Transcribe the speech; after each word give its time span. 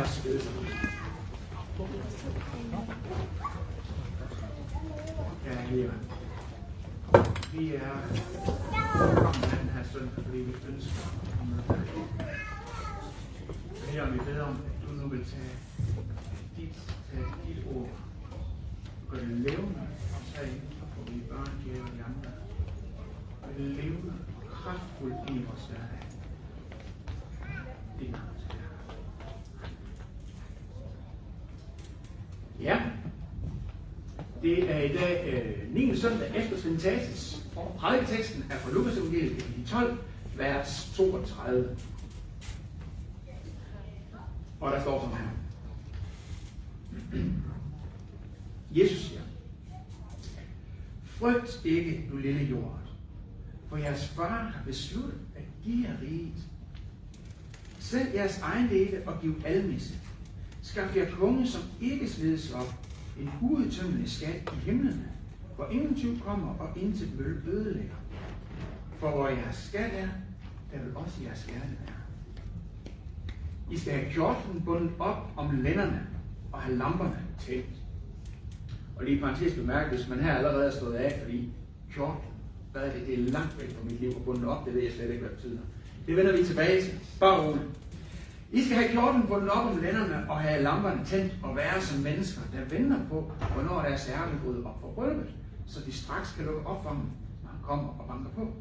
Lad. 0.00 0.40
Ja, 5.46 5.54
her. 5.54 5.90
Vi 7.52 7.74
er 7.74 7.92
kommet 8.94 9.60
den 9.60 9.68
her 9.68 9.84
søndag, 9.92 10.24
fordi 10.24 10.38
vi 10.38 10.54
ønsker 10.68 11.08
at 11.40 11.48
møde 11.48 11.62
dig. 11.68 11.78
Her 13.88 14.10
vi 14.10 14.18
beder 14.18 14.44
om, 14.44 14.56
at 14.66 14.88
du 14.88 14.92
nu 14.92 15.08
vil 15.08 15.24
tage 15.24 15.56
dit, 16.56 16.78
tage 17.12 17.24
dit 17.46 17.66
ord, 17.76 17.88
det 19.16 19.28
levende 19.28 19.80
og 20.14 20.34
tage 20.34 20.50
ind 20.50 20.60
for 20.94 21.12
vi 21.12 21.20
børn, 21.20 21.46
og 21.80 21.88
andre. 22.06 22.30
Gør 23.42 23.52
det 23.58 23.66
levende 23.66 24.12
og 24.36 24.50
kraftfuldt 24.50 25.30
ind 25.30 25.40
i 25.40 25.44
vores 25.44 25.66
hverdag. 25.66 26.00
Det 34.42 34.70
er 34.70 34.80
i 34.80 34.88
dag 34.88 35.32
øh, 35.32 35.74
9. 35.74 35.96
søndag 35.96 36.36
efter 36.36 36.60
Trinitatis, 36.60 37.46
og 37.56 37.76
prædiketeksten 37.78 38.44
er 38.50 38.56
fra 38.56 38.72
Lukas 38.72 38.96
evangeliet 38.96 39.36
kapitel 39.36 39.66
12, 39.66 39.98
vers 40.36 40.92
32. 40.96 41.76
Og 44.60 44.72
der 44.72 44.80
står 44.82 45.00
som 45.00 45.12
her. 45.12 45.30
Jesus 48.70 48.98
siger, 48.98 49.20
Frygt 51.04 51.60
ikke, 51.64 52.08
du 52.12 52.16
lille 52.16 52.44
jord, 52.44 52.80
for 53.68 53.76
jeres 53.76 54.08
far 54.08 54.52
har 54.54 54.64
besluttet 54.66 55.20
at 55.36 55.42
give 55.64 55.88
jer 55.88 55.96
riget. 56.02 56.46
Selv 57.78 58.14
jeres 58.14 58.38
egen 58.38 58.68
dele 58.68 59.02
og 59.06 59.20
giv 59.20 59.42
almisse. 59.44 59.94
Skaf 60.62 60.96
jer 60.96 61.10
konge, 61.10 61.46
som 61.46 61.62
ikke 61.80 62.08
slides 62.08 62.52
op, 62.52 62.74
en 63.18 63.30
uudtømmelig 63.40 64.10
skat 64.10 64.52
i 64.52 64.70
himlen, 64.70 65.04
hvor 65.56 65.66
ingen 65.66 65.96
tyv 65.96 66.20
kommer 66.20 66.54
og 66.58 66.78
intet 66.78 67.18
møl 67.18 67.42
ødelægger. 67.46 67.94
For 68.98 69.10
hvor 69.10 69.28
jeres 69.28 69.56
skat 69.56 69.90
er, 69.94 70.08
der 70.72 70.84
vil 70.84 70.96
også 70.96 71.22
jeres 71.24 71.44
hjerte 71.44 71.76
være. 71.86 71.96
I 73.70 73.78
skal 73.78 73.92
have 73.92 74.12
kjorten 74.12 74.62
bundet 74.64 74.90
op 74.98 75.30
om 75.36 75.60
lænderne 75.62 76.06
og 76.52 76.60
have 76.60 76.76
lamperne 76.76 77.18
tændt. 77.38 77.66
Og 78.96 79.04
lige 79.04 79.20
parentes 79.20 79.54
bemærket, 79.54 79.98
hvis 79.98 80.08
man 80.08 80.20
her 80.20 80.34
allerede 80.34 80.66
er 80.66 80.70
stået 80.70 80.94
af, 80.94 81.20
fordi 81.22 81.52
kjorten, 81.94 82.30
hvad 82.72 82.82
er 82.82 82.92
det, 82.92 83.06
det 83.06 83.14
er 83.14 83.32
langt 83.32 83.60
væk 83.60 83.76
fra 83.76 83.84
mit 83.84 84.00
liv 84.00 84.16
og 84.16 84.22
bundet 84.24 84.44
op, 84.44 84.66
det 84.66 84.74
ved 84.74 84.82
jeg 84.82 84.92
slet 84.92 85.10
ikke, 85.10 85.20
hvad 85.20 85.30
det 85.30 85.36
betyder. 85.36 85.60
Det 86.06 86.16
vender 86.16 86.36
vi 86.36 86.44
tilbage 86.44 86.82
til. 86.82 87.00
Bare 87.20 87.46
roligt. 87.46 87.64
I 88.52 88.64
skal 88.64 88.76
have 88.76 88.92
kjorten 88.92 89.26
bundet 89.26 89.50
op 89.50 89.72
om 89.72 89.78
lænderne 89.78 90.30
og 90.30 90.40
have 90.40 90.62
lamperne 90.62 91.04
tændt 91.04 91.32
og 91.42 91.56
være 91.56 91.80
som 91.80 92.02
mennesker, 92.02 92.40
der 92.52 92.76
venter 92.76 92.98
på, 93.08 93.32
hvornår 93.54 93.82
deres 93.82 94.06
herre 94.06 94.30
vil 94.30 94.38
bryde 94.38 94.66
op 94.66 94.80
for 94.80 94.88
røvet, 94.88 95.34
så 95.66 95.80
de 95.86 95.92
straks 95.92 96.32
kan 96.32 96.44
lukke 96.44 96.66
op 96.66 96.82
for 96.82 96.88
ham, 96.88 97.10
når 97.42 97.50
han 97.50 97.62
kommer 97.62 97.88
og 97.88 98.08
banker 98.08 98.30
på. 98.30 98.52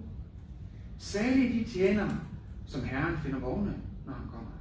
Særligt 0.97 1.53
de 1.53 1.73
tjenere, 1.73 2.19
som 2.65 2.83
Herren 2.83 3.17
finder 3.17 3.39
vågne, 3.39 3.73
når 4.05 4.13
han 4.13 4.27
kommer. 4.27 4.51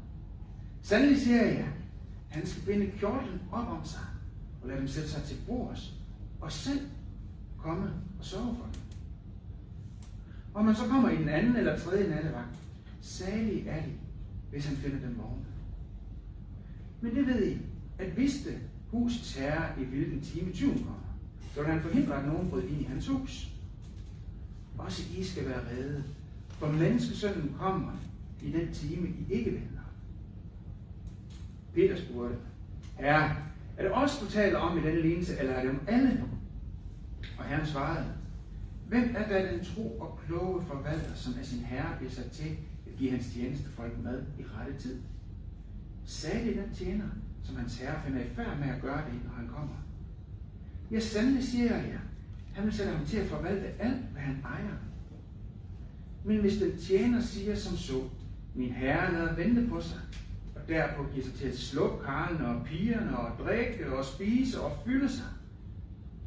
Sandelig 0.82 1.20
siger 1.20 1.44
jeg, 1.44 1.68
han 2.28 2.46
skal 2.46 2.62
binde 2.62 2.86
kjorten 2.98 3.40
op 3.52 3.68
om 3.68 3.84
sig 3.84 4.00
og 4.62 4.68
lade 4.68 4.80
dem 4.80 4.88
sætte 4.88 5.10
sig 5.10 5.22
til 5.22 5.36
bords 5.46 5.94
og 6.40 6.52
selv 6.52 6.80
komme 7.58 7.90
og 8.18 8.24
sove 8.24 8.56
for 8.56 8.64
dem. 8.72 8.82
Og 10.54 10.64
man 10.64 10.74
så 10.74 10.88
kommer 10.88 11.10
i 11.10 11.16
den 11.16 11.28
anden 11.28 11.56
eller 11.56 11.78
tredje 11.78 12.10
nattevagt, 12.10 12.58
salig 13.00 13.66
er 13.66 13.82
de, 13.82 13.90
hvis 14.50 14.66
han 14.66 14.76
finder 14.76 14.98
dem 14.98 15.18
vågne. 15.18 15.44
Men 17.00 17.14
det 17.14 17.26
ved 17.26 17.46
I, 17.46 17.58
at 17.98 18.16
vidste 18.16 18.50
husets 18.90 19.36
herre 19.36 19.80
i 19.80 19.84
hvilken 19.84 20.20
time 20.20 20.52
tyven 20.52 20.78
kommer, 20.78 21.16
så 21.54 21.62
vil 21.62 21.72
han 21.72 21.82
forhindre, 21.82 22.16
at 22.16 22.26
nogen 22.26 22.50
bryder 22.50 22.68
ind 22.68 22.80
i 22.80 22.84
hans 22.84 23.08
hus. 23.08 23.48
Også 24.78 25.02
I 25.18 25.24
skal 25.24 25.48
være 25.48 25.60
redde, 25.70 26.04
for 26.48 26.72
menneskesønnen 26.72 27.54
kommer 27.58 27.92
i 28.42 28.52
den 28.52 28.72
time, 28.72 29.08
I 29.08 29.32
ikke 29.32 29.50
venter. 29.50 29.82
Peter 31.74 31.96
spurgte, 31.96 32.36
Herre, 32.98 33.36
er 33.76 33.82
det 33.82 33.92
os, 33.92 34.18
du 34.18 34.30
taler 34.30 34.58
om 34.58 34.78
i 34.78 34.80
denne 34.82 35.02
lignelse, 35.02 35.38
eller 35.38 35.52
er 35.52 35.62
det 35.62 35.70
om 35.70 35.80
alle? 35.86 36.24
Og 37.38 37.44
Herren 37.44 37.66
svarede, 37.66 38.04
Hvem 38.88 39.14
er 39.16 39.28
da 39.28 39.52
den 39.52 39.64
tro 39.64 39.98
og 40.00 40.20
kloge 40.26 40.62
forvalter, 40.62 41.14
som 41.14 41.34
af 41.38 41.46
sin 41.46 41.58
herre 41.58 41.96
bliver 41.96 42.10
sat 42.10 42.30
til 42.30 42.56
give 42.98 43.10
hans 43.10 43.26
tjenestefolk 43.34 44.04
mad 44.04 44.22
i 44.38 44.42
rette 44.42 44.82
tid? 44.82 45.00
Sagde 46.04 46.46
det 46.46 46.56
den 46.56 46.74
tjener, 46.74 47.08
som 47.44 47.56
hans 47.56 47.78
herre 47.78 48.02
finder 48.04 48.20
i 48.20 48.28
færd 48.28 48.58
med 48.58 48.68
at 48.68 48.82
gøre 48.82 49.04
det, 49.10 49.24
når 49.24 49.32
han 49.32 49.48
kommer? 49.48 49.74
Jeg 50.90 51.02
sandelig 51.02 51.44
siger 51.44 51.76
jeg 51.76 51.88
jer, 51.88 52.00
han 52.54 52.64
vil 52.64 52.72
sætte 52.72 52.92
ham 52.92 53.06
til 53.06 53.16
at 53.16 53.26
forvalte 53.26 53.66
alt, 53.66 54.04
hvad 54.12 54.22
han 54.22 54.36
ejer. 54.44 54.76
Men 56.24 56.40
hvis 56.40 56.58
den 56.58 56.78
tjener 56.78 57.20
siger 57.20 57.56
som 57.56 57.76
så, 57.76 58.02
min 58.54 58.72
herre 58.72 59.12
lader 59.12 59.36
vente 59.36 59.66
på 59.68 59.80
sig, 59.80 59.98
og 60.54 60.68
derpå 60.68 61.06
giver 61.12 61.24
sig 61.24 61.34
til 61.34 61.48
at 61.48 61.58
slukke 61.58 62.04
karlene 62.04 62.48
og 62.48 62.66
pigerne 62.66 63.18
og 63.18 63.44
drikke 63.44 63.96
og 63.96 64.04
spise 64.04 64.60
og 64.60 64.78
fylde 64.84 65.08
sig, 65.08 65.26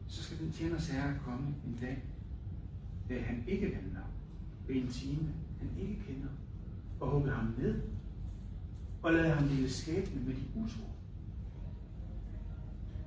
så 0.07 0.23
skal 0.23 0.39
den 0.39 0.51
tjeners 0.51 0.87
herre 0.87 1.13
komme 1.25 1.47
en 1.67 1.77
dag, 1.81 2.03
da 3.09 3.19
han 3.19 3.43
ikke 3.47 3.65
venter, 3.65 4.01
ved 4.67 4.75
en 4.75 4.87
time, 4.87 5.29
han 5.59 5.69
ikke 5.81 6.01
kender, 6.07 6.27
og 7.01 7.09
hugge 7.09 7.31
ham 7.31 7.53
ned, 7.57 7.81
og 9.01 9.13
lade 9.13 9.29
ham 9.29 9.47
lille 9.47 9.69
skæbne 9.69 10.21
med 10.25 10.33
de 10.33 10.41
utro. 10.55 10.85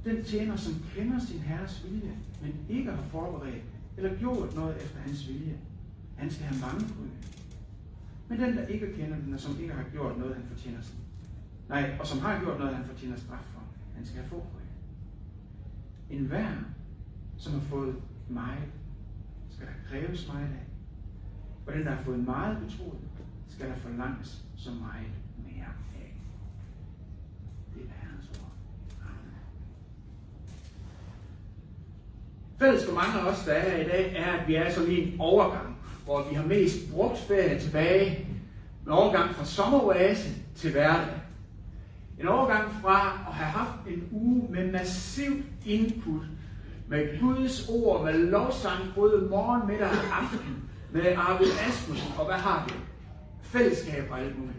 Den 0.04 0.24
tjener, 0.24 0.56
som 0.56 0.74
kender 0.94 1.18
sin 1.18 1.38
herres 1.38 1.84
vilje, 1.84 2.18
men 2.42 2.54
ikke 2.68 2.90
har 2.90 3.02
forberedt 3.02 3.64
eller 3.96 4.18
gjort 4.18 4.54
noget 4.54 4.76
efter 4.76 4.98
hans 4.98 5.28
vilje, 5.28 5.58
han 6.16 6.30
skal 6.30 6.46
have 6.46 6.60
mange 6.60 6.94
bryg. 6.94 7.10
Men 8.28 8.40
den, 8.40 8.56
der 8.56 8.66
ikke 8.66 8.92
kender 8.92 9.16
den, 9.18 9.34
og 9.34 9.40
som 9.40 9.60
ikke 9.60 9.74
har 9.74 9.84
gjort 9.92 10.18
noget, 10.18 10.34
han 10.34 10.44
fortjener 10.44 10.80
sin. 10.80 10.98
Nej, 11.68 11.96
og 12.00 12.06
som 12.06 12.18
har 12.18 12.40
gjort 12.40 12.58
noget, 12.58 12.76
han 12.76 12.84
fortjener 12.84 13.16
straf 13.16 13.44
for, 13.52 13.62
han 13.96 14.06
skal 14.06 14.18
have 14.18 14.28
forbrød. 14.28 14.60
En 16.10 16.26
hver, 16.26 16.52
som 17.36 17.52
har 17.52 17.60
fået 17.60 17.96
meget, 18.28 18.68
skal 19.50 19.66
der 19.66 19.72
kræves 19.88 20.28
meget 20.28 20.46
af. 20.46 20.66
Og 21.66 21.72
den, 21.72 21.86
der 21.86 21.90
har 21.90 22.02
fået 22.02 22.18
meget 22.18 22.58
betroet, 22.66 23.03
skal 23.54 23.68
der 23.68 23.76
forlanges 23.76 24.44
så 24.56 24.70
meget 24.70 25.14
mere 25.36 25.70
af. 25.94 26.14
Det 27.74 27.82
er 27.82 28.06
hans 28.06 28.30
ord. 28.40 28.52
Amen. 29.00 29.34
Fælles 32.58 32.86
for 32.86 32.94
mange 32.94 33.20
af 33.20 33.32
os, 33.32 33.44
der 33.44 33.52
er 33.52 33.80
i 33.80 33.84
dag, 33.84 34.14
er, 34.16 34.32
at 34.32 34.48
vi 34.48 34.54
er 34.54 34.70
sådan 34.70 34.90
i 34.90 35.12
en 35.12 35.20
overgang, 35.20 35.76
hvor 36.04 36.28
vi 36.28 36.34
har 36.34 36.46
mest 36.46 36.92
brugt 36.92 37.18
ferie 37.18 37.60
tilbage. 37.60 38.28
En 38.86 38.92
overgang 38.92 39.34
fra 39.34 39.44
sommeroase 39.44 40.34
til 40.56 40.72
hverdag. 40.72 41.20
En 42.20 42.28
overgang 42.28 42.72
fra 42.82 43.24
at 43.28 43.34
have 43.34 43.50
haft 43.50 43.88
en 43.88 44.08
uge 44.12 44.50
med 44.50 44.72
massivt 44.72 45.46
input, 45.66 46.22
med 46.88 47.20
Guds 47.20 47.68
ord, 47.68 48.04
med 48.04 48.18
lovsang, 48.18 48.94
både 48.94 49.26
morgen, 49.30 49.66
middag 49.66 49.88
og 49.88 50.22
aften, 50.22 50.70
med 50.92 51.16
Arvid 51.16 51.50
Asmussen, 51.68 52.12
og 52.18 52.24
hvad 52.24 52.36
har 52.36 52.64
vi? 52.68 52.74
Fællesskab 53.54 54.04
og 54.10 54.20
alt 54.20 54.38
muligt. 54.38 54.58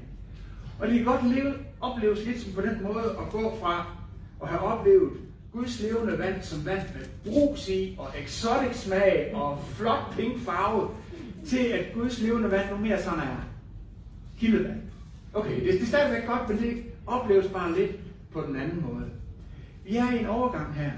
Og 0.80 0.88
det 0.88 0.96
kan 0.96 1.06
godt 1.06 1.36
leve, 1.36 1.54
opleves 1.82 2.26
lidt 2.26 2.42
som 2.42 2.54
på 2.54 2.62
den 2.62 2.84
måde 2.84 3.04
at 3.20 3.30
gå 3.32 3.58
fra 3.62 3.88
at 4.42 4.48
have 4.48 4.62
oplevet 4.62 5.12
Guds 5.54 5.82
levende 5.82 6.18
vand 6.18 6.44
som 6.44 6.66
vand 6.66 6.82
med 6.96 7.06
brus 7.24 7.70
i, 7.70 7.96
og 8.00 8.08
exotic 8.18 8.78
smag, 8.78 9.32
og 9.34 9.60
flot 9.64 10.16
pink 10.16 10.40
farve, 10.40 10.90
til 11.48 11.66
at 11.68 11.94
Guds 11.94 12.22
levende 12.22 12.52
vand 12.52 12.72
nu 12.72 12.78
mere 12.78 13.04
sådan 13.04 13.20
er 13.20 13.48
kildevand. 14.40 14.82
Okay, 15.34 15.56
det, 15.56 15.74
det 15.74 15.82
er 15.82 15.86
stadigvæk 15.86 16.28
godt, 16.28 16.50
men 16.50 16.58
det 16.58 16.84
opleves 17.08 17.48
bare 17.48 17.76
lidt 17.76 17.92
på 18.34 18.42
den 18.42 18.56
anden 18.56 18.86
måde. 18.92 19.06
Vi 19.86 19.96
er 19.96 20.12
i 20.12 20.20
en 20.20 20.26
overgang 20.26 20.74
her. 20.74 20.92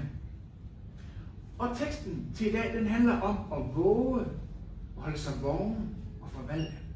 Og 1.58 1.76
teksten 1.76 2.26
til 2.36 2.46
i 2.48 2.52
dag, 2.52 2.72
den 2.74 2.86
handler 2.86 3.20
om 3.20 3.36
at 3.52 3.76
våge, 3.76 4.20
og 4.96 5.02
holde 5.02 5.18
sig 5.18 5.32
vågen 5.42 5.96
og 6.20 6.28
forvalte. 6.30 6.87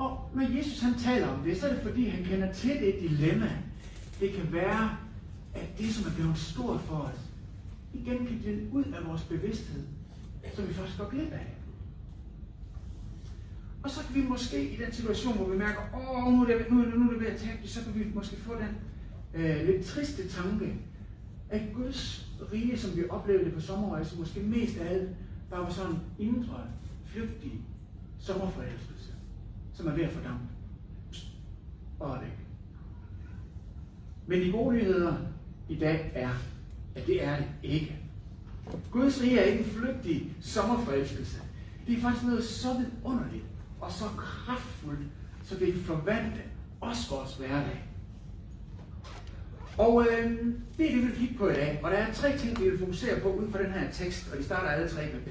Og 0.00 0.30
når 0.34 0.56
Jesus 0.56 0.80
han 0.80 0.94
taler 0.94 1.28
om 1.28 1.42
det, 1.44 1.56
så 1.60 1.68
er 1.68 1.72
det 1.72 1.82
fordi, 1.82 2.08
han 2.08 2.24
kender 2.24 2.52
til 2.52 2.70
det 2.70 2.94
dilemma. 3.00 3.50
Det 4.20 4.32
kan 4.32 4.52
være, 4.52 4.96
at 5.54 5.78
det, 5.78 5.94
som 5.94 6.10
er 6.10 6.14
blevet 6.14 6.38
stort 6.38 6.80
for 6.80 6.94
os, 6.94 7.20
igen 7.94 8.26
kan 8.26 8.38
glide 8.38 8.68
ud 8.72 8.84
af 8.84 9.06
vores 9.08 9.22
bevidsthed, 9.22 9.82
som 10.54 10.68
vi 10.68 10.74
først 10.74 10.98
går 10.98 11.10
glip 11.10 11.32
af. 11.32 11.54
Og 13.82 13.90
så 13.90 14.00
kan 14.06 14.14
vi 14.14 14.28
måske 14.28 14.70
i 14.70 14.76
den 14.76 14.92
situation, 14.92 15.36
hvor 15.36 15.48
vi 15.48 15.58
mærker, 15.58 15.80
åh, 15.94 16.32
nu 16.32 16.42
er 16.42 16.46
det, 16.46 16.70
nu, 16.70 16.76
nu 16.76 17.06
er 17.06 17.12
det 17.12 17.20
ved 17.20 17.26
at 17.26 17.40
tabe 17.40 17.68
så 17.68 17.84
kan 17.84 17.94
vi 17.94 18.06
måske 18.14 18.36
få 18.36 18.54
den 18.54 18.76
øh, 19.34 19.66
lidt 19.66 19.86
triste 19.86 20.28
tanke, 20.28 20.74
at 21.48 21.60
Guds 21.74 22.30
rige, 22.52 22.78
som 22.78 22.96
vi 22.96 23.08
oplevede 23.08 23.44
det 23.44 23.54
på 23.54 23.60
sommerrejse, 23.60 24.18
måske 24.18 24.40
mest 24.40 24.78
af 24.78 24.94
alt, 24.94 25.08
bare 25.50 25.60
var 25.60 25.70
sådan 25.70 25.96
indre, 26.18 26.60
flygtige 27.06 27.60
sommerforelskelse, 28.18 28.89
som 29.72 29.86
er 29.86 29.92
ved 29.92 30.02
at 30.02 30.12
fordampe. 30.12 30.44
Og 32.00 32.18
væk. 32.20 32.38
Men 34.26 34.40
de 34.40 34.52
gode 34.52 34.76
nyheder 34.76 35.16
i 35.68 35.74
dag 35.74 36.12
er, 36.14 36.30
at 36.94 37.06
det 37.06 37.24
er 37.24 37.36
det 37.36 37.46
ikke. 37.62 37.96
Guds 38.90 39.22
rige 39.22 39.38
er 39.38 39.44
ikke 39.44 39.64
en 39.64 39.70
flygtig 39.70 40.36
sommerforelskelse. 40.40 41.40
Det 41.86 41.98
er 41.98 42.02
faktisk 42.02 42.26
noget 42.26 42.44
så 42.44 42.68
vidunderligt 42.78 43.44
og 43.80 43.92
så 43.92 44.04
kraftfuldt, 44.04 45.06
så 45.44 45.54
det 45.58 45.74
forvandler 45.74 46.42
også 46.80 47.10
vores 47.10 47.36
hverdag. 47.36 47.84
Og 49.78 50.06
øh, 50.10 50.30
det 50.78 50.86
er 50.86 50.90
det, 50.90 51.02
vi 51.02 51.06
vil 51.06 51.16
kigge 51.16 51.34
på 51.34 51.48
i 51.48 51.54
dag. 51.54 51.80
Og 51.82 51.90
der 51.90 51.96
er 51.96 52.12
tre 52.12 52.38
ting, 52.38 52.60
vi 52.60 52.70
vil 52.70 52.78
fokusere 52.78 53.20
på 53.20 53.32
ud 53.32 53.50
fra 53.50 53.62
den 53.62 53.72
her 53.72 53.90
tekst, 53.92 54.32
og 54.32 54.38
de 54.38 54.44
starter 54.44 54.68
alle 54.68 54.88
tre 54.88 55.02
med 55.12 55.20
P. 55.20 55.30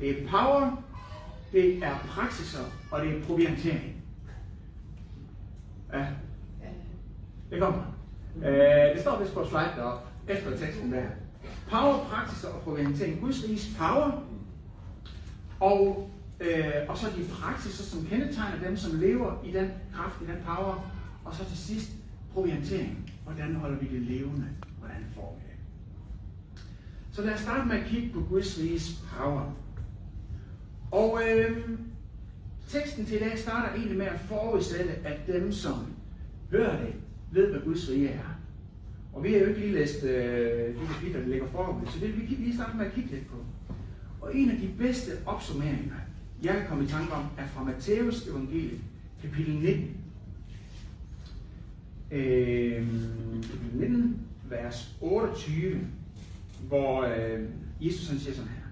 Det 0.00 0.10
er 0.10 0.28
power, 0.28 0.84
det 1.52 1.84
er 1.84 1.98
praksiser, 1.98 2.64
og 2.90 3.00
det 3.00 3.16
er 3.16 3.24
proviantering. 3.24 4.02
Ja, 5.92 6.06
det 7.50 7.60
kommer. 7.60 7.82
Øh, 8.36 8.94
det 8.94 9.00
står 9.00 9.20
vist 9.20 9.34
på 9.34 9.44
slide 9.44 9.72
deroppe, 9.76 10.08
efter 10.28 10.56
teksten 10.56 10.92
der. 10.92 11.06
Power, 11.70 12.04
praksiser 12.04 12.48
og 12.48 12.60
proviantering. 12.60 13.20
Guds 13.20 13.44
riges 13.44 13.76
power, 13.78 14.22
og, 15.60 16.10
øh, 16.40 16.72
og 16.88 16.98
så 16.98 17.06
de 17.06 17.24
praksiser, 17.28 17.84
som 17.84 18.06
kendetegner 18.06 18.68
dem, 18.68 18.76
som 18.76 19.00
lever 19.00 19.42
i 19.44 19.52
den 19.52 19.70
kraft, 19.94 20.22
i 20.22 20.24
den 20.24 20.36
power, 20.46 20.90
og 21.24 21.34
så 21.34 21.44
til 21.44 21.58
sidst 21.58 21.90
proviantering. 22.32 23.12
Hvordan 23.24 23.54
holder 23.54 23.78
vi 23.78 23.86
det 23.86 24.02
levende? 24.02 24.48
Hvordan 24.78 25.04
får 25.14 25.38
vi 25.38 25.46
det? 25.46 25.58
Så 27.12 27.22
lad 27.22 27.34
os 27.34 27.40
starte 27.40 27.68
med 27.68 27.76
at 27.76 27.86
kigge 27.86 28.12
på 28.12 28.20
Guds 28.20 28.58
riges 28.58 29.04
power. 29.16 29.52
Og 30.92 31.20
øh, 31.28 31.68
teksten 32.68 33.06
til 33.06 33.16
i 33.16 33.18
dag 33.18 33.38
starter 33.38 33.74
egentlig 33.74 33.98
med 33.98 34.06
at 34.06 34.20
forudsætte, 34.20 34.92
at 35.04 35.26
dem, 35.26 35.52
som 35.52 35.74
hører 36.50 36.84
det, 36.84 36.94
ved, 37.30 37.50
hvad 37.50 37.60
Guds 37.60 37.90
rige 37.90 38.08
er. 38.08 38.38
Og 39.12 39.24
vi 39.24 39.32
har 39.32 39.40
jo 39.40 39.46
ikke 39.46 39.60
lige 39.60 39.72
læst 39.72 40.04
øh, 40.04 40.74
de 40.74 40.86
kapitler, 40.94 41.20
der 41.20 41.28
ligger 41.28 41.46
foran, 41.46 41.86
så 41.86 42.00
det 42.00 42.08
vil 42.08 42.30
vi 42.30 42.34
lige 42.34 42.54
starte 42.54 42.76
med 42.76 42.86
at 42.86 42.92
kigge 42.92 43.10
lidt 43.10 43.26
på. 43.26 43.36
Og 44.20 44.36
en 44.36 44.50
af 44.50 44.56
de 44.56 44.70
bedste 44.78 45.12
opsummeringer, 45.26 45.94
jeg 46.42 46.54
kan 46.54 46.66
komme 46.68 46.84
i 46.84 46.86
tanke 46.86 47.12
om, 47.12 47.24
er 47.38 47.46
fra 47.46 47.64
Matthæus 47.64 48.26
evangeliet, 48.26 48.80
kapitel 49.22 49.54
19. 49.54 49.96
Øh, 52.10 52.86
kapitel 53.42 53.80
19, 53.80 54.16
vers 54.48 54.94
28, 55.00 55.80
hvor 56.68 57.02
øh, 57.02 57.40
Jesus 57.80 58.08
han 58.08 58.18
siger 58.18 58.34
sådan 58.34 58.50
her. 58.50 58.62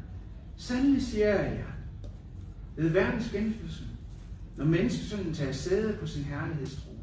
Sandelig 0.56 1.02
siger 1.02 1.28
jeg 1.28 1.52
jer, 1.58 1.80
ved 2.76 2.88
verdens 2.88 3.31
genfødsel, 3.32 3.87
når 4.56 4.64
menneskesønnen 4.64 5.34
tager 5.34 5.52
sæde 5.52 5.96
på 6.00 6.06
sin 6.06 6.25
herlighedstrone, 6.25 6.96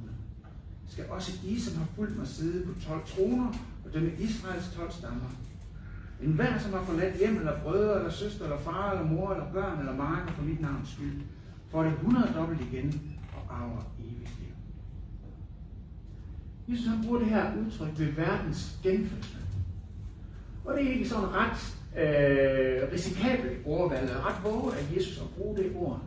skal 0.88 1.06
også 1.10 1.32
I, 1.46 1.60
som 1.60 1.78
har 1.78 1.88
fulgt 1.96 2.18
mig, 2.18 2.28
sidde 2.28 2.66
på 2.66 2.82
12 2.82 3.02
troner 3.06 3.54
og 3.86 3.94
dømme 3.94 4.12
Israels 4.20 4.70
12 4.76 4.92
stammer. 4.92 5.30
En 6.22 6.32
hver, 6.32 6.60
som 6.60 6.74
har 6.74 6.84
forladt 6.84 7.18
hjem, 7.18 7.38
eller 7.38 7.62
brødre, 7.62 8.00
eller 8.00 8.12
søster, 8.12 8.44
eller 8.44 8.60
far, 8.60 8.92
eller 8.92 9.06
mor, 9.06 9.32
eller 9.32 9.52
børn, 9.52 9.80
eller 9.80 9.96
marker 9.96 10.32
for 10.32 10.44
mit 10.44 10.62
navns 10.62 10.90
skyld, 10.90 11.22
får 11.70 11.84
det 11.84 11.94
100 11.94 12.34
dobbelt 12.36 12.62
igen 12.62 13.02
og 13.34 13.56
arver 13.58 13.82
evigt 14.00 14.40
liv. 14.40 14.54
Jesus 16.70 16.88
han 16.88 17.04
bruger 17.04 17.20
det 17.20 17.28
her 17.28 17.58
udtryk 17.58 18.00
ved 18.00 18.12
verdens 18.12 18.80
genfødsel. 18.84 19.38
Og 20.66 20.74
det 20.74 20.86
er 20.86 20.94
ikke 20.94 21.10
sådan 21.10 21.30
ret 21.30 21.78
øh, 21.98 22.92
risikabelt 22.94 23.58
ordvalg, 23.66 24.12
og 24.16 24.26
ret 24.26 24.44
våge 24.44 24.74
af 24.78 24.96
Jesus 24.96 25.18
at 25.18 25.30
bruge 25.38 25.58
det 25.58 25.72
ord. 25.76 26.02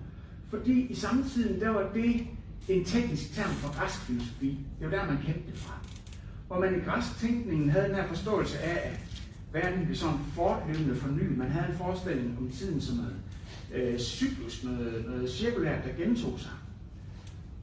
Fordi 0.51 0.87
i 0.87 0.95
samtiden, 0.95 1.61
der 1.61 1.69
var 1.69 1.91
det 1.95 2.27
en 2.69 2.85
teknisk 2.85 3.35
term 3.35 3.51
for 3.51 3.79
græsk 3.79 4.01
filosofi. 4.01 4.59
Det 4.81 4.91
var 4.91 4.97
der, 4.97 5.07
man 5.07 5.19
kendte 5.25 5.51
det 5.51 5.59
fra. 5.59 5.75
Hvor 6.47 6.61
man 6.61 6.77
i 6.77 6.85
græsk 6.85 7.19
tænkningen 7.21 7.71
havde 7.71 7.89
den 7.89 7.95
her 7.95 8.07
forståelse 8.07 8.59
af, 8.59 8.91
at 8.91 9.01
verden 9.53 9.85
blev 9.85 9.97
sådan 9.97 10.19
fortløbende 10.35 10.97
fornyet. 10.97 11.39
Man 11.39 11.51
havde 11.51 11.73
en 11.73 11.79
forestilling 11.79 12.39
om 12.39 12.51
tiden 12.51 12.81
som 12.81 12.97
noget 12.97 13.17
øh, 13.75 13.99
cyklus, 13.99 14.65
noget, 14.65 15.05
noget 15.09 15.31
cirkulært, 15.31 15.85
der 15.85 16.05
gentog 16.05 16.41
sig. 16.41 16.51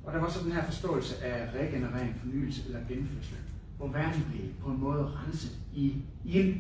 Og 0.04 0.14
der 0.14 0.20
var 0.20 0.30
så 0.30 0.44
den 0.44 0.52
her 0.52 0.64
forståelse 0.64 1.24
af 1.24 1.50
regenerering, 1.60 2.16
fornyelse 2.20 2.62
eller 2.68 2.80
genfødsel, 2.80 3.38
hvor 3.78 3.88
verden 3.88 4.26
blev 4.32 4.46
på 4.62 4.70
en 4.70 4.80
måde 4.80 5.04
renset 5.04 5.58
i 5.76 5.96
ild. 6.26 6.56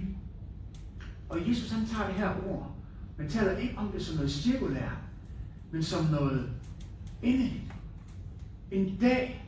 Og 1.29 1.49
Jesus 1.49 1.71
han 1.71 1.85
tager 1.85 2.07
det 2.07 2.15
her 2.15 2.35
ord, 2.47 2.75
men 3.17 3.29
taler 3.29 3.57
ikke 3.57 3.77
om 3.77 3.91
det 3.91 4.01
som 4.01 4.15
noget 4.15 4.31
cirkulært, 4.31 4.97
men 5.71 5.83
som 5.83 6.05
noget 6.05 6.49
endeligt. 7.21 7.73
En 8.71 8.97
dag 9.01 9.45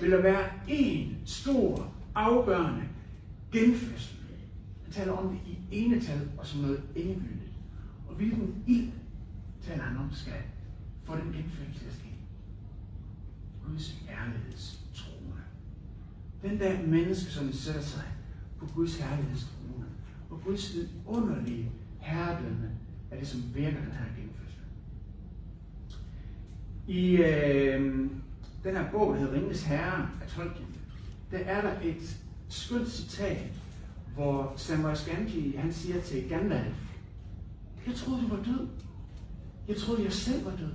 vil 0.00 0.10
der 0.10 0.22
være 0.22 0.50
en 0.68 1.16
stor, 1.24 1.92
afgørende 2.14 2.82
genfødsel. 3.52 4.18
Han 4.84 4.92
taler 4.92 5.12
om 5.12 5.28
det 5.28 5.38
i 5.46 5.58
enetal 5.70 6.28
og 6.38 6.46
som 6.46 6.60
noget 6.60 6.82
endegyldigt. 6.96 7.52
Og 8.08 8.14
hvilken 8.14 8.64
ild 8.66 8.92
taler 9.62 9.82
han 9.82 9.96
om 9.96 10.08
skal 10.12 10.42
få 11.04 11.16
den 11.16 11.32
genfødsel 11.32 11.78
til 11.78 11.86
at 11.86 11.92
ske? 11.92 12.08
Guds 13.66 13.90
herlighedstrone. 14.08 15.42
Den 16.42 16.60
der 16.60 16.86
menneske, 16.86 17.30
som 17.30 17.52
sætter 17.52 17.80
sig 17.82 18.04
på 18.58 18.66
Guds 18.74 18.96
herlighedstrone, 18.98 19.61
og 20.32 20.40
Guds 20.44 20.76
underlige 21.06 21.70
herredømme, 21.98 22.70
er 23.10 23.18
det, 23.18 23.28
som 23.28 23.42
virker 23.54 23.80
den 23.80 23.92
her 23.92 24.04
genfødsel. 24.16 24.60
I 26.86 27.16
øh, 27.16 28.10
den 28.64 28.76
her 28.76 28.90
bog, 28.90 29.12
der 29.14 29.20
hedder 29.20 29.34
Ringens 29.34 29.62
Herre 29.62 30.08
af 30.22 30.28
Tolkien, 30.28 30.76
der 31.30 31.38
er 31.38 31.60
der 31.60 31.80
et 31.80 32.16
skønt 32.48 32.88
citat, 32.88 33.52
hvor 34.14 34.52
Samuel 34.56 34.96
Gamgee, 35.06 35.58
han 35.58 35.72
siger 35.72 36.00
til 36.00 36.28
Gandalf, 36.28 36.92
jeg 37.86 37.94
troede, 37.94 38.22
du 38.22 38.28
var 38.28 38.42
død. 38.42 38.68
Jeg 39.68 39.76
troede, 39.76 40.04
jeg 40.04 40.12
selv 40.12 40.44
var 40.44 40.56
død. 40.56 40.72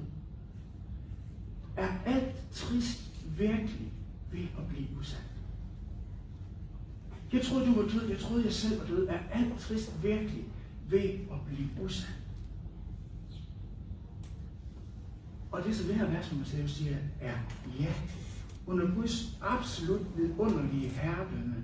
Er 1.77 1.89
alt 2.05 2.51
trist 2.51 3.11
virkelig 3.37 3.91
ved 4.31 4.43
at 4.57 4.67
blive 4.69 4.87
udsat? 4.99 5.26
Jeg 7.33 7.41
troede, 7.41 7.65
du 7.65 7.81
var 7.81 7.89
død. 7.89 8.09
Jeg 8.09 8.19
troede, 8.19 8.43
jeg 8.43 8.53
selv 8.53 8.79
var 8.79 8.85
død. 8.85 9.07
Er 9.07 9.19
alt 9.31 9.59
trist 9.59 10.03
virkelig 10.03 10.45
ved 10.89 11.09
at 11.09 11.37
blive 11.47 11.69
usand? 11.81 12.13
Og 15.51 15.63
det, 15.63 15.75
som 15.75 15.87
det 15.87 15.95
her 15.95 16.09
vers, 16.09 16.31
man 16.31 16.67
siger, 16.67 16.97
er 17.21 17.37
ja. 17.79 17.93
Under 18.67 18.95
Guds 18.95 19.37
absolut 19.41 20.17
vidunderlige 20.17 20.89
herredømme, 20.89 21.55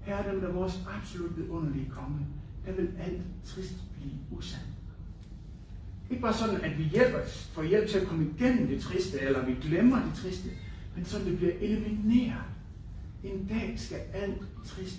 herredømme, 0.00 0.46
der 0.46 0.52
vores 0.52 0.80
absolut 0.98 1.36
vidunderlige 1.36 1.90
konge, 1.90 2.26
der 2.66 2.72
vil 2.72 2.90
alt 2.98 3.22
trist 3.44 3.74
blive 3.96 4.14
usandt. 4.30 4.66
Ikke 6.10 6.22
bare 6.22 6.34
sådan, 6.34 6.60
at 6.60 6.78
vi 6.78 6.84
hjælper, 6.84 7.18
får 7.52 7.62
hjælp 7.62 7.88
til 7.88 7.98
at 7.98 8.06
komme 8.06 8.30
igennem 8.36 8.68
det 8.68 8.80
triste, 8.80 9.20
eller 9.20 9.46
vi 9.46 9.54
glemmer 9.54 10.02
det 10.02 10.14
triste, 10.14 10.48
men 10.96 11.04
sådan, 11.04 11.26
det 11.26 11.36
bliver 11.36 11.52
elimineret. 11.60 12.51
En 13.24 13.46
dag 13.48 13.74
skal 13.76 13.98
alt 14.12 14.42
trist 14.64 14.98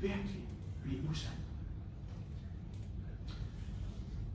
virkelig 0.00 0.44
blive 0.84 1.00
usandt. 1.10 1.36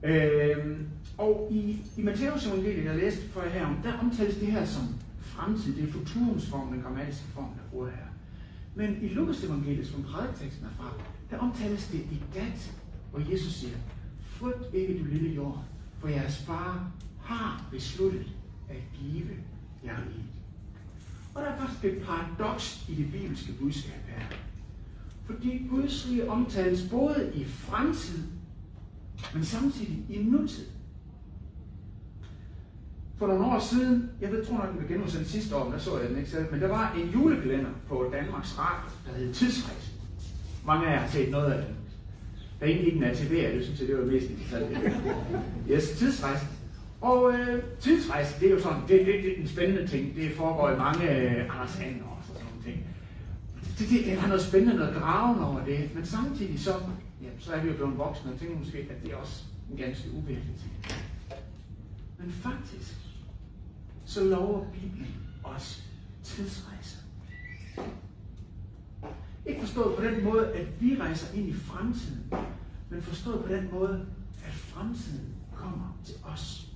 Øhm, 0.02 0.88
og 1.18 1.48
i, 1.50 1.76
i 1.96 2.02
Matteus 2.02 2.46
evangeliet, 2.46 2.84
jeg 2.84 2.96
læste 2.96 3.28
for 3.28 3.42
jer 3.42 3.48
her, 3.48 3.82
der 3.82 3.98
omtales 3.98 4.36
det 4.36 4.52
her 4.52 4.64
som 4.64 4.82
fremtid. 5.20 5.76
Det 5.76 5.88
er 5.88 5.92
futurumsformen, 5.92 6.74
den 6.74 6.82
grammatiske 6.82 7.26
form, 7.26 7.44
der 7.44 7.70
bruger 7.70 7.90
her. 7.90 8.06
Men 8.74 9.02
i 9.02 9.08
Lukas 9.08 9.44
evangeliet, 9.44 9.86
som 9.86 10.02
prædiketeksten 10.02 10.66
er 10.66 10.70
fra, 10.76 10.92
der 11.30 11.38
omtales 11.38 11.86
det 11.86 11.98
i 11.98 12.22
dat, 12.34 12.74
hvor 13.10 13.30
Jesus 13.30 13.52
siger, 13.52 13.76
frygt 14.20 14.74
ikke 14.74 14.98
du 14.98 15.04
lille 15.04 15.34
jord, 15.34 15.64
for 15.98 16.08
jeres 16.08 16.38
far 16.38 16.90
har 17.20 17.68
besluttet 17.70 18.26
at 18.68 18.76
give 18.94 19.28
jer 19.84 19.96
riget. 19.96 20.41
Og 21.34 21.42
der 21.42 21.48
er 21.48 21.58
faktisk 21.58 21.84
et 21.84 22.02
paradoks 22.02 22.84
i 22.88 22.94
det 22.94 23.12
bibelske 23.12 23.52
budskab 23.52 24.00
her. 24.06 24.36
Fordi 25.26 25.66
Guds 25.70 26.08
rige 26.08 26.30
omtales 26.30 26.88
både 26.90 27.32
i 27.34 27.44
fremtid, 27.44 28.22
men 29.34 29.44
samtidig 29.44 30.04
i 30.08 30.22
nutid. 30.22 30.66
For 33.18 33.26
nogle 33.26 33.44
år 33.46 33.58
siden, 33.58 34.10
jeg 34.20 34.30
ved, 34.30 34.44
tror 34.44 34.56
nok, 34.56 34.68
den 34.68 34.76
blev 34.76 34.88
genudsendt 34.88 35.28
sidste 35.28 35.56
år, 35.56 35.64
men 35.64 35.72
der 35.72 35.78
så 35.78 35.98
jeg 35.98 36.08
den 36.08 36.18
ikke 36.18 36.30
selv, 36.30 36.46
men 36.50 36.60
der 36.60 36.68
var 36.68 36.92
en 36.92 37.08
julekalender 37.08 37.70
på 37.88 38.10
Danmarks 38.12 38.58
Radio, 38.58 38.90
der 39.06 39.18
hed 39.18 39.34
Tidsrejsen. 39.34 39.92
Mange 40.66 40.86
af 40.86 40.92
jer 40.92 41.00
har 41.00 41.08
set 41.08 41.30
noget 41.30 41.52
af 41.52 41.66
den. 41.66 41.76
Der 42.60 42.66
er 42.66 42.70
ikke 42.70 42.92
en 42.92 43.04
ATV, 43.04 43.54
det 43.54 43.64
synes 43.64 43.80
jeg, 43.80 43.88
det 43.88 43.98
var 43.98 44.04
mest 44.04 44.30
interessant. 44.30 44.78
Yes, 45.70 45.90
tidsrejsen. 45.90 46.48
Og 47.02 47.32
øh, 47.32 47.62
tidsrejse, 47.80 48.40
det 48.40 48.48
er 48.48 48.52
jo 48.52 48.60
sådan, 48.60 48.82
det, 48.88 49.06
det, 49.06 49.06
det 49.06 49.32
er 49.32 49.40
en 49.40 49.48
spændende 49.48 49.86
ting. 49.86 50.16
Det 50.16 50.32
foregår 50.32 50.70
i 50.70 50.76
mange 50.76 51.10
øh, 51.10 51.54
Anders 51.54 51.74
Hagen 51.74 52.02
og 52.02 52.18
sådan 52.26 52.42
nogle 52.44 52.62
ting. 52.64 52.86
Det, 53.78 53.88
det, 53.90 54.04
det 54.04 54.12
er 54.12 54.26
noget 54.26 54.42
spændende, 54.42 54.76
noget 54.76 54.94
gravende 54.94 55.46
over 55.46 55.64
det, 55.64 55.94
men 55.94 56.06
samtidig 56.06 56.60
så, 56.60 56.70
ja, 57.22 57.28
så 57.38 57.52
er 57.52 57.62
vi 57.62 57.68
jo 57.68 57.74
blevet 57.74 57.98
voksne 57.98 58.32
og 58.32 58.38
tænker 58.38 58.58
måske, 58.58 58.78
at 58.78 59.02
det 59.02 59.12
er 59.12 59.16
også 59.16 59.42
en 59.70 59.76
ganske 59.76 60.10
uvirkelig 60.10 60.54
ting. 60.60 60.72
Men 62.18 62.30
faktisk, 62.30 62.94
så 64.04 64.24
lover 64.24 64.64
Bibelen 64.72 65.14
os 65.44 65.82
tidsrejse. 66.22 66.98
Ikke 69.46 69.60
forstået 69.60 69.96
på 69.96 70.04
den 70.04 70.24
måde, 70.24 70.52
at 70.52 70.66
vi 70.80 70.96
rejser 71.00 71.36
ind 71.36 71.48
i 71.48 71.54
fremtiden, 71.54 72.32
men 72.90 73.02
forstået 73.02 73.44
på 73.44 73.52
den 73.52 73.68
måde, 73.72 74.06
at 74.46 74.52
fremtiden 74.52 75.28
kommer 75.54 75.98
til 76.04 76.14
os. 76.24 76.71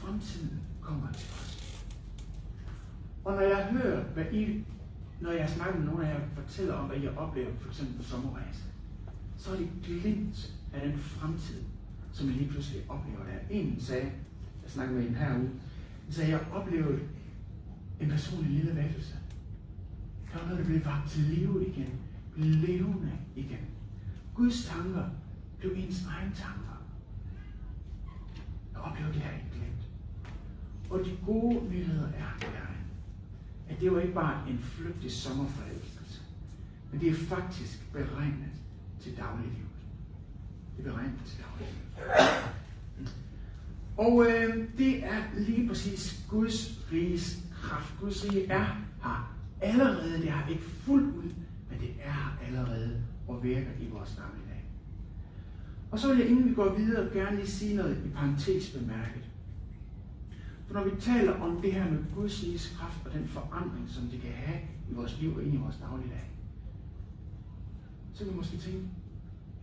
Fremtiden 0.00 0.60
kommer 0.80 1.12
til 1.12 1.28
os. 1.32 1.84
Og 3.24 3.32
når 3.32 3.40
jeg 3.40 3.64
hører, 3.64 4.04
hvad 4.04 4.24
I, 4.32 4.64
når 5.20 5.30
jeg 5.30 5.48
snakker 5.48 5.78
med 5.78 5.86
nogle 5.86 6.08
af 6.08 6.14
jer, 6.14 6.20
fortæller 6.34 6.74
om, 6.74 6.88
hvad 6.88 6.98
I 6.98 7.08
oplever, 7.08 7.50
for 7.60 7.68
eksempel 7.68 7.96
på 7.96 8.02
sommerrejse, 8.02 8.62
så 9.36 9.52
er 9.52 9.56
det 9.56 9.68
glimt 9.82 10.54
af 10.72 10.88
den 10.88 10.98
fremtid, 10.98 11.62
som 12.12 12.26
jeg 12.26 12.36
lige 12.36 12.50
pludselig 12.50 12.82
oplever 12.88 13.24
der. 13.24 13.38
En 13.50 13.80
sagde, 13.80 14.12
jeg 14.62 14.70
snakkede 14.70 14.98
med 14.98 15.08
en 15.08 15.14
herude, 15.14 15.50
han 16.04 16.12
sagde, 16.12 16.30
jeg 16.30 16.40
oplevede 16.52 17.00
en 18.00 18.08
personlig 18.08 18.50
lille 18.50 18.76
vækkelse. 18.76 19.14
Der 20.32 20.38
var 20.38 20.44
noget, 20.44 20.58
der 20.58 20.64
blev 20.64 20.84
vagt 20.84 21.10
til 21.10 21.22
live 21.22 21.66
igen. 21.66 21.92
Blev 22.34 22.46
levende 22.46 23.12
igen. 23.36 23.66
Guds 24.34 24.66
tanker 24.66 25.04
blev 25.58 25.72
ens 25.76 26.06
egen 26.06 26.32
tanker. 26.32 26.82
Jeg 28.72 28.80
oplevede 28.80 29.14
det 29.14 29.22
her 29.22 29.32
ikke 29.32 29.50
glemt. 29.52 29.79
Og 30.90 31.04
de 31.04 31.16
gode 31.26 31.68
nyheder 31.70 32.08
er, 32.08 32.46
er, 32.46 32.66
at 33.68 33.80
det 33.80 33.92
var 33.92 34.00
ikke 34.00 34.14
bare 34.14 34.50
en 34.50 34.58
flygtig 34.58 35.12
sommerforelskelse, 35.12 36.20
men 36.92 37.00
det 37.00 37.08
er 37.08 37.14
faktisk 37.14 37.92
beregnet 37.92 38.50
til 39.00 39.16
dagliglivet. 39.16 39.66
Det 40.76 40.86
er 40.86 40.90
beregnet 40.90 41.20
til 41.26 41.38
dagliglivet. 41.38 41.80
Og 43.96 44.26
øh, 44.26 44.68
det 44.78 45.04
er 45.04 45.22
lige 45.38 45.68
præcis 45.68 46.24
Guds 46.28 46.80
riges 46.92 47.38
kraft. 47.62 47.94
Guds 48.00 48.24
rige 48.24 48.46
er 48.46 48.64
her 49.02 49.36
allerede. 49.60 50.22
Det 50.22 50.30
har 50.30 50.48
ikke 50.48 50.62
fuldt 50.62 51.16
ud, 51.16 51.30
men 51.70 51.80
det 51.80 51.90
er 52.02 52.12
her 52.12 52.46
allerede 52.46 53.02
og 53.28 53.42
virker 53.42 53.70
i 53.80 53.88
vores 53.92 54.10
dagligdag. 54.10 54.64
Og 55.90 55.98
så 55.98 56.08
vil 56.08 56.18
jeg, 56.18 56.28
inden 56.28 56.48
vi 56.48 56.54
går 56.54 56.74
videre, 56.74 57.10
gerne 57.12 57.36
lige 57.36 57.48
sige 57.48 57.76
noget 57.76 58.02
i 58.06 58.08
parentes 58.08 58.70
bemærket. 58.70 59.30
For 60.70 60.74
når 60.74 60.84
vi 60.84 61.00
taler 61.00 61.40
om 61.40 61.62
det 61.62 61.72
her 61.72 61.90
med 61.90 61.98
Guds 62.14 62.42
riges 62.44 62.76
kraft 62.78 63.06
og 63.06 63.12
den 63.12 63.28
forandring, 63.28 63.88
som 63.88 64.02
det 64.02 64.20
kan 64.20 64.30
have 64.30 64.58
i 64.90 64.94
vores 64.94 65.20
liv 65.20 65.36
og 65.36 65.42
ind 65.42 65.54
i 65.54 65.56
vores 65.56 65.76
dagligdag, 65.76 66.30
så 68.12 68.24
kan 68.24 68.32
vi 68.32 68.36
måske 68.36 68.56
tænke, 68.56 68.88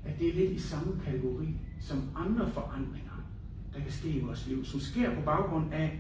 at 0.06 0.20
det 0.20 0.30
er 0.30 0.34
lidt 0.34 0.52
i 0.52 0.60
samme 0.60 1.02
kategori 1.06 1.56
som 1.80 2.10
andre 2.16 2.52
forandringer, 2.52 3.26
der 3.74 3.80
kan 3.80 3.92
ske 3.92 4.10
i 4.10 4.20
vores 4.20 4.48
liv, 4.48 4.66
som 4.66 4.80
sker 4.80 5.16
på 5.16 5.22
baggrund 5.22 5.74
af, 5.74 6.00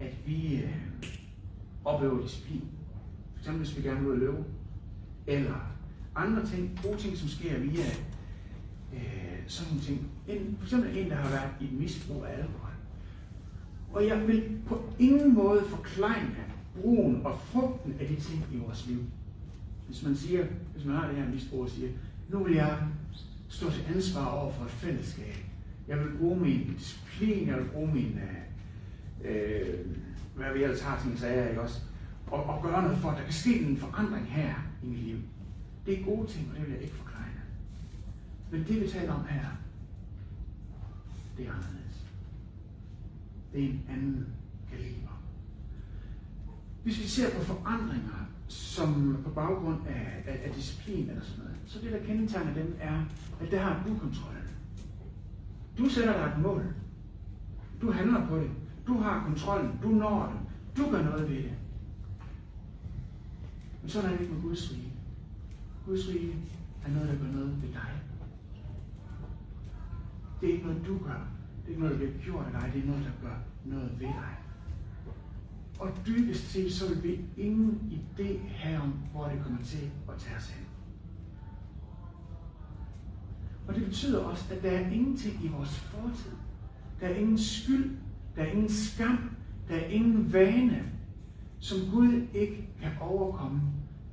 at 0.00 0.16
vi 0.26 0.56
øh, 0.56 0.74
oplever 1.84 2.22
disciplin. 2.22 2.64
For 3.32 3.38
eksempel 3.38 3.64
hvis 3.64 3.76
vi 3.76 3.82
gerne 3.82 4.00
vil 4.00 4.08
ud 4.08 4.12
at 4.12 4.18
løbe. 4.18 4.44
Eller 5.26 5.72
andre 6.14 6.46
ting, 6.46 6.80
gode 6.82 6.96
ting, 6.96 7.16
som 7.16 7.28
sker 7.28 7.58
via 7.58 7.86
øh, 8.94 9.38
sådan 9.46 9.68
nogle 9.68 9.84
ting. 9.84 10.10
En, 10.28 10.56
for 10.58 10.64
eksempel 10.64 10.98
en, 10.98 11.10
der 11.10 11.16
har 11.16 11.30
været 11.30 11.50
i 11.60 11.64
et 11.64 11.72
misbrug 11.72 12.24
af 12.24 12.32
alkohol. 12.38 12.67
Og 13.98 14.06
jeg 14.06 14.28
vil 14.28 14.58
på 14.66 14.82
ingen 14.98 15.34
måde 15.34 15.64
forklare 15.64 16.26
brugen 16.80 17.26
og 17.26 17.38
frugten 17.38 17.94
af 18.00 18.06
de 18.06 18.16
ting 18.16 18.44
i 18.52 18.56
vores 18.56 18.86
liv. 18.86 18.98
Hvis 19.86 20.02
man 20.02 20.16
siger, 20.16 20.46
hvis 20.74 20.84
man 20.84 20.96
har 20.96 21.06
det 21.08 21.16
her 21.16 21.28
misbrug 21.28 21.62
og 21.62 21.70
siger, 21.70 21.90
nu 22.28 22.44
vil 22.44 22.54
jeg 22.54 22.78
stå 23.48 23.70
til 23.70 23.84
ansvar 23.94 24.26
over 24.26 24.52
for 24.52 24.64
et 24.64 24.70
fællesskab. 24.70 25.34
Jeg 25.88 25.98
vil 25.98 26.18
bruge 26.18 26.40
min 26.40 26.74
disciplin, 26.78 27.48
jeg 27.48 27.56
vil 27.56 27.64
bruge 27.64 27.94
min, 27.94 28.18
øh, 29.24 29.32
øh 29.32 29.86
hvad 30.36 30.52
vi 30.54 30.62
ellers 30.62 30.82
har 30.82 31.02
ting 31.02 31.18
sager, 31.18 31.48
ikke 31.48 31.62
også? 31.62 31.80
Og, 32.26 32.44
og 32.44 32.62
gøre 32.62 32.82
noget 32.82 32.98
for, 32.98 33.10
at 33.10 33.18
der 33.18 33.24
kan 33.24 33.32
ske 33.32 33.60
en 33.60 33.76
forandring 33.76 34.26
her 34.26 34.54
i 34.82 34.86
mit 34.86 35.02
liv. 35.02 35.18
Det 35.86 36.00
er 36.00 36.04
gode 36.04 36.28
ting, 36.28 36.48
og 36.50 36.56
det 36.56 36.66
vil 36.66 36.72
jeg 36.72 36.82
ikke 36.82 36.94
forklare. 36.94 37.24
Men 38.50 38.64
det 38.68 38.80
vi 38.80 38.88
taler 38.88 39.12
om 39.12 39.24
her, 39.28 39.46
det 41.36 41.46
er 41.46 41.52
anderledes. 41.52 41.87
Det 43.58 43.66
er 43.66 43.70
en 43.70 43.84
anden 43.88 44.26
kaliber. 44.70 45.22
Hvis 46.82 46.98
vi 46.98 47.04
ser 47.04 47.38
på 47.38 47.44
forandringer, 47.44 48.26
som 48.48 49.18
på 49.24 49.30
baggrund 49.30 49.86
af, 49.86 50.22
af, 50.26 50.40
af 50.44 50.54
disciplin 50.54 51.08
eller 51.10 51.24
sådan 51.24 51.44
noget, 51.44 51.56
så 51.66 51.78
det, 51.80 51.92
der 51.92 52.04
kendetegner 52.06 52.54
dem, 52.54 52.76
er, 52.80 53.04
at 53.40 53.50
der 53.50 53.60
har 53.60 53.82
du 53.86 53.98
kontrollen. 53.98 54.42
Du 55.78 55.88
sætter 55.88 56.12
dig 56.12 56.32
et 56.36 56.42
mål. 56.42 56.74
Du 57.80 57.92
handler 57.92 58.26
på 58.26 58.36
det. 58.36 58.50
Du 58.86 58.98
har 58.98 59.24
kontrollen. 59.24 59.78
Du 59.82 59.88
når 59.88 60.26
det. 60.26 60.40
Du 60.84 60.90
gør 60.90 61.02
noget 61.02 61.30
ved 61.30 61.36
det. 61.36 61.52
Men 63.82 63.90
sådan 63.90 64.10
er 64.10 64.12
det 64.12 64.20
ikke 64.20 64.34
med 64.34 64.42
Guds 64.42 64.72
rige. 64.72 64.92
Guds 65.86 66.08
rige 66.08 66.34
er 66.86 66.90
noget, 66.90 67.08
der 67.08 67.16
gør 67.16 67.32
noget 67.32 67.62
ved 67.62 67.68
dig. 67.68 68.02
Det 70.40 70.48
er 70.48 70.52
ikke 70.52 70.66
noget, 70.66 70.86
du 70.86 70.98
gør. 70.98 71.37
Det 71.68 71.74
er 71.74 71.76
ikke 71.76 71.86
noget, 71.86 72.00
der 72.00 72.06
bliver 72.06 72.24
gjort 72.24 72.46
af 72.46 72.52
dig. 72.52 72.70
Det 72.74 72.82
er 72.82 72.86
noget, 72.86 73.04
der 73.04 73.28
gør 73.28 73.36
noget 73.64 73.90
ved 74.00 74.06
dig. 74.06 74.36
Og 75.78 75.90
dybest 76.06 76.50
set, 76.50 76.72
så 76.72 76.88
vil 76.88 77.02
vi 77.02 77.20
ingen 77.42 77.92
idé 77.92 78.48
have 78.48 78.80
om, 78.80 78.94
hvor 79.12 79.28
det 79.28 79.42
kommer 79.42 79.62
til 79.62 79.90
at 80.08 80.14
tage 80.18 80.36
os 80.36 80.50
hen. 80.50 80.66
Og 83.68 83.74
det 83.74 83.84
betyder 83.84 84.24
også, 84.24 84.54
at 84.54 84.62
der 84.62 84.70
er 84.70 84.90
ingenting 84.90 85.44
i 85.44 85.48
vores 85.48 85.78
fortid. 85.78 86.30
Der 87.00 87.08
er 87.08 87.14
ingen 87.14 87.38
skyld, 87.38 87.96
der 88.36 88.42
er 88.42 88.46
ingen 88.46 88.68
skam, 88.68 89.30
der 89.68 89.76
er 89.76 89.86
ingen 89.86 90.32
vane, 90.32 90.92
som 91.58 91.78
Gud 91.92 92.26
ikke 92.34 92.68
kan 92.80 92.90
overkomme, 93.00 93.60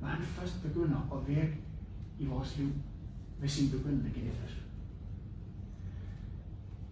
når 0.00 0.08
han 0.08 0.22
først 0.22 0.62
begynder 0.62 1.18
at 1.18 1.28
virke 1.28 1.60
i 2.18 2.26
vores 2.26 2.58
liv 2.58 2.68
med 3.40 3.48
sin 3.48 3.78
begyndende 3.78 4.10
genfødsel. 4.14 4.65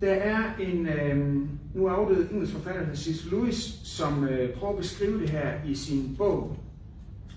Der 0.04 0.12
er 0.12 0.56
en 0.60 0.86
øh, 0.86 1.36
nu 1.74 1.88
afdød 1.88 2.30
engelsk 2.30 2.52
forfatter, 2.52 2.86
der 2.86 2.94
Cecil 2.94 3.14
C.S. 3.14 3.30
Lewis, 3.30 3.80
som 3.84 4.24
øh, 4.24 4.54
prøver 4.54 4.72
at 4.72 4.78
beskrive 4.78 5.20
det 5.20 5.30
her 5.30 5.64
i 5.66 5.74
sin 5.74 6.14
bog, 6.18 6.56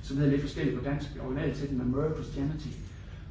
som 0.02 0.18
hedder 0.18 0.32
lidt 0.32 0.42
forskelligt 0.42 0.78
på 0.78 0.84
dansk, 0.84 1.08
originalt 1.26 1.58
til 1.58 1.70
den 1.70 1.78
med 1.78 2.14
Christianity, 2.16 2.68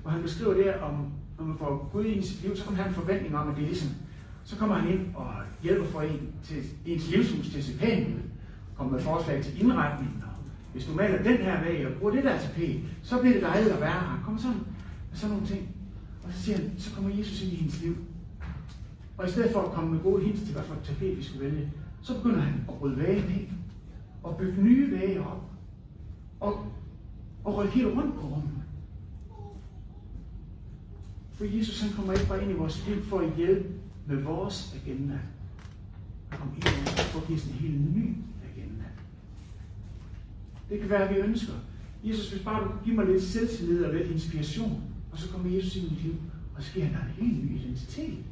hvor 0.02 0.10
han 0.10 0.22
beskriver 0.22 0.54
det 0.54 0.74
om, 0.74 1.06
når 1.38 1.44
man 1.44 1.58
får 1.58 1.90
Gud 1.92 2.04
i 2.04 2.22
sit 2.22 2.42
liv, 2.42 2.56
så 2.56 2.64
kommer 2.64 2.82
han 2.82 2.90
en 2.90 2.94
forventning 2.94 3.36
om, 3.36 3.48
at 3.48 3.56
det 3.56 3.62
er 3.62 3.66
ligesom, 3.66 3.88
så 4.44 4.56
kommer 4.56 4.74
han 4.74 4.92
ind 4.92 5.14
og 5.14 5.32
hjælper 5.62 5.86
for 5.86 6.00
en 6.00 6.32
til 6.44 6.62
ens 6.86 7.10
livshus 7.10 7.48
til 7.48 7.58
at 7.58 7.64
se 7.64 7.78
pænt 7.78 8.08
ud, 8.08 8.20
kommer 8.76 8.92
med 8.92 9.00
forslag 9.00 9.44
til 9.44 9.60
indretning, 9.60 10.24
og 10.26 10.32
hvis 10.72 10.84
du 10.84 10.94
maler 10.94 11.22
den 11.22 11.36
her 11.36 11.64
væg 11.64 11.86
og 11.86 11.92
bruger 11.98 12.12
det 12.12 12.24
der 12.24 12.38
tapet, 12.38 12.80
så 13.02 13.20
bliver 13.20 13.34
det 13.34 13.42
dejligt 13.42 13.72
at 13.74 13.80
være 13.80 13.90
her. 13.90 14.22
Kommer 14.24 14.40
sådan, 14.40 14.60
sådan 15.12 15.30
nogle 15.30 15.46
ting. 15.46 15.68
Og 16.24 16.32
så 16.32 16.42
siger 16.42 16.58
han, 16.58 16.72
så 16.78 16.94
kommer 16.94 17.10
Jesus 17.18 17.42
ind 17.42 17.52
i 17.52 17.56
hendes 17.56 17.82
liv. 17.82 17.96
Og 19.18 19.28
i 19.28 19.30
stedet 19.30 19.52
for 19.52 19.62
at 19.62 19.72
komme 19.72 19.90
med 19.90 20.02
gode 20.02 20.24
hints 20.24 20.42
til, 20.42 20.52
hvad 20.52 20.62
for 20.62 20.74
et 20.74 20.82
tapet 20.82 21.16
vi 21.18 21.22
skulle 21.22 21.44
vælge, 21.44 21.72
så 22.02 22.16
begynder 22.16 22.40
han 22.40 22.64
at 22.68 22.74
bryde 22.74 22.98
vægen 22.98 23.24
af 23.24 23.52
og 24.22 24.36
bygge 24.36 24.62
nye 24.62 24.90
vægge 24.90 25.26
op, 25.26 25.50
og, 26.40 26.72
og 27.44 27.56
rykke 27.56 27.74
helt 27.74 27.86
rundt 27.86 28.14
på 28.14 28.20
rummet. 28.20 28.62
For 31.32 31.44
Jesus 31.44 31.80
han 31.80 31.92
kommer 31.92 32.12
ikke 32.12 32.26
bare 32.28 32.42
ind 32.42 32.50
i 32.50 32.54
vores 32.54 32.88
liv 32.88 33.02
for 33.02 33.18
at 33.18 33.36
hjælpe 33.36 33.68
med 34.06 34.22
vores 34.22 34.76
agenda. 34.82 35.18
Han 36.28 36.38
kommer 36.38 36.54
ind 36.54 36.64
i 36.64 36.68
vores 36.68 37.00
for 37.00 37.20
at 37.20 37.26
give 37.26 37.38
os 37.38 37.46
en 37.46 37.52
helt 37.52 37.96
ny 37.96 38.16
agenda. 38.52 38.84
Det 40.70 40.80
kan 40.80 40.90
være, 40.90 41.08
at 41.08 41.14
vi 41.14 41.20
ønsker. 41.20 41.52
Jesus, 42.04 42.32
hvis 42.32 42.42
bare 42.42 42.64
du 42.64 42.68
kunne 42.68 42.84
give 42.84 42.96
mig 42.96 43.06
lidt 43.06 43.22
selvtillid 43.22 43.84
og 43.84 43.94
lidt 43.94 44.10
inspiration, 44.10 44.82
og 45.12 45.18
så 45.18 45.30
kommer 45.30 45.50
Jesus 45.50 45.76
ind 45.76 45.86
i 45.86 45.90
mit 45.90 46.02
liv, 46.02 46.14
og 46.56 46.62
så 46.62 46.72
giver 46.72 46.86
han 46.86 46.94
dig 46.94 47.14
en 47.18 47.26
helt 47.26 47.44
ny 47.44 47.58
identitet. 47.58 48.24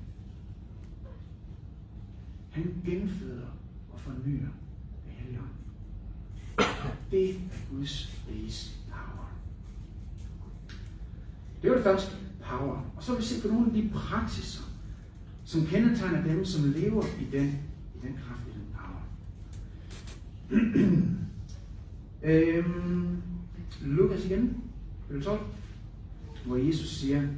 Han 2.55 2.75
genføder 2.85 3.47
og 3.93 4.01
fornyer 4.01 4.49
det 5.05 5.13
hellige 5.13 5.41
Det 7.11 7.31
er 7.31 7.35
Guds 7.71 8.19
riges 8.29 8.79
power. 8.89 9.33
Det 11.63 11.71
var 11.71 11.77
det 11.77 11.85
første 11.85 12.17
power. 12.43 12.93
Og 12.97 13.03
så 13.03 13.13
vil 13.13 13.21
vi 13.21 13.27
se 13.27 13.43
på 13.43 13.49
nogle 13.49 13.67
af 13.67 13.73
de 13.73 13.91
praksiser, 13.95 14.63
som 15.45 15.67
kendetegner 15.67 16.23
dem, 16.23 16.45
som 16.45 16.73
lever 16.73 17.05
i 17.21 17.25
den, 17.33 17.47
i 17.95 18.07
den 18.07 18.19
kraft, 18.27 18.41
i 18.49 18.53
den 18.53 18.67
power. 18.75 19.03
øhm, 22.59 23.23
Lukas 23.83 24.25
igen, 24.25 24.63
12, 25.25 25.41
hvor 26.47 26.57
Jesus 26.57 26.89
siger, 26.89 27.29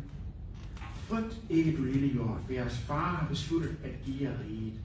Frygt 0.85 1.40
ikke, 1.50 1.76
du 1.76 1.85
lille 1.85 2.16
jord, 2.16 2.40
for 2.46 2.52
jeres 2.52 2.78
far 2.78 3.14
har 3.14 3.28
besluttet 3.28 3.76
at 3.85 3.90
give 4.04 4.23
jer 4.23 4.32
riget. 4.40 4.80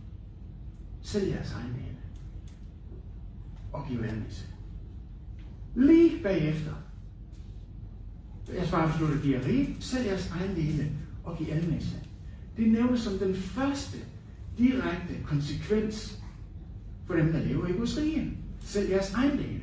Sælg 1.01 1.27
jeres 1.27 1.51
egen 1.53 1.73
dele 1.73 1.97
og 3.73 3.87
giv 3.89 4.03
almisse. 4.03 4.45
Lige 5.75 6.23
bagefter, 6.23 6.71
jeg 8.53 8.67
svarer 8.67 8.89
absolut, 8.89 9.17
at 9.17 9.23
de 9.23 9.35
er 9.35 9.45
rige, 9.47 9.77
sælg 9.79 10.05
jeres 10.05 10.31
egen 10.31 10.55
dele 10.55 10.91
og 11.23 11.37
giv 11.37 11.47
almisse. 11.51 11.95
Det 12.57 12.71
nævnes 12.71 12.99
som 12.99 13.17
den 13.17 13.35
første 13.35 13.97
direkte 14.57 15.13
konsekvens 15.25 16.19
for 17.07 17.13
dem, 17.13 17.31
der 17.31 17.39
lever 17.39 17.67
i 17.67 17.71
Guds 17.71 17.97
rige. 17.97 18.37
Sælg 18.61 18.89
jeres 18.89 19.13
egen 19.13 19.37
dele. 19.37 19.61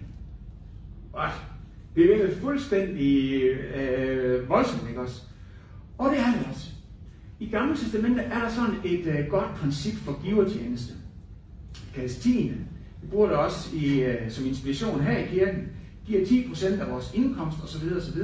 What? 1.14 1.48
bevæget 1.94 2.36
fuldstændig 2.36 3.42
øh, 3.42 4.48
voldsomt, 4.48 4.88
ikke 4.88 5.00
også? 5.00 5.22
Og 5.98 6.10
det 6.10 6.18
er 6.18 6.32
det 6.32 6.46
også. 6.50 6.70
I 7.40 7.46
Gamle 7.46 7.76
Testamentet 7.76 8.26
er 8.26 8.38
der 8.38 8.48
sådan 8.48 8.74
et 8.84 9.06
øh, 9.06 9.26
godt 9.30 9.54
princip 9.54 9.94
for 9.94 10.22
givertjeneste. 10.24 10.94
Det. 11.96 12.54
Vi 13.02 13.06
bruger 13.10 13.28
det 13.28 13.36
også 13.36 13.76
i, 13.76 14.00
øh, 14.00 14.30
som 14.30 14.46
inspiration 14.46 15.00
her 15.00 15.18
i 15.18 15.26
kirken. 15.26 15.68
Giver 16.06 16.26
10% 16.26 16.80
af 16.80 16.90
vores 16.90 17.14
indkomst 17.14 17.58
osv. 17.64 17.96
osv. 17.96 18.22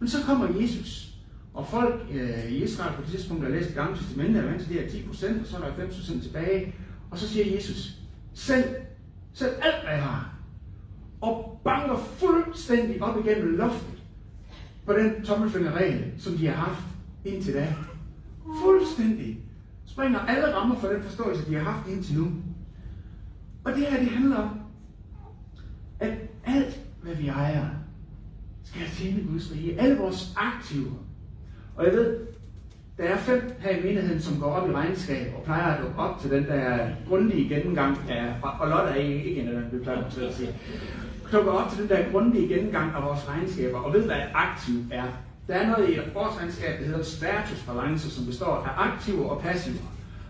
Men 0.00 0.08
så 0.08 0.18
kommer 0.26 0.60
Jesus, 0.60 1.14
og 1.54 1.66
folk 1.66 2.06
øh, 2.12 2.52
i 2.52 2.64
Israel 2.64 2.96
på 2.96 3.02
det 3.02 3.10
tidspunkt, 3.10 3.42
der 3.42 3.48
læste 3.48 3.74
Gamle 3.74 3.98
Testamentet, 3.98 4.42
er 4.44 4.46
vant 4.46 4.62
til 4.62 4.68
det 4.68 4.80
her 4.80 4.88
10%, 4.88 5.40
og 5.40 5.46
så 5.46 5.56
er 5.56 5.60
der 5.60 5.86
5% 5.86 6.22
tilbage. 6.22 6.74
Og 7.10 7.18
så 7.18 7.28
siger 7.28 7.54
Jesus, 7.54 7.98
selv, 8.34 8.64
selv 9.32 9.50
alt, 9.62 9.84
hvad 9.84 9.94
jeg 9.94 10.02
har, 10.02 10.34
og 11.20 11.60
banker 11.64 11.96
fuldstændig 11.96 13.02
op 13.02 13.26
igennem 13.26 13.56
loftet 13.56 14.02
på 14.86 14.92
den 14.92 15.24
tommelfingerregel, 15.24 16.12
som 16.18 16.32
de 16.32 16.46
har 16.46 16.54
haft 16.54 16.82
indtil 17.24 17.54
da. 17.54 17.74
Fuldstændig. 18.62 19.38
Springer 19.86 20.18
alle 20.18 20.54
rammer 20.54 20.78
for 20.78 20.88
den 20.88 21.02
forståelse, 21.02 21.50
de 21.50 21.54
har 21.54 21.70
haft 21.72 21.88
indtil 21.88 22.18
nu. 22.18 22.32
Og 23.66 23.72
det 23.72 23.86
her, 23.86 24.00
det 24.00 24.08
handler 24.08 24.36
om, 24.36 24.50
at 26.00 26.12
alt, 26.46 26.80
hvad 27.02 27.14
vi 27.14 27.28
ejer, 27.28 27.66
skal 28.64 28.86
tjene 28.86 29.22
Guds 29.32 29.52
rige. 29.52 29.80
Alle 29.80 29.98
vores 29.98 30.34
aktiver. 30.36 30.92
Og 31.76 31.84
jeg 31.84 31.92
ved, 31.92 32.16
der 32.98 33.04
er 33.04 33.16
fem 33.16 33.52
her 33.60 33.70
i 33.70 33.82
menigheden, 33.82 34.20
som 34.20 34.40
går 34.40 34.46
op 34.46 34.70
i 34.70 34.72
regnskab 34.72 35.34
og 35.36 35.42
plejer 35.44 35.74
at 35.74 35.82
dukke 35.82 35.98
op 35.98 36.20
til 36.20 36.30
den 36.30 36.44
der 36.44 36.88
grundige 37.08 37.48
gennemgang 37.54 37.98
af, 38.10 38.34
og 38.60 38.68
Lotte 38.68 38.90
er 38.90 38.94
ikke 38.94 39.36
en 39.36 39.48
af 39.48 39.54
dem, 39.54 39.78
vi 39.78 39.84
plejer 39.84 40.04
at 40.04 40.34
sige, 40.34 40.54
dukker 41.32 41.52
op 41.52 41.70
til 41.70 41.82
den 41.82 41.88
der 41.88 42.10
grundige 42.12 42.48
gennemgang 42.48 42.94
af 42.94 43.02
vores 43.02 43.28
regnskaber 43.28 43.78
og 43.78 43.92
ved, 43.92 44.06
hvad 44.06 44.16
et 44.16 44.30
aktiv 44.34 44.74
er. 44.90 45.04
Der 45.48 45.54
er 45.54 45.66
noget 45.66 45.90
i 45.90 45.98
vores 46.14 46.40
regnskab, 46.40 46.80
der 46.80 46.86
hedder 46.86 47.02
statusbalance, 47.02 48.10
som 48.10 48.26
består 48.26 48.54
af 48.54 48.88
aktiver 48.88 49.28
og 49.28 49.42
passiver. 49.42 49.84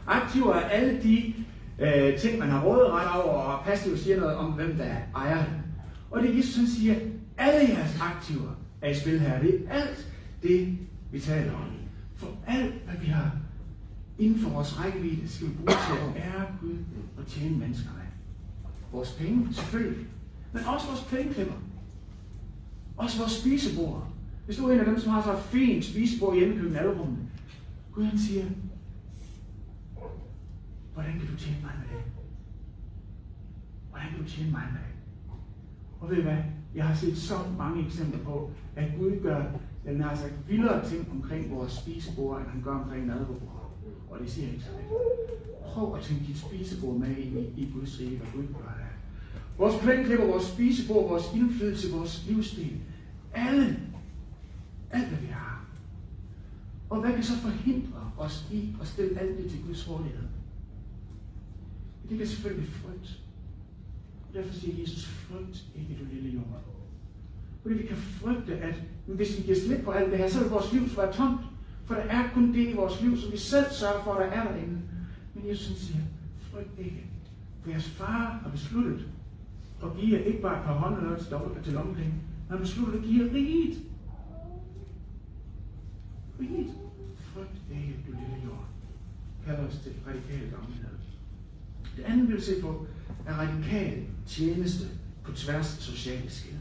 Aktiver 0.07 0.55
er 0.55 0.69
alle 0.69 1.02
de 1.02 1.35
øh, 1.78 2.18
ting, 2.18 2.38
man 2.38 2.49
har 2.49 2.64
råderet 2.64 3.23
over, 3.25 3.42
og 3.42 3.64
passivt 3.64 3.99
siger 3.99 4.21
noget 4.21 4.37
om, 4.37 4.52
hvem 4.52 4.76
der 4.76 4.97
ejer 5.16 5.45
det. 5.45 5.54
Og 6.11 6.23
det 6.23 6.38
Jesus 6.38 6.56
han 6.56 6.66
siger, 6.66 6.95
alle 7.38 7.68
jeres 7.68 8.00
aktiver 8.00 8.50
er 8.83 8.90
i 8.90 8.95
spil 8.95 9.21
her. 9.21 9.40
Det 9.40 9.64
er 9.68 9.73
alt 9.73 10.06
det, 10.42 10.78
vi 11.12 11.21
taler 11.21 11.52
om. 11.52 11.62
For 12.16 12.28
alt, 12.47 12.75
hvad 12.85 12.95
vi 13.00 13.06
har 13.06 13.33
inden 14.18 14.40
for 14.40 14.50
vores 14.50 14.80
rækkevidde, 14.80 15.28
skal 15.28 15.47
vi 15.47 15.52
bruge 15.52 15.71
til 15.71 16.21
at 16.21 16.25
ære 16.25 16.47
Gud 16.61 16.76
og 17.18 17.26
tjene 17.26 17.59
menneskerne. 17.59 18.02
Vores 18.92 19.12
penge, 19.12 19.54
selvfølgelig. 19.54 20.06
Men 20.52 20.64
også 20.64 20.87
vores 20.87 21.06
pengeklipper. 21.11 21.54
Også 22.97 23.18
vores 23.18 23.33
spisebord. 23.33 24.09
Hvis 24.45 24.56
du 24.56 24.68
er 24.68 24.73
en 24.73 24.78
af 24.78 24.85
dem, 24.85 25.00
som 25.00 25.12
har 25.12 25.23
så 25.23 25.33
et 25.33 25.38
fint 25.38 25.85
spisebord 25.85 26.37
hjemme 26.37 26.54
i 26.54 26.59
København, 26.59 27.18
Gud 27.92 28.04
han 28.04 28.18
siger, 28.18 28.45
hvordan 30.97 31.19
kan 31.19 31.29
du 31.29 31.37
tjene 31.37 31.59
mig 31.62 31.73
med 31.81 31.88
det? 31.97 32.05
Hvordan 33.91 34.09
kan 34.11 34.19
du 34.25 34.29
tjene 34.29 34.50
mig 34.50 34.67
med 34.73 34.81
det? 34.87 34.95
Og 36.00 36.11
ved 36.11 36.17
I 36.17 36.23
hvad? 36.23 36.38
Jeg 36.75 36.87
har 36.87 36.95
set 36.95 37.19
så 37.19 37.35
mange 37.59 37.87
eksempler 37.87 38.25
på, 38.25 38.50
at 38.76 38.93
Gud 38.99 39.21
gør, 39.23 39.45
den 39.85 40.00
har 40.00 40.15
sagt, 40.15 40.49
vildere 40.49 40.88
ting 40.88 41.11
omkring 41.11 41.50
vores 41.50 41.73
spisebord, 41.73 42.41
end 42.41 42.49
han 42.49 42.62
gør 42.62 42.71
omkring 42.71 43.07
nadverbordet. 43.07 43.49
Og 44.11 44.19
det 44.21 44.31
siger 44.31 44.49
ikke 44.49 44.65
så 44.65 44.71
lidt. 44.71 44.93
Prøv 45.62 45.97
at 45.97 46.03
tænke 46.03 46.26
dit 46.26 46.38
spisebord 46.38 46.97
med 46.97 47.17
ind 47.17 47.38
i, 47.38 47.62
i 47.62 47.71
Guds 47.75 48.00
rige, 48.00 48.17
hvad 48.17 48.29
Gud 48.35 48.43
gør 48.43 48.75
der. 48.79 48.87
Vores 49.59 49.83
planklipper, 49.83 50.26
vores 50.26 50.45
spisebord, 50.45 51.09
vores 51.09 51.35
indflydelse, 51.35 51.93
vores 51.97 52.26
livsstil. 52.29 52.81
Alle. 53.35 53.81
Alt, 54.91 55.09
hvad 55.09 55.19
vi 55.19 55.26
har. 55.26 55.65
Og 56.91 57.00
hvad 57.00 57.13
kan 57.13 57.23
så 57.23 57.37
forhindre 57.37 58.13
os 58.19 58.49
i 58.52 58.76
at 58.80 58.87
stille 58.87 59.21
alt 59.21 59.39
det 59.39 59.50
til 59.50 59.63
Guds 59.67 59.91
rådighed? 59.91 60.36
Det 62.08 62.16
bliver 62.16 62.26
selvfølgelig 62.26 62.69
frygt. 62.73 63.21
Derfor 64.34 64.54
siger 64.54 64.80
Jesus, 64.80 65.04
frygt 65.04 65.66
ikke, 65.76 65.97
du 66.00 66.04
lille 66.12 66.30
jord. 66.30 66.62
Fordi 67.62 67.75
vi 67.75 67.86
kan 67.86 67.97
frygte, 67.97 68.58
at 68.58 68.82
hvis 69.06 69.38
vi 69.38 69.42
giver 69.42 69.58
slip 69.66 69.84
på 69.84 69.90
alt 69.90 70.10
det 70.10 70.19
her, 70.19 70.28
så 70.28 70.40
vil 70.40 70.50
vores 70.50 70.73
liv 70.73 70.82
være 70.97 71.12
tomt. 71.12 71.40
For 71.84 71.95
der 71.95 72.02
er 72.02 72.30
kun 72.34 72.52
det 72.54 72.69
i 72.69 72.73
vores 72.73 73.02
liv, 73.02 73.16
som 73.16 73.32
vi 73.32 73.36
selv 73.36 73.66
sørger 73.73 74.04
for, 74.04 74.14
at 74.14 74.32
der 74.32 74.36
er 74.38 74.52
derinde. 74.52 74.78
Men 75.34 75.49
Jesus 75.49 75.76
siger, 75.76 76.00
frygt 76.40 76.78
ikke. 76.78 77.06
For 77.62 77.71
jeres 77.71 77.88
far 77.88 78.40
har 78.42 78.50
besluttet 78.50 79.06
at 79.82 79.88
give 80.00 80.19
jer 80.19 80.25
ikke 80.25 80.42
bare 80.42 80.58
et 80.58 80.64
par 80.64 80.75
håndlører 80.75 81.19
til, 81.19 81.28
til 81.64 81.73
lommepenge, 81.73 82.12
men 82.12 82.50
har 82.50 82.58
besluttet 82.58 82.99
at 82.99 83.04
give 83.04 83.25
jer 83.25 83.32
riget. 83.32 83.78
Riget. 86.40 86.75
Frygt 87.16 87.62
ikke, 87.71 87.97
du 88.06 88.12
lille 88.12 88.45
jord. 88.45 88.64
Kalder 89.45 89.66
os 89.66 89.78
til 89.78 89.92
radikale 90.06 90.50
gammelhed. 90.50 91.05
Det 91.97 92.04
andet, 92.04 92.28
vi 92.28 92.32
vil 92.32 92.43
se 92.43 92.61
på, 92.63 92.87
er 93.26 93.35
radikal 93.35 94.02
tjeneste 94.26 94.89
på 95.25 95.32
tværs 95.32 95.76
af 95.76 95.82
sociale 95.82 96.30
skiller. 96.30 96.61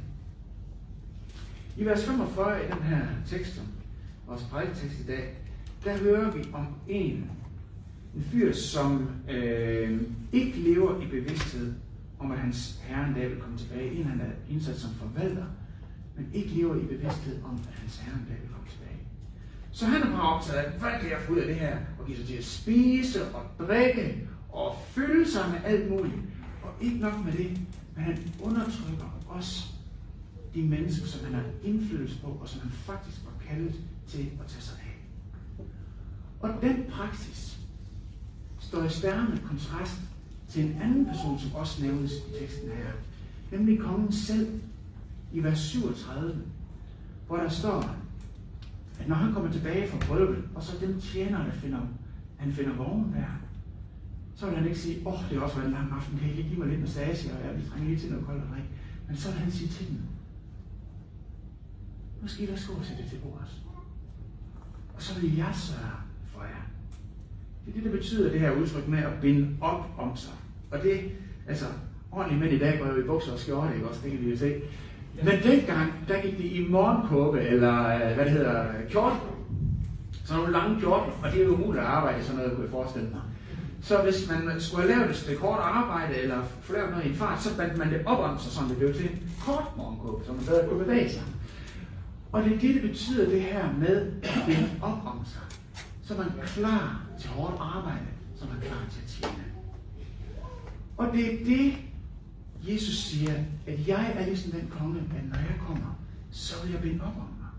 I 1.78 1.86
vers 1.86 2.06
45 2.06 2.66
i 2.66 2.72
den 2.72 2.82
her 2.82 3.08
tekst, 3.28 3.62
vores 4.28 4.44
prædiketekst 4.44 5.00
i 5.00 5.04
dag, 5.04 5.34
der 5.84 5.98
hører 5.98 6.32
vi 6.32 6.44
om 6.54 6.68
en, 6.88 7.32
en 8.16 8.24
fyr, 8.32 8.54
som 8.54 9.10
øh, 9.30 10.02
ikke 10.32 10.60
lever 10.60 11.02
i 11.02 11.08
bevidsthed 11.08 11.74
om, 12.20 12.32
at 12.32 12.40
hans 12.40 12.80
herre 12.84 13.08
en 13.08 13.14
dag 13.14 13.30
vil 13.30 13.42
komme 13.42 13.58
tilbage. 13.58 13.92
En, 13.92 14.06
han 14.06 14.22
er 14.22 14.54
indsat 14.54 14.80
som 14.80 14.90
forvalter, 14.94 15.46
men 16.16 16.30
ikke 16.34 16.50
lever 16.50 16.76
i 16.76 16.86
bevidsthed 16.86 17.44
om, 17.44 17.60
at 17.68 17.80
hans 17.80 17.98
herre 17.98 18.16
en 18.16 18.26
dag 18.30 18.38
vil 18.42 18.50
komme 18.52 18.68
tilbage. 18.70 19.00
Så 19.72 19.86
han 19.86 20.02
er 20.02 20.12
bare 20.12 20.36
optaget 20.36 20.60
af, 20.60 20.80
hvad 20.80 20.92
kan 21.02 21.10
jeg 21.10 21.20
få 21.22 21.34
ud 21.34 21.38
af 21.38 21.48
det 21.48 21.56
her? 21.56 21.78
Og 22.00 22.06
give 22.06 22.18
sig 22.18 22.28
til 22.28 22.38
at 22.38 22.46
spise 22.46 23.26
og 23.26 23.68
drikke 23.68 24.28
og 24.56 24.76
fylde 24.88 25.32
sig 25.32 25.50
med 25.52 25.60
alt 25.64 25.90
muligt. 25.90 26.16
Og 26.64 26.70
ikke 26.82 26.98
nok 26.98 27.26
med 27.26 27.34
det, 27.34 27.62
men 27.96 28.04
han 28.04 28.18
undertrykker 28.44 29.20
også 29.28 29.68
de 30.54 30.62
mennesker, 30.64 31.08
som 31.08 31.26
han 31.26 31.34
har 31.34 31.44
indflydelse 31.64 32.22
på, 32.22 32.28
og 32.28 32.50
som 32.50 32.62
han 32.62 32.72
faktisk 32.72 33.22
var 33.26 33.48
kaldet 33.48 33.76
til 34.08 34.30
at 34.42 34.48
tage 34.48 34.62
sig 34.62 34.78
af. 34.80 34.96
Og 36.40 36.62
den 36.62 36.86
praksis 36.92 37.60
står 38.60 38.84
i 38.84 38.90
stærkende 38.90 39.42
kontrast 39.48 40.00
til 40.50 40.66
en 40.66 40.82
anden 40.82 41.06
person, 41.06 41.40
som 41.40 41.56
også 41.56 41.84
nævnes 41.84 42.12
i 42.12 42.40
teksten 42.40 42.70
her, 42.70 42.92
nemlig 43.52 43.80
kongen 43.80 44.12
selv 44.12 44.60
i 45.34 45.44
vers 45.44 45.60
37, 45.60 46.42
hvor 47.28 47.38
der 47.38 47.50
står, 47.50 47.96
at 49.00 49.08
når 49.08 49.16
han 49.16 49.34
kommer 49.34 49.52
tilbage 49.52 49.90
fra 49.90 49.98
brylluppet, 50.08 50.44
og 50.56 50.64
så 50.64 50.78
den 50.82 51.02
tjener, 51.02 51.46
der 51.46 51.52
finder, 51.52 51.80
han 52.38 52.54
finder 52.54 52.74
vognen 52.74 53.14
der, 53.14 53.45
så 54.36 54.46
vil 54.46 54.56
han 54.56 54.68
ikke 54.68 54.80
sige, 54.80 55.08
åh, 55.08 55.14
oh, 55.14 55.30
det 55.30 55.38
har 55.38 55.44
også 55.46 55.56
været 55.56 55.68
en 55.68 55.74
lang 55.74 55.92
aften, 55.92 56.20
kan 56.20 56.30
I 56.30 56.32
lige 56.32 56.50
give 56.50 56.60
mig 56.60 56.68
lidt 56.68 56.82
massage, 56.82 57.34
og 57.34 57.46
jeg 57.46 57.56
vil 57.56 57.70
trænge 57.70 57.88
lige 57.88 58.00
til 58.00 58.10
noget 58.10 58.26
koldt 58.26 58.44
og 58.44 58.50
Men 59.08 59.18
så 59.18 59.32
vil 59.32 59.40
han 59.40 59.52
sige 59.52 59.70
til 59.70 59.88
dem, 59.88 59.98
måske 62.22 62.48
der 62.48 62.56
skal 62.56 62.76
sætte 62.84 63.04
det 63.04 63.12
til 63.12 63.18
bordet. 63.18 63.52
Og 64.96 65.02
så 65.02 65.20
vil 65.20 65.36
jeg 65.36 65.52
sørge 65.54 66.00
for 66.34 66.44
jer. 66.44 66.66
Det 67.66 67.72
er 67.72 67.76
det, 67.76 67.84
der 67.84 67.98
betyder 67.98 68.32
det 68.32 68.40
her 68.40 68.52
udtryk 68.52 68.88
med 68.88 69.00
at 69.00 69.14
binde 69.22 69.58
op 69.62 69.86
om 69.98 70.16
sig. 70.16 70.34
Og 70.72 70.84
det, 70.84 71.12
altså, 71.48 71.66
ordentligt 72.12 72.42
mænd 72.42 72.54
i 72.54 72.60
dag 72.60 72.80
går 72.80 72.88
jo 72.88 73.04
i 73.04 73.08
bukser 73.08 73.34
og 73.34 73.40
skjorte, 73.40 73.76
ikke 73.76 73.90
også? 73.90 74.02
Det 74.04 74.12
kan 74.12 74.22
vi 74.22 74.30
jo 74.30 74.38
se. 74.38 74.62
Men 75.24 75.34
dengang, 75.44 75.94
der 76.08 76.22
gik 76.22 76.38
det 76.38 76.44
i 76.44 76.68
morgenkåbe, 76.70 77.42
eller 77.42 77.96
øh, 77.96 78.16
hvad 78.16 78.26
det 78.26 78.32
hedder, 78.32 78.66
kjorte. 78.90 79.16
Så 80.26 80.36
nogle 80.36 80.52
lange 80.52 80.80
kjorte, 80.80 81.12
og 81.24 81.32
det 81.32 81.42
er 81.42 81.46
jo 81.46 81.54
umuligt 81.54 81.84
at 81.84 81.86
arbejde 81.86 82.24
sådan 82.24 82.38
noget, 82.38 82.52
kunne 82.52 82.64
jeg 82.64 82.72
forestille 82.72 83.10
mig. 83.10 83.22
Så 83.86 84.02
hvis 84.02 84.30
man 84.30 84.62
skulle 84.62 84.82
have 84.82 84.98
lavet 84.98 85.10
et 85.10 85.18
stykke 85.18 85.42
hårdt 85.42 85.62
arbejde, 85.62 86.16
eller 86.16 86.44
få 86.62 86.74
lavet 86.74 86.90
noget 86.90 87.06
i 87.06 87.10
en 87.10 87.16
fart, 87.16 87.44
så 87.44 87.58
bandt 87.58 87.78
man 87.78 87.90
det 87.94 88.06
op 88.06 88.20
om 88.20 88.40
sig, 88.40 88.52
så 88.52 88.62
det 88.70 88.78
blev 88.78 88.94
til 88.94 89.12
en 89.12 89.32
kort 89.42 89.78
morgenkåb, 89.78 90.26
så 90.26 90.34
man 90.34 90.46
bedre 90.46 90.70
kunne 90.70 90.84
bevæge 90.86 91.10
sig. 91.10 91.24
Og 92.32 92.44
det 92.44 92.54
er 92.54 92.60
det, 92.60 92.76
det 92.76 92.82
betyder 92.82 93.30
det 93.30 93.42
her 93.42 93.74
med 93.74 94.12
at 94.24 94.44
binde 94.46 94.70
op 94.82 95.06
om 95.06 95.26
sig. 95.26 95.42
Så 96.04 96.14
er 96.14 96.46
klar 96.46 97.02
til 97.20 97.30
hårdt 97.30 97.56
arbejde, 97.60 98.06
så 98.40 98.46
man 98.46 98.58
er 98.58 98.62
klar 98.62 98.84
til 98.92 99.02
at 99.02 99.08
tjene. 99.08 99.46
Og 100.98 101.08
det 101.14 101.34
er 101.34 101.46
det, 101.46 101.78
Jesus 102.64 102.96
siger, 102.96 103.34
at 103.68 103.88
jeg 103.88 104.14
er 104.16 104.26
ligesom 104.26 104.52
den 104.52 104.72
konge, 104.80 105.00
at 105.00 105.26
når 105.30 105.38
jeg 105.38 105.56
kommer, 105.68 106.00
så 106.32 106.64
vil 106.64 106.72
jeg 106.72 106.82
binde 106.82 107.04
op 107.04 107.16
om 107.16 107.30
mig. 107.40 107.50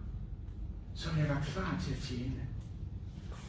Så 0.94 1.10
vil 1.10 1.20
jeg 1.20 1.28
være 1.28 1.42
klar 1.44 1.80
til 1.84 1.92
at 1.92 1.98
tjene. 1.98 2.42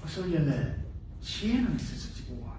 Og 0.04 0.10
så 0.10 0.24
vil 0.24 0.32
jeg 0.32 0.42
lade 0.42 0.74
tjenerne 1.22 1.80
sætte 1.80 2.02
sig 2.02 2.16
til 2.16 2.24
bordet. 2.24 2.57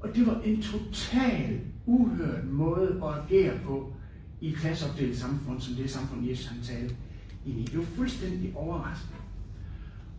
Og 0.00 0.14
det 0.14 0.26
var 0.26 0.40
en 0.44 0.62
total 0.62 1.60
uhørt 1.86 2.44
måde 2.44 3.00
at 3.04 3.24
agere 3.24 3.58
på 3.64 3.92
i 4.40 4.48
et 4.48 4.56
klasseopdelt 4.56 5.18
samfund, 5.18 5.60
som 5.60 5.74
det 5.74 5.90
samfund, 5.90 6.28
Jesus 6.28 6.46
han 6.46 6.62
talte 6.62 6.96
ind 7.46 7.58
i. 7.58 7.64
Det 7.64 7.78
var 7.78 7.84
fuldstændig 7.84 8.56
overraskende. 8.56 9.16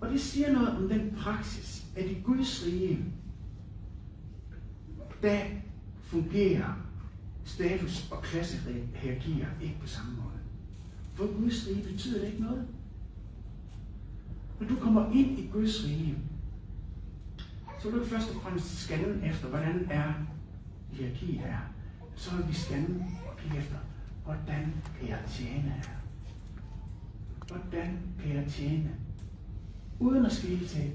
Og 0.01 0.09
det 0.09 0.21
siger 0.21 0.53
noget 0.53 0.69
om 0.77 0.89
den 0.89 1.15
praksis, 1.17 1.85
at 1.95 2.11
i 2.11 2.17
Guds 2.23 2.65
rige, 2.65 2.99
der 5.21 5.39
fungerer 6.01 6.73
status- 7.43 8.07
og 8.11 8.21
klassehierarkier 8.21 9.47
ikke 9.61 9.77
på 9.81 9.87
samme 9.87 10.11
måde. 10.11 10.39
For 11.15 11.41
Guds 11.41 11.67
rige 11.67 11.83
betyder 11.83 12.19
det 12.19 12.27
ikke 12.27 12.43
noget. 12.43 12.67
Når 14.59 14.67
du 14.67 14.75
kommer 14.75 15.11
ind 15.11 15.39
i 15.39 15.49
Guds 15.53 15.85
rige, 15.85 16.17
så 17.81 17.89
vil 17.89 18.01
vi 18.01 18.05
først 18.05 18.29
og 18.29 18.41
fremmest 18.41 18.77
scanne 18.77 19.27
efter, 19.27 19.47
hvordan 19.47 19.87
er 19.89 20.13
hierarkiet 20.91 21.39
her. 21.39 21.57
Så 22.15 22.35
vil 22.35 22.47
vi 22.47 22.53
scanne 22.53 23.05
og 23.27 23.37
kigge 23.37 23.57
efter, 23.57 23.75
hvordan 24.25 24.73
kan 24.99 25.09
jeg 25.09 25.19
tjene 25.27 25.61
her? 25.69 25.83
Hvordan 27.47 27.99
kan 28.23 28.35
jeg 28.35 28.45
tjene? 28.47 28.91
Uden 29.99 30.25
at 30.25 30.31
skille 30.31 30.67
til, 30.67 30.91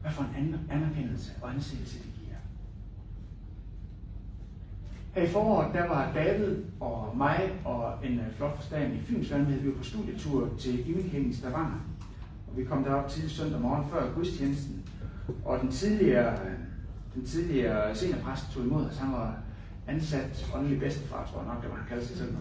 hvad 0.00 0.12
for 0.12 0.22
en 0.38 0.56
anerkendelse 0.70 1.32
og 1.42 1.54
anseelse 1.54 1.98
det 1.98 2.12
giver. 2.20 2.36
Her 5.14 5.22
i 5.22 5.32
foråret, 5.32 5.74
der 5.74 5.88
var 5.88 6.12
David 6.12 6.56
og 6.80 7.16
mig 7.16 7.52
og 7.64 8.06
en 8.06 8.18
øh, 8.18 8.32
flot 8.36 8.56
forstand 8.56 8.94
i 8.94 9.00
Fyns 9.00 9.30
Vandhed. 9.30 9.60
Vi 9.60 9.68
var 9.68 9.74
på 9.74 9.84
studietur 9.84 10.48
til 10.58 10.84
Givekirken 10.84 11.30
i 11.30 11.34
Stavanger. 11.34 11.80
Og 12.48 12.56
vi 12.56 12.64
kom 12.64 12.84
derop 12.84 13.08
til 13.08 13.30
søndag 13.30 13.60
morgen 13.60 13.90
før 13.90 14.14
gudstjenesten. 14.14 14.83
Og 15.44 15.60
den 15.60 15.70
tidligere, 15.70 16.32
øh, 16.32 16.54
den 17.14 17.24
tidligere 17.24 17.94
seniorpræst 17.94 18.52
tog 18.52 18.64
imod 18.64 18.84
os. 18.84 18.98
Han 18.98 19.12
var 19.12 19.36
ansat 19.86 20.50
åndelig 20.54 20.80
bedstefar, 20.80 21.28
tror 21.32 21.40
jeg 21.42 21.54
nok, 21.54 21.62
det 21.62 21.70
var 21.70 21.76
han 21.76 21.86
kaldte 21.88 22.06
sig 22.06 22.16
selv. 22.16 22.36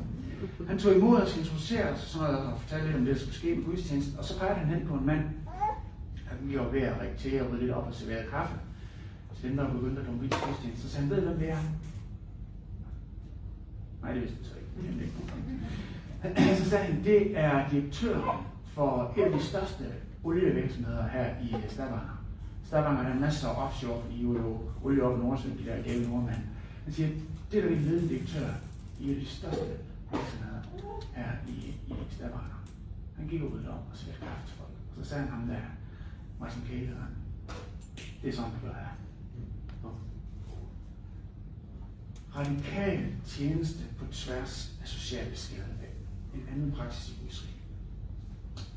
Han 0.68 0.78
tog 0.78 0.96
imod 0.96 1.22
os, 1.22 1.38
introducerede 1.38 1.94
os 1.94 2.04
og 2.04 2.10
sådan 2.10 2.34
noget, 2.34 2.48
og 2.54 2.60
fortalte 2.60 2.86
lidt 2.86 2.98
om 2.98 3.06
det, 3.06 3.16
der 3.16 3.22
skulle 3.22 3.36
ske 3.36 3.56
med 3.56 3.66
gudstjenesten. 3.66 4.20
Og 4.20 4.26
så 4.26 4.40
pegede 4.40 4.56
han 4.56 4.68
hen 4.68 4.88
på 4.88 4.94
en 4.94 5.06
mand, 5.06 5.24
vi 6.42 6.60
var 6.60 6.70
ved 6.70 6.82
at 6.82 7.00
rektere 7.02 7.42
og 7.42 7.52
rydde 7.52 7.62
lidt 7.62 7.72
op 7.72 7.88
og 7.88 7.94
servere 7.94 8.26
kaffe 8.30 8.56
til 9.40 9.50
dem, 9.50 9.58
der 9.58 9.74
begyndte 9.74 10.02
at 10.02 10.08
dumme 10.08 10.30
til. 10.30 10.82
Så 10.82 10.90
sagde 10.90 11.08
han, 11.08 11.16
ved 11.16 11.22
hvem 11.22 11.40
det 11.40 11.50
er? 11.50 11.58
Nej, 14.02 14.14
det 14.14 14.22
vidste 14.22 14.38
han 14.38 14.46
så 14.46 14.56
ikke. 14.56 15.04
Ikke 16.40 16.56
så 16.64 16.70
sagde 16.70 16.86
han, 16.86 17.04
det 17.04 17.38
er 17.38 17.70
direktøren 17.70 18.46
for 18.74 19.14
en 19.18 19.24
af 19.24 19.32
de 19.32 19.44
største 19.44 19.84
olievirksomheder 20.24 21.08
her 21.08 21.26
i 21.42 21.56
Stavanger. 21.70 22.13
Stavanger 22.74 23.04
er 23.04 23.20
masser 23.20 23.48
af 23.48 23.66
offshore, 23.66 24.02
fordi 24.02 24.16
I 24.16 24.22
jo 24.22 24.60
olie 24.84 25.04
op 25.04 25.20
i 25.20 25.22
Nordsjøen, 25.22 25.58
de 25.58 25.66
der 25.66 25.84
gale 25.84 26.10
nordmænd. 26.10 26.44
Han 26.84 26.94
siger, 26.94 27.10
det 27.52 27.60
er 27.60 27.64
der 27.68 27.76
en 27.76 27.82
ledende 27.82 28.10
direktør 28.10 28.50
i 29.00 29.12
en 29.12 29.20
de 29.20 29.26
største 29.26 29.66
virksomheder 30.12 30.62
her 31.14 31.32
i, 31.48 31.52
i 31.88 31.94
Stavanger. 32.12 32.64
Han 33.18 33.28
gik 33.28 33.44
ud 33.44 33.66
om 33.66 33.80
og 33.92 33.98
serverede 33.98 34.20
kaffe 34.20 34.48
til 34.48 34.58
folk. 34.58 34.70
Og 34.98 35.04
så 35.06 35.10
sagde 35.10 35.24
han 35.24 35.32
ham 35.32 35.48
der, 35.48 35.60
Martin 36.40 36.62
Kæde, 36.68 36.98
det 38.22 38.30
er 38.30 38.34
sådan, 38.34 38.52
det 38.52 38.62
gør 38.62 38.74
her. 38.74 38.94
Radikal 42.36 43.14
tjeneste 43.26 43.84
på 43.98 44.06
tværs 44.12 44.78
af 44.82 44.88
sociale 44.88 45.36
skældne. 45.36 45.88
En 46.34 46.48
anden 46.52 46.72
praksis 46.72 47.10
i 47.10 47.28
Israel. 47.28 47.54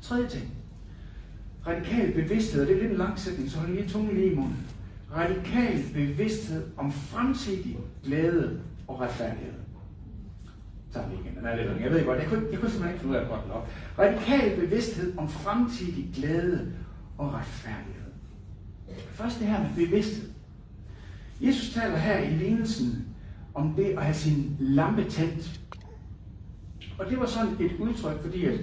Tredje 0.01 0.29
ting. 0.29 0.66
Radikal 1.67 2.11
bevidsthed, 2.13 2.61
og 2.61 2.67
det 2.67 2.77
er 2.77 2.81
lidt 2.81 2.91
en 2.91 2.97
lang 2.97 3.19
sætning, 3.19 3.51
så 3.51 3.59
hold 3.59 3.71
lige 3.71 3.89
tungen 3.89 4.15
lige 4.15 4.31
i 4.31 4.35
munden. 4.35 4.57
Radikal 5.15 5.83
bevidsthed 5.93 6.63
om 6.77 6.91
fremtidig 6.91 7.77
glæde 8.03 8.61
og 8.87 9.01
retfærdighed. 9.01 9.53
Så 10.91 10.99
er 10.99 11.03
igen, 11.03 11.35
den 11.37 11.45
er 11.45 11.55
lidt 11.55 11.81
Jeg 11.81 11.91
ved 11.91 12.05
godt, 12.05 12.19
jeg 12.19 12.27
kunne, 12.27 12.43
jeg 12.51 12.59
kunne 12.59 12.71
simpelthen 12.71 12.89
ikke 12.89 12.99
finde 12.99 13.11
ud 13.11 13.15
af 13.15 13.21
det 13.21 13.29
godt 13.29 13.47
nok. 13.47 13.67
Radikal 13.99 14.59
bevidsthed 14.59 15.17
om 15.17 15.29
fremtidig 15.29 16.09
glæde 16.15 16.71
og 17.17 17.33
retfærdighed. 17.33 18.11
Først 19.11 19.39
det 19.39 19.47
her 19.47 19.59
med 19.59 19.85
bevidsthed. 19.85 20.29
Jesus 21.41 21.73
taler 21.73 21.97
her 21.97 22.19
i 22.19 22.29
lignelsen 22.29 23.05
om 23.53 23.73
det 23.73 23.85
at 23.85 24.03
have 24.03 24.15
sin 24.15 24.57
lampe 24.59 25.03
tændt. 25.03 25.61
Og 26.99 27.09
det 27.09 27.19
var 27.19 27.25
sådan 27.25 27.53
et 27.59 27.71
udtryk, 27.79 28.21
fordi 28.21 28.45
at, 28.45 28.59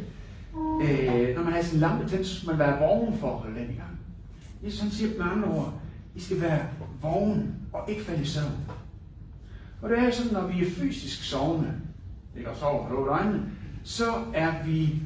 øh, 0.56 1.36
når 1.36 1.42
man 1.42 1.52
har 1.52 1.62
sin 1.62 1.80
lampe 1.80 2.08
tændt, 2.08 2.26
så 2.26 2.36
skal 2.36 2.48
man 2.48 2.58
være 2.58 2.78
vågen 2.78 3.18
for 3.18 3.30
at 3.30 3.38
holde 3.38 3.60
den 3.60 3.70
i 3.70 3.74
gang. 3.74 3.98
Jesus 4.64 4.80
han 4.80 4.90
siger 4.90 5.18
med 5.18 5.32
andre 5.32 5.48
ord, 5.48 5.74
I 6.14 6.20
skal 6.20 6.40
være 6.40 6.66
vågen 7.02 7.54
og 7.72 7.90
ikke 7.90 8.04
falde 8.04 8.22
i 8.22 8.26
søvn. 8.26 8.52
Og 9.82 9.90
det 9.90 9.98
er 9.98 10.10
sådan, 10.10 10.32
når 10.32 10.46
vi 10.46 10.66
er 10.66 10.70
fysisk 10.70 11.24
sovende, 11.24 11.72
ikke 12.36 12.50
og 12.50 12.56
sover 12.56 12.88
for 12.88 13.06
øjnene, 13.06 13.42
så 13.82 14.04
er 14.34 14.64
vi 14.64 15.02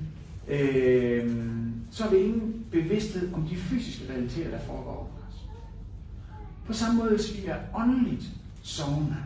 øh, 0.48 1.48
så 1.90 2.04
er 2.04 2.10
vi 2.10 2.16
ingen 2.16 2.66
bevidsthed 2.70 3.34
om 3.34 3.42
de 3.42 3.56
fysiske 3.56 4.12
realiteter, 4.12 4.50
der 4.50 4.58
foregår 4.58 4.92
over 4.92 5.28
os. 5.28 5.44
På 6.66 6.72
samme 6.72 6.98
måde, 6.98 7.10
hvis 7.10 7.36
vi 7.36 7.46
er 7.46 7.56
åndeligt 7.74 8.30
sovende, 8.62 9.16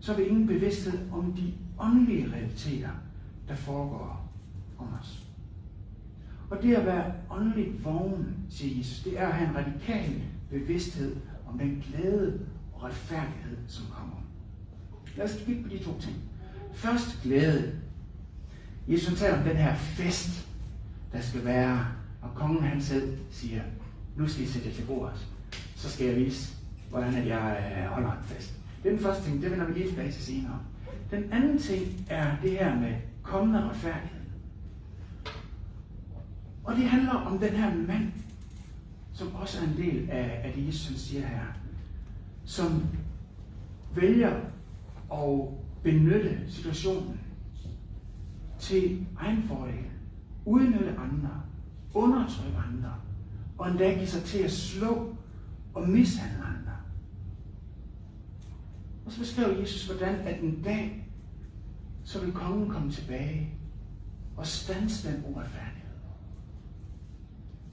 så 0.00 0.12
er 0.12 0.16
vi 0.16 0.22
ingen 0.22 0.46
bevidsthed 0.46 0.98
om 1.12 1.32
de 1.32 1.52
åndelige 1.78 2.32
realiteter, 2.32 2.88
der 3.48 3.54
foregår 3.54 4.25
om 4.78 4.88
os. 5.00 5.26
Og 6.50 6.62
det 6.62 6.74
at 6.74 6.86
være 6.86 7.12
åndeligt 7.30 7.84
vågen, 7.84 8.36
siger 8.50 8.78
Jesus, 8.78 9.02
det 9.02 9.20
er 9.20 9.26
at 9.26 9.34
have 9.34 9.50
en 9.50 9.56
radikal 9.56 10.22
bevidsthed 10.50 11.16
om 11.48 11.58
den 11.58 11.84
glæde 11.88 12.40
og 12.72 12.82
retfærdighed, 12.82 13.56
som 13.68 13.86
kommer. 13.90 14.16
Lad 15.16 15.24
os 15.24 15.42
kigge 15.46 15.62
på 15.62 15.68
de 15.68 15.78
to 15.78 16.00
ting. 16.00 16.16
Først 16.72 17.22
glæde. 17.22 17.72
Jesus 18.88 19.18
taler 19.18 19.38
om 19.38 19.44
den 19.44 19.56
her 19.56 19.74
fest, 19.74 20.48
der 21.12 21.20
skal 21.20 21.44
være, 21.44 21.86
og 22.22 22.30
kongen 22.34 22.62
han 22.62 22.82
selv 22.82 23.18
siger, 23.30 23.62
nu 24.16 24.28
skal 24.28 24.44
I 24.44 24.46
sætte 24.46 24.72
til 24.72 24.82
bordet, 24.82 25.26
så 25.76 25.90
skal 25.90 26.06
jeg 26.06 26.16
vise, 26.16 26.54
hvordan 26.90 27.26
jeg 27.26 27.74
øh, 27.78 27.84
holder 27.84 28.12
en 28.12 28.24
fest. 28.24 28.54
Det 28.82 28.88
er 28.88 28.96
den 28.96 29.04
første 29.04 29.24
ting, 29.24 29.42
det 29.42 29.50
vender 29.50 29.66
vi 29.66 29.72
lige 29.72 29.88
tilbage 29.88 30.12
til 30.12 30.22
senere. 30.22 30.60
Den 31.10 31.32
anden 31.32 31.58
ting 31.58 32.06
er 32.08 32.36
det 32.42 32.50
her 32.50 32.80
med 32.80 32.94
kommende 33.22 33.68
retfærdighed. 33.68 34.15
Og 36.66 36.76
det 36.76 36.88
handler 36.88 37.12
om 37.12 37.38
den 37.38 37.52
her 37.52 37.74
mand, 37.74 38.12
som 39.12 39.34
også 39.34 39.60
er 39.60 39.68
en 39.68 39.76
del 39.76 40.10
af, 40.10 40.40
af 40.44 40.52
det, 40.52 40.66
Jesus 40.66 41.00
siger 41.00 41.26
her, 41.26 41.44
som 42.44 42.86
vælger 43.94 44.40
at 45.12 45.48
benytte 45.82 46.40
situationen 46.48 47.20
til 48.58 49.06
egen 49.18 49.42
fordel, 49.42 49.84
udnytte 50.44 50.90
andre, 50.90 51.42
undertrykke 51.94 52.58
andre, 52.58 52.94
og 53.58 53.70
endda 53.70 53.94
give 53.94 54.06
sig 54.06 54.22
til 54.22 54.38
at 54.38 54.52
slå 54.52 55.16
og 55.74 55.88
mishandle 55.88 56.44
andre. 56.44 56.76
Og 59.06 59.12
så 59.12 59.18
beskrev 59.18 59.60
Jesus, 59.60 59.86
hvordan 59.86 60.14
at 60.14 60.42
en 60.42 60.62
dag, 60.62 61.08
så 62.04 62.24
vil 62.24 62.32
kongen 62.32 62.70
komme 62.70 62.92
tilbage 62.92 63.54
og 64.36 64.46
stanse 64.46 65.12
den 65.12 65.24
uretfærdighed. 65.26 65.85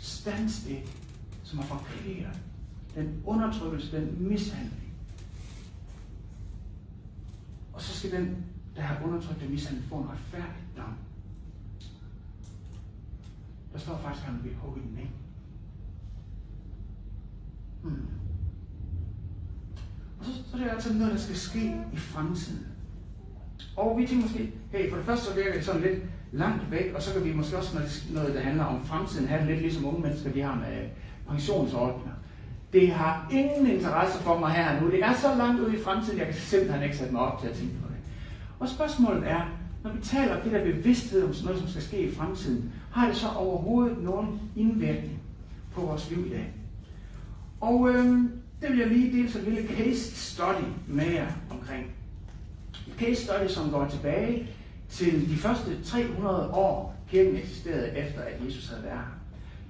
Stans 0.04 0.64
det, 0.64 0.80
som 1.44 1.60
har 1.60 1.66
forkert 1.66 2.40
den 2.96 3.22
undertrykkelse, 3.26 3.98
den 3.98 4.28
mishandling. 4.28 4.94
Og 7.74 7.82
så 7.82 8.00
skal 8.00 8.12
den, 8.12 8.46
der 8.76 8.82
har 8.82 9.06
undertrykt 9.06 9.42
den 9.42 9.52
mishandling, 9.52 9.86
få 9.90 9.96
en 9.96 10.10
retfærdig 10.10 10.64
dom. 10.78 10.94
Der 13.74 13.80
står 13.80 13.98
faktisk, 13.98 14.26
at 14.26 14.32
han 14.32 14.42
bliver 14.42 14.56
hugget 14.56 14.84
den. 14.84 15.10
Hmm. 17.84 18.08
Og 20.20 20.26
så, 20.26 20.32
så 20.52 20.58
det 20.58 20.66
er 20.66 20.72
altså 20.72 20.94
noget, 20.94 21.14
der 21.14 21.20
skal 21.20 21.36
ske 21.36 21.76
i 21.94 21.98
fremtiden. 21.98 22.68
Og 23.78 23.98
vi 23.98 24.08
tænker 24.08 24.26
måske, 24.28 24.54
hey, 24.72 24.90
for 24.90 24.98
det 24.98 25.06
første 25.06 25.26
så 25.26 25.36
virker 25.36 25.54
det 25.54 25.66
sådan 25.66 25.82
lidt 25.82 26.04
langt 26.34 26.72
væk, 26.72 26.94
og 26.96 27.02
så 27.02 27.14
kan 27.14 27.26
vi 27.26 27.34
måske 27.34 27.58
også, 27.58 27.80
noget, 28.14 28.34
der 28.34 28.42
handler 28.42 28.64
om 28.64 28.86
fremtiden, 28.86 29.28
have 29.28 29.42
det 29.42 29.48
lidt 29.48 29.62
ligesom 29.62 29.86
unge 29.86 30.02
mennesker, 30.02 30.32
de 30.32 30.42
har 30.42 30.56
med 30.56 30.90
pensionsordninger. 31.30 32.14
Det 32.74 32.92
har 32.92 33.28
ingen 33.32 33.68
interesse 33.68 34.20
for 34.20 34.40
mig 34.40 34.52
her 34.52 34.82
nu. 34.82 34.92
Det 34.92 35.04
er 35.04 35.14
så 35.14 35.36
langt 35.38 35.62
ude 35.62 35.78
i 35.78 35.80
fremtiden, 35.84 36.20
jeg 36.20 36.26
kan 36.26 36.36
simpelthen 36.36 36.84
ikke 36.84 36.98
sætte 36.98 37.14
mig 37.14 37.22
op 37.22 37.42
til 37.42 37.48
at 37.48 37.54
tænke 37.56 37.74
på 37.82 37.88
det. 37.88 37.98
Og 38.60 38.70
spørgsmålet 38.70 39.30
er, 39.30 39.42
når 39.84 39.92
vi 39.92 40.02
taler 40.02 40.36
om 40.36 40.42
det 40.42 40.52
der 40.52 40.64
bevidsthed 40.64 41.24
om 41.24 41.34
sådan 41.34 41.46
noget, 41.46 41.62
som 41.62 41.70
skal 41.70 41.82
ske 41.82 42.02
i 42.02 42.16
fremtiden, 42.16 42.72
har 42.92 43.08
det 43.08 43.16
så 43.16 43.28
overhovedet 43.28 44.04
nogen 44.04 44.40
indvirkning 44.56 45.20
på 45.74 45.82
vores 45.82 46.10
liv 46.10 46.26
i 46.28 46.30
dag? 46.30 46.54
Og 47.62 47.90
øh, 47.90 48.06
det 48.62 48.70
vil 48.70 48.78
jeg 48.80 48.88
lige 48.88 49.18
dele 49.18 49.32
så 49.32 49.40
en 49.40 49.46
lille 49.46 49.68
case 49.68 50.16
study 50.16 50.66
med 50.88 51.12
jer 51.12 51.28
omkring. 51.50 51.86
Et 52.88 52.94
case 52.98 53.24
study, 53.24 53.48
som 53.48 53.70
går 53.70 53.88
tilbage 53.88 54.50
til 54.94 55.30
de 55.30 55.36
første 55.36 55.84
300 55.84 56.50
år, 56.50 56.96
kirken 57.10 57.36
eksisterede 57.36 57.98
efter, 57.98 58.22
at 58.22 58.46
Jesus 58.46 58.70
havde 58.70 58.84
været 58.84 58.98
her. 58.98 59.06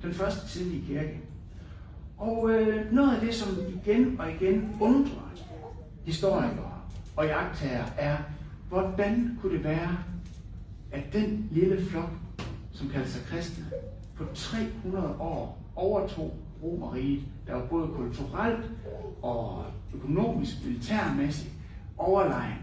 Den 0.02 0.14
første 0.14 0.48
tidlige 0.48 0.86
kirke. 0.86 1.20
Og 2.18 2.50
øh, 2.50 2.94
noget 2.94 3.16
af 3.16 3.22
det, 3.22 3.36
som 3.36 3.58
igen 3.84 4.20
og 4.20 4.32
igen 4.32 4.78
undrer 4.82 5.32
historikere 6.06 6.72
og 7.16 7.26
jagttager, 7.26 7.86
er, 7.98 8.18
hvordan 8.70 9.40
kunne 9.42 9.54
det 9.54 9.64
være, 9.64 9.98
at 10.92 11.04
den 11.14 11.48
lille 11.52 11.86
flok, 11.86 12.10
som 12.72 12.90
kalder 12.90 13.08
sig 13.08 13.22
kristne, 13.26 13.66
på 14.16 14.24
300 14.34 15.16
år 15.20 15.64
overtog 15.76 16.38
Romeriet, 16.64 17.24
der 17.48 17.54
var 17.54 17.66
både 17.66 17.88
kulturelt 17.88 18.72
og 19.22 19.66
økonomisk, 19.94 20.66
militærmæssigt 20.66 21.52
overlegen 21.98 22.58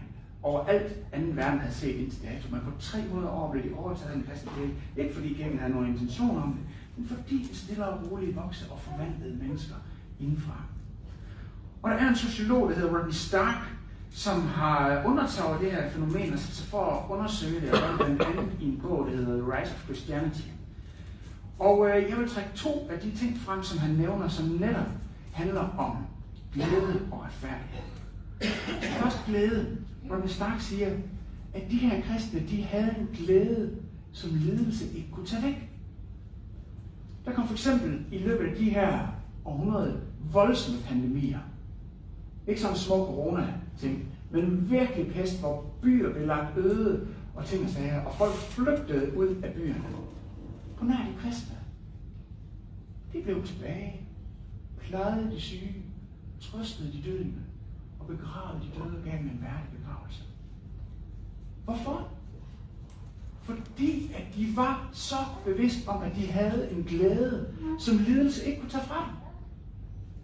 alt 0.69 0.95
anden 1.11 1.35
verden 1.35 1.59
havde 1.59 1.73
set 1.73 1.95
indtil 1.95 2.23
dato. 2.23 2.47
Men 2.51 2.61
på 2.61 2.71
300 2.79 3.31
år 3.31 3.51
blev 3.51 3.63
de 3.63 3.75
overtaget 3.77 4.09
af 4.09 4.15
den 4.15 4.25
kristne 4.29 4.51
kirke. 4.57 4.73
Ikke 4.97 5.13
fordi 5.13 5.33
kirken 5.33 5.59
havde 5.59 5.73
nogen 5.73 5.87
intention 5.87 6.37
om 6.37 6.53
det, 6.53 6.61
men 6.97 7.07
fordi 7.07 7.47
det 7.47 7.57
stille 7.57 7.85
og 7.85 8.11
roligt 8.11 8.35
voksede 8.35 8.71
og 8.71 8.79
forvandlede 8.79 9.37
mennesker 9.43 9.75
indenfra. 10.19 10.57
Og 11.81 11.91
der 11.91 11.97
er 11.97 12.09
en 12.09 12.15
sociolog, 12.15 12.69
der 12.69 12.75
hedder 12.75 12.97
Rodney 12.97 13.13
Stark, 13.13 13.63
som 14.11 14.41
har 14.41 15.03
undertaget 15.05 15.49
over 15.49 15.59
det 15.59 15.71
her 15.71 15.89
fænomen, 15.89 16.15
og 16.15 16.31
altså 16.31 16.63
for 16.63 16.85
at 16.85 17.15
undersøge 17.15 17.61
det, 17.61 17.71
og 17.71 17.97
blandt 17.97 18.21
andet 18.21 18.51
i 18.59 18.65
en 18.65 18.79
bog, 18.81 19.07
der 19.07 19.15
hedder 19.15 19.41
The 19.41 19.57
Rise 19.57 19.73
of 19.73 19.83
Christianity. 19.83 20.47
Og 21.59 21.89
øh, 21.89 22.09
jeg 22.09 22.17
vil 22.17 22.29
trække 22.29 22.49
to 22.55 22.87
af 22.91 22.99
de 22.99 23.17
ting 23.17 23.37
frem, 23.39 23.63
som 23.63 23.79
han 23.79 23.95
nævner, 23.95 24.27
som 24.27 24.45
netop 24.45 24.87
handler 25.31 25.67
om 25.77 25.97
glæde 26.53 27.01
og 27.11 27.23
retfærdighed. 27.23 28.00
Først 28.81 29.25
glæde, 29.25 29.77
hvor 30.05 30.17
man 30.17 30.27
Stark 30.27 30.61
siger, 30.61 30.89
at 31.53 31.71
de 31.71 31.77
her 31.77 32.01
kristne, 32.01 32.39
de 32.39 32.63
havde 32.63 32.95
en 32.99 33.07
glæde, 33.13 33.77
som 34.11 34.29
lidelse 34.35 34.85
ikke 34.85 35.11
kunne 35.11 35.25
tage 35.25 35.43
væk. 35.43 35.69
Der 37.25 37.33
kom 37.33 37.47
for 37.47 37.53
eksempel 37.53 38.05
i 38.11 38.17
løbet 38.17 38.47
af 38.47 38.55
de 38.55 38.69
her 38.69 39.07
århundrede 39.45 40.01
voldsomme 40.31 40.81
pandemier. 40.81 41.39
Ikke 42.47 42.61
som 42.61 42.75
små 42.75 42.95
corona-ting, 42.95 44.05
men 44.31 44.69
virkelig 44.69 45.13
pest, 45.13 45.39
hvor 45.39 45.65
byer 45.81 46.13
blev 46.13 46.27
lagt 46.27 46.57
øde 46.57 47.07
og 47.35 47.45
ting 47.45 47.63
og 47.63 47.69
sager, 47.69 48.01
og 48.01 48.15
folk 48.15 48.33
flygtede 48.33 49.17
ud 49.17 49.27
af 49.43 49.53
byerne. 49.53 49.83
På 50.77 50.85
nær 50.85 50.95
de 50.95 51.13
kristne. 51.19 51.55
De 53.13 53.21
blev 53.23 53.43
tilbage, 53.45 54.01
plejede 54.79 55.31
de 55.31 55.41
syge, 55.41 55.75
trøstede 56.39 56.91
de 56.91 57.11
døende 57.11 57.33
og 58.01 58.07
begravede 58.07 58.61
de 58.63 58.79
døde 58.79 58.97
og 58.97 59.03
gav 59.03 59.17
dem 59.17 59.25
en 59.25 59.41
værdig 59.41 59.69
begravelse. 59.79 60.23
Hvorfor? 61.65 62.07
Fordi 63.41 64.11
at 64.13 64.23
de 64.35 64.55
var 64.55 64.89
så 64.93 65.15
bevidst 65.45 65.87
om, 65.87 66.03
at 66.03 66.15
de 66.15 66.31
havde 66.31 66.71
en 66.71 66.83
glæde, 66.83 67.53
som 67.79 67.97
lidelse 67.97 68.45
ikke 68.45 68.61
kunne 68.61 68.69
tage 68.71 68.83
fra 68.83 69.05
dem. 69.05 69.15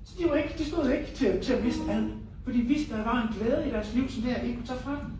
Så 0.03 0.15
de, 0.19 0.29
var 0.29 0.35
ikke, 0.35 0.53
de 0.57 0.65
stod 0.65 0.89
ikke 0.89 1.11
til, 1.15 1.41
til 1.41 1.53
at 1.53 1.63
miste 1.63 1.91
alt. 1.91 2.13
For 2.43 2.51
de 2.51 2.61
vidste, 2.61 2.93
at 2.93 2.97
der 2.99 3.05
var 3.05 3.27
en 3.27 3.33
glæde 3.33 3.67
i 3.67 3.71
deres 3.71 3.93
liv, 3.93 4.09
som 4.09 4.21
det 4.21 4.31
her 4.31 4.41
ikke 4.41 4.57
kunne 4.57 4.67
tage 4.67 4.79
fra 4.79 4.91
dem. 4.91 5.11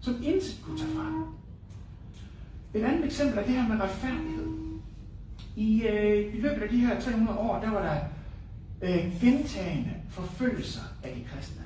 Som 0.00 0.14
intet 0.22 0.60
kunne 0.62 0.78
tage 0.78 0.90
fra 0.90 1.04
dem. 1.04 1.24
Et 2.74 2.84
andet 2.84 3.04
eksempel 3.04 3.38
er 3.38 3.42
det 3.42 3.54
her 3.54 3.68
med 3.68 3.80
retfærdighed. 3.80 4.46
I, 5.56 5.82
øh, 5.82 6.34
I 6.34 6.40
løbet 6.40 6.62
af 6.62 6.68
de 6.68 6.78
her 6.78 7.00
300 7.00 7.38
år, 7.38 7.60
der 7.60 7.70
var 7.70 7.82
der 7.82 8.00
øh, 8.82 9.20
gentagende 9.20 9.94
forfølgelser 10.10 10.82
af 11.02 11.14
de 11.14 11.24
kristne. 11.24 11.65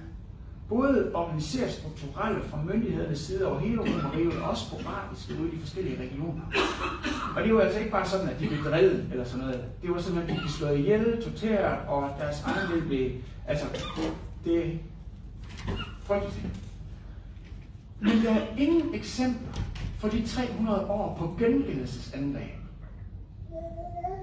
Både 0.71 1.11
organiseret 1.15 1.73
strukturelle 1.73 2.43
fra 2.43 2.59
myndighedernes 2.65 3.19
side 3.19 3.47
over 3.47 3.59
hele 3.59 3.81
Romeriet, 3.81 4.43
og 4.43 4.51
også 4.51 4.65
sporadisk 4.65 5.31
ude 5.41 5.49
i 5.49 5.57
de 5.57 5.61
forskellige 5.61 6.01
regioner. 6.01 6.43
Og 7.37 7.43
det 7.43 7.55
var 7.55 7.61
altså 7.61 7.79
ikke 7.79 7.91
bare 7.91 8.07
sådan, 8.07 8.29
at 8.29 8.41
de 8.41 8.47
blev 8.47 8.65
drevet 8.65 9.09
eller 9.11 9.25
sådan 9.25 9.47
noget. 9.47 9.65
Det 9.83 9.91
var 9.91 10.01
sådan, 10.01 10.23
at 10.23 10.29
de 10.29 10.35
blev 10.35 10.49
slået 10.49 10.79
ihjel, 10.79 11.23
torteret, 11.23 11.79
og 11.89 12.11
deres 12.19 12.43
egen 12.43 12.87
blev... 12.87 13.11
Altså, 13.47 13.67
det 14.45 14.67
er 14.67 14.71
frygteligt. 16.03 16.47
Men 18.01 18.25
der 18.25 18.31
er 18.31 18.47
ingen 18.59 18.95
eksempler 18.95 19.63
for 19.99 20.09
de 20.09 20.27
300 20.27 20.87
år 20.87 21.17
på 21.19 21.37
gengældelsesangreb 21.39 22.60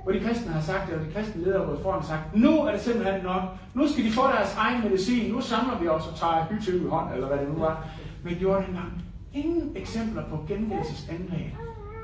hvor 0.07 0.13
de 0.13 0.19
kristne 0.19 0.51
har 0.51 0.61
sagt, 0.61 0.87
det, 0.87 0.95
og 0.95 1.05
de 1.05 1.11
kristne 1.11 1.43
ledere 1.43 1.59
har 1.59 1.65
gået 1.65 1.79
foran 1.81 1.99
og 1.99 2.05
sagt, 2.05 2.35
nu 2.35 2.59
er 2.59 2.71
det 2.71 2.81
simpelthen 2.81 3.23
nok, 3.23 3.43
nu 3.73 3.87
skal 3.87 4.03
de 4.03 4.11
få 4.11 4.27
deres 4.27 4.55
egen 4.55 4.83
medicin, 4.83 5.31
nu 5.31 5.41
samler 5.41 5.79
vi 5.79 5.87
os 5.87 6.07
og 6.07 6.15
tager 6.15 6.47
bytøb 6.49 6.85
i 6.85 6.87
hånd, 6.87 7.13
eller 7.13 7.27
hvad 7.27 7.37
det 7.37 7.49
nu 7.49 7.59
var. 7.59 7.87
Men 8.23 8.35
gjorde 8.35 8.61
det 8.61 8.67
engang. 8.67 9.03
Ingen 9.33 9.71
eksempler 9.75 10.29
på 10.29 10.45
gengældelsesangreb 10.47 11.51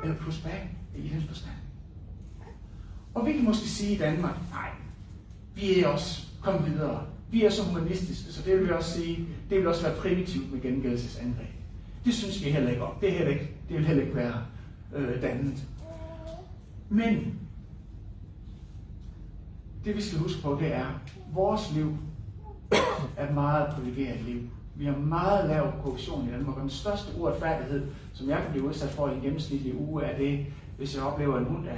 eller 0.03 0.15
pushback 0.15 0.63
i 0.95 1.07
den 1.07 1.23
forstand. 1.27 1.55
Og 3.13 3.25
vi 3.25 3.31
kan 3.31 3.43
måske 3.43 3.67
sige 3.67 3.95
i 3.95 3.97
Danmark, 3.97 4.35
nej, 4.51 4.69
vi 5.55 5.79
er 5.79 5.87
også 5.87 6.27
kommet 6.41 6.71
videre. 6.71 7.01
Vi 7.31 7.43
er 7.45 7.49
så 7.49 7.63
humanistiske, 7.63 8.33
så 8.33 8.41
det 8.45 8.59
vil 8.59 8.67
vi 8.67 8.71
også 8.71 8.91
sige, 8.91 9.27
det 9.49 9.57
vil 9.57 9.67
også 9.67 9.83
være 9.87 9.95
primitivt 9.95 10.53
med 10.53 10.61
gengældelsesangreb. 10.61 11.55
Det 12.05 12.13
synes 12.13 12.45
vi 12.45 12.49
heller 12.49 12.69
ikke 12.69 12.83
om. 12.83 12.93
Det, 13.01 13.09
er 13.09 13.17
heller 13.17 13.33
ikke, 13.33 13.51
det 13.69 13.77
vil 13.77 13.85
heller 13.85 14.03
ikke 14.03 14.15
være 14.15 14.35
øh, 14.95 15.21
dannet. 15.21 15.63
Men 16.89 17.39
det 19.85 19.95
vi 19.95 20.01
skal 20.01 20.19
huske 20.19 20.41
på, 20.41 20.57
det 20.61 20.75
er, 20.75 20.85
at 20.85 21.13
vores 21.33 21.71
liv 21.75 21.97
er 23.17 23.27
et 23.27 23.33
meget 23.33 23.75
privilegeret 23.75 24.21
liv. 24.21 24.41
Vi 24.75 24.85
har 24.85 24.97
meget 24.97 25.49
lav 25.49 25.71
korruption 25.83 26.27
i 26.27 26.31
Danmark, 26.31 26.55
og 26.55 26.61
den 26.61 26.69
største 26.69 27.17
uretfærdighed, 27.17 27.87
som 28.13 28.29
jeg 28.29 28.37
kan 28.37 28.51
blive 28.51 28.67
udsat 28.67 28.89
for 28.89 29.09
i 29.09 29.15
en 29.15 29.21
gennemsnitlig 29.21 29.81
uge, 29.81 30.03
er 30.03 30.17
det, 30.17 30.45
hvis 30.77 30.95
jeg 30.95 31.03
oplever 31.03 31.37
en 31.37 31.45
hund, 31.45 31.65
der 31.65 31.71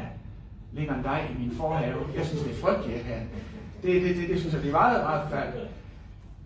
ligger 0.74 0.96
en 0.96 1.04
dej 1.04 1.28
i 1.36 1.40
min 1.40 1.52
forhave. 1.52 2.00
Jeg 2.16 2.26
synes, 2.26 2.42
det 2.42 2.52
er 2.52 2.56
frygteligt 2.56 3.04
her. 3.04 3.20
Det, 3.84 4.02
det, 4.02 4.16
det, 4.16 4.30
det 4.30 4.40
synes 4.40 4.54
jeg, 4.54 4.62
det 4.62 4.68
er 4.68 4.72
meget, 4.72 5.04
meget 5.04 5.30
færdigt. 5.30 5.70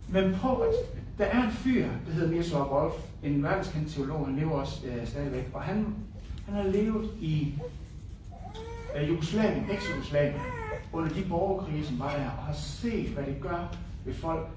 Men 0.10 0.36
prøv 0.36 0.62
at, 0.62 0.74
der 1.17 1.26
er 1.26 1.43
en 1.43 1.52
fyr, 1.52 1.86
der 2.08 2.13
hedder 2.13 2.32
Miroslav 2.32 2.74
Wolf, 2.74 2.93
en 3.24 3.43
verdenskendt 3.43 3.91
teolog, 3.91 4.26
han 4.26 4.36
lever 4.36 4.52
også 4.52 4.88
øh, 4.88 5.08
stadigvæk, 5.08 5.50
og 5.54 5.62
han, 5.62 5.86
han 6.45 6.56
har 6.56 6.63
levet 6.63 7.10
i 7.22 7.54
øh, 8.95 9.10
Jugoslavien, 9.10 9.65
eks-Jugoslavien, 9.69 10.41
under 10.93 11.10
de 11.13 11.25
borgerkrige, 11.30 11.86
som 11.86 11.99
var 11.99 12.12
der, 12.12 12.30
og 12.30 12.43
har 12.43 12.54
set, 12.54 13.10
hvad 13.10 13.23
det 13.25 13.38
gør 13.41 13.75
ved 14.06 14.13
folk 14.13 14.47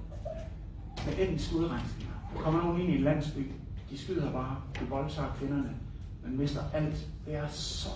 med 1.07 1.19
etniske 1.19 1.57
udrensninger. 1.57 2.15
Der 2.35 2.41
kommer 2.41 2.63
nogen 2.63 2.81
ind 2.81 2.91
i 2.91 2.97
en 2.97 3.03
landsby, 3.03 3.51
de 3.91 3.99
skyder 3.99 4.33
bare, 4.33 4.57
de 4.81 4.89
voldtager 4.89 5.35
kvinderne, 5.39 5.77
man 6.23 6.37
mister 6.37 6.61
alt. 6.73 7.09
Det 7.27 7.35
er 7.35 7.49
så 7.49 7.89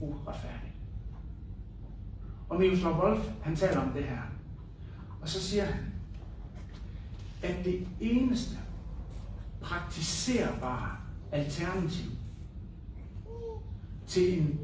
uretfærdigt. 0.00 0.72
Og 2.48 2.60
Miroslav 2.60 3.00
Wolf, 3.00 3.30
han 3.42 3.56
taler 3.56 3.80
om 3.80 3.92
det 3.92 4.04
her. 4.04 4.20
Og 5.22 5.28
så 5.28 5.42
siger 5.42 5.64
han, 5.64 5.84
at 7.42 7.64
det 7.64 7.86
eneste 8.00 8.58
praktiserbare 9.60 10.90
alternativ 11.32 12.10
til 14.06 14.40
en 14.40 14.60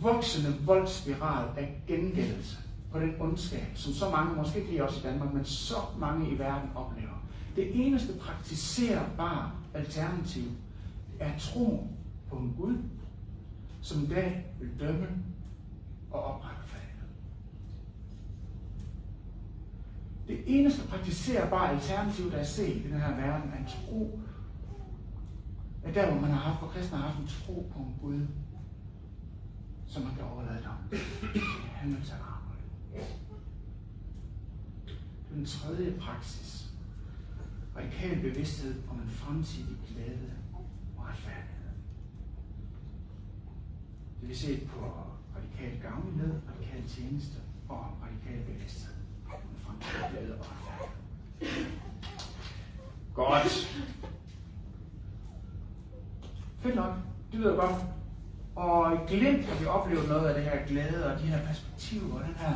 voksende 0.00 0.54
voldsspiral 0.64 1.48
af 1.56 1.82
gengældelse 1.86 2.58
på 2.92 3.00
den 3.00 3.14
ondskab, 3.20 3.70
som 3.74 3.92
så 3.92 4.10
mange, 4.10 4.36
måske 4.36 4.58
ikke 4.58 4.70
lige 4.70 4.84
også 4.84 5.00
i 5.00 5.02
Danmark, 5.02 5.34
men 5.34 5.44
så 5.44 5.76
mange 5.98 6.30
i 6.30 6.38
verden 6.38 6.70
oplever. 6.74 7.24
Det 7.56 7.86
eneste 7.86 8.12
praktiserbare 8.18 9.50
alternativ 9.74 10.44
er 11.20 11.38
tro 11.38 11.86
på 12.30 12.36
en 12.36 12.54
Gud, 12.58 12.76
som 13.80 14.00
en 14.00 14.06
dag 14.06 14.46
vil 14.60 14.70
dømme 14.80 15.08
og 16.10 16.22
oprette 16.22 16.62
fanden. 16.66 16.88
Det 20.28 20.42
eneste 20.46 20.88
praktiserbare 20.88 21.70
alternativ, 21.70 22.30
der 22.30 22.38
er 22.38 22.44
set 22.44 22.76
i 22.76 22.82
den 22.82 23.00
her 23.00 23.16
verden, 23.16 23.50
er 23.50 23.58
en 23.58 23.66
tro, 23.66 24.20
At 25.84 25.94
der, 25.94 26.10
hvor 26.10 26.20
man 26.20 26.30
har 26.30 26.38
haft, 26.38 26.58
hvor 26.58 26.68
kristne 26.68 26.98
har 26.98 27.08
haft 27.08 27.18
en 27.18 27.26
tro 27.26 27.66
på 27.72 27.78
en 27.78 27.94
Gud, 28.02 28.26
som 29.88 30.02
han 30.06 30.14
kan 30.16 30.24
overlade 30.24 30.62
dig. 30.62 31.00
Han 31.74 31.90
vil 31.90 32.04
tage 32.04 32.20
arbejde. 32.20 32.62
Den 35.30 35.46
tredje 35.46 36.00
praksis. 36.00 36.68
Radikal 37.76 38.20
bevidsthed 38.20 38.74
om 38.90 39.00
en 39.00 39.08
fremtidig 39.08 39.76
glæde 39.88 40.32
og 40.54 40.66
retfærdighed. 40.98 41.70
Det 44.20 44.28
vil 44.28 44.38
se 44.38 44.66
på 44.66 44.92
radikal 45.36 45.80
gavnlighed, 45.82 46.40
radikal 46.48 46.88
tjeneste 46.88 47.38
og 47.68 47.86
radikal 48.02 48.44
bevidsthed 48.44 48.94
om 49.26 49.32
en 49.32 49.58
fremtidig 49.58 50.10
glæde 50.10 50.38
og 50.38 50.46
retfærdighed. 50.50 50.88
Godt. 53.14 53.68
Fedt 56.58 56.74
nok. 56.74 56.94
Det 57.32 57.40
lyder 57.40 57.56
godt. 57.56 57.97
Og 58.58 58.94
i 58.94 58.98
glimt 59.14 59.46
har 59.46 59.60
vi 59.60 59.66
oplevet 59.66 60.08
noget 60.08 60.28
af 60.28 60.34
det 60.34 60.44
her 60.44 60.66
glæde 60.66 61.12
og 61.12 61.20
de 61.20 61.26
her 61.26 61.46
perspektiver 61.46 62.14
og 62.14 62.24
den 62.24 62.34
her 62.34 62.54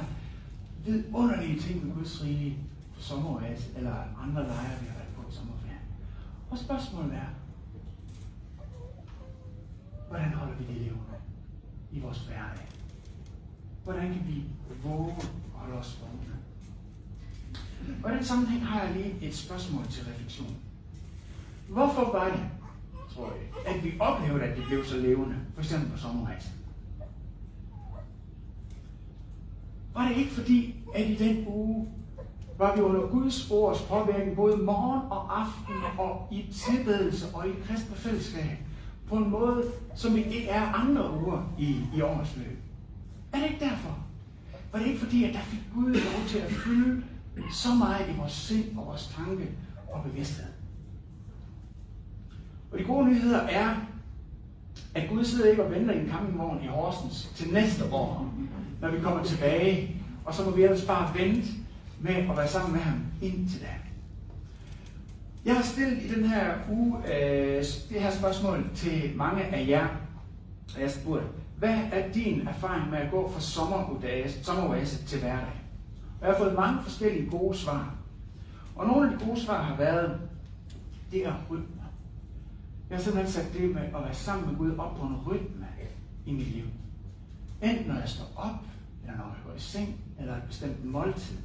vidunderlige 0.85 1.61
ting 1.61 1.87
med 1.87 1.95
Guds 1.95 2.25
rige 2.25 2.59
på 2.95 3.03
sommerræs 3.03 3.71
eller 3.77 3.95
andre 4.23 4.43
lejre, 4.43 4.81
vi 4.81 4.87
har 4.87 4.95
været 4.95 5.15
på 5.17 5.23
i 5.31 5.35
sommerferien. 5.35 5.79
Og 6.51 6.59
spørgsmålet 6.59 7.15
er, 7.15 7.31
hvordan 10.09 10.33
holder 10.33 10.55
vi 10.55 10.65
det 10.65 10.77
levende 10.77 11.17
i 11.93 12.01
vores 12.01 12.19
hverdag? 12.19 12.67
Hvordan 13.85 14.13
kan 14.13 14.23
vi 14.27 14.45
våge 14.85 15.15
og 15.55 15.61
holde 15.61 15.75
os 15.75 16.01
vågne? 16.03 16.37
Og 18.05 18.13
i 18.13 18.17
den 18.17 18.25
sammenhæng 18.25 18.67
har 18.67 18.83
jeg 18.83 18.93
lige 18.95 19.15
et 19.21 19.37
spørgsmål 19.37 19.87
til 19.87 20.05
refleksion. 20.05 20.57
Hvorfor 21.69 22.13
var 22.13 22.29
det, 22.29 22.41
tror 23.15 23.33
jeg, 23.33 23.75
at 23.75 23.85
vi 23.85 23.93
oplevede, 24.01 24.45
at 24.45 24.57
det 24.57 24.65
blev 24.69 24.85
så 24.85 24.97
levende, 24.97 25.37
for 25.55 25.63
eksempel 25.63 25.91
på 25.91 25.99
sommerrejsen. 25.99 26.53
Var 29.95 30.09
det 30.09 30.17
ikke 30.17 30.31
fordi, 30.31 30.75
at 30.95 31.11
i 31.11 31.15
den 31.15 31.45
uge, 31.49 31.89
var 32.59 32.77
vi 32.77 32.81
under 32.83 33.01
Guds 33.01 33.51
ords 33.51 33.83
påvirkning 33.83 34.37
både 34.37 34.57
morgen 34.57 35.03
og 35.11 35.41
aften 35.41 35.75
og 35.99 36.29
i 36.31 36.47
tilbedelse 36.53 37.27
og 37.35 37.49
i 37.49 37.53
kristne 37.65 37.97
fællesskab 37.97 38.59
på 39.09 39.17
en 39.17 39.31
måde, 39.31 39.65
som 39.95 40.15
vi 40.15 40.25
ikke 40.25 40.49
er 40.49 40.73
andre 40.73 41.13
uger 41.13 41.55
i, 41.59 41.81
i 41.97 42.01
årets 42.01 42.37
løb. 42.37 42.59
Er 43.33 43.39
det 43.39 43.47
ikke 43.51 43.65
derfor? 43.65 43.99
Var 44.73 44.79
det 44.79 44.87
ikke 44.87 45.01
fordi, 45.01 45.25
at 45.25 45.35
der 45.35 45.41
fik 45.41 45.61
Gud 45.75 45.95
lov 45.95 46.27
til 46.29 46.39
at 46.39 46.51
fylde 46.51 47.03
så 47.53 47.69
meget 47.79 48.09
i 48.09 48.17
vores 48.19 48.33
sind 48.33 48.79
og 48.79 48.87
vores 48.87 49.15
tanke 49.17 49.49
og 49.93 50.03
bevidsthed? 50.03 50.52
Og 52.73 52.79
de 52.79 52.85
gode 52.85 53.09
nyheder 53.09 53.41
er, 53.41 53.75
at 54.95 55.09
Gud 55.09 55.25
sidder 55.25 55.51
ikke 55.51 55.65
og 55.65 55.71
venter 55.71 55.95
i 55.95 56.01
en 56.01 56.09
kamp 56.09 56.63
i 56.63 56.67
Horsens 56.67 57.33
til 57.35 57.53
næste 57.53 57.85
år, 57.93 58.35
når 58.81 58.91
vi 58.91 59.01
kommer 59.01 59.25
tilbage, 59.25 59.97
og 60.25 60.35
så 60.35 60.45
må 60.45 60.51
vi 60.51 60.63
ellers 60.63 60.85
bare 60.85 61.19
vente 61.19 61.49
med 62.01 62.15
at 62.15 62.37
være 62.37 62.49
sammen 62.49 62.73
med 62.73 62.81
ham 62.81 63.01
indtil 63.23 63.61
da. 63.61 63.67
Jeg 65.45 65.55
har 65.57 65.63
stillet 65.63 66.03
i 66.03 66.15
den 66.15 66.25
her 66.25 66.55
uge 66.71 66.99
øh, 66.99 67.65
det 67.91 68.01
her 68.01 68.11
spørgsmål 68.11 68.71
til 68.75 69.13
mange 69.17 69.43
af 69.43 69.69
jer, 69.69 69.87
og 70.75 70.81
jeg 70.81 70.91
spurgte, 70.91 71.27
hvad 71.59 71.79
er 71.93 72.13
din 72.13 72.49
erfaring 72.49 72.91
med 72.91 72.99
at 72.99 73.11
gå 73.11 73.31
fra 73.31 73.41
sommeroase 74.43 75.05
til 75.07 75.21
hverdag? 75.21 75.63
Og 76.21 76.27
jeg 76.27 76.37
har 76.37 76.45
fået 76.45 76.55
mange 76.55 76.83
forskellige 76.83 77.31
gode 77.31 77.59
svar. 77.59 77.95
Og 78.77 78.87
nogle 78.87 79.13
af 79.13 79.19
de 79.19 79.25
gode 79.27 79.41
svar 79.41 79.63
har 79.63 79.77
været, 79.77 80.21
det 81.13 81.27
er. 81.27 81.33
Jeg 82.93 82.99
har 82.99 83.05
simpelthen 83.05 83.33
sat 83.33 83.53
det 83.53 83.75
med 83.75 83.83
at 83.83 83.93
være 83.93 84.15
sammen 84.15 84.49
med 84.49 84.59
Gud 84.59 84.77
op 84.79 84.97
på 84.97 85.07
en 85.07 85.17
rytme 85.27 85.67
i 86.27 86.33
mit 86.33 86.47
liv. 86.47 86.65
Enten 87.63 87.87
når 87.87 87.95
jeg 87.95 88.09
står 88.09 88.33
op, 88.37 88.59
eller 89.03 89.17
når 89.17 89.25
jeg 89.25 89.37
går 89.47 89.53
i 89.57 89.61
seng, 89.61 90.01
eller 90.21 90.37
et 90.37 90.43
bestemt 90.43 90.85
måltid. 90.85 91.37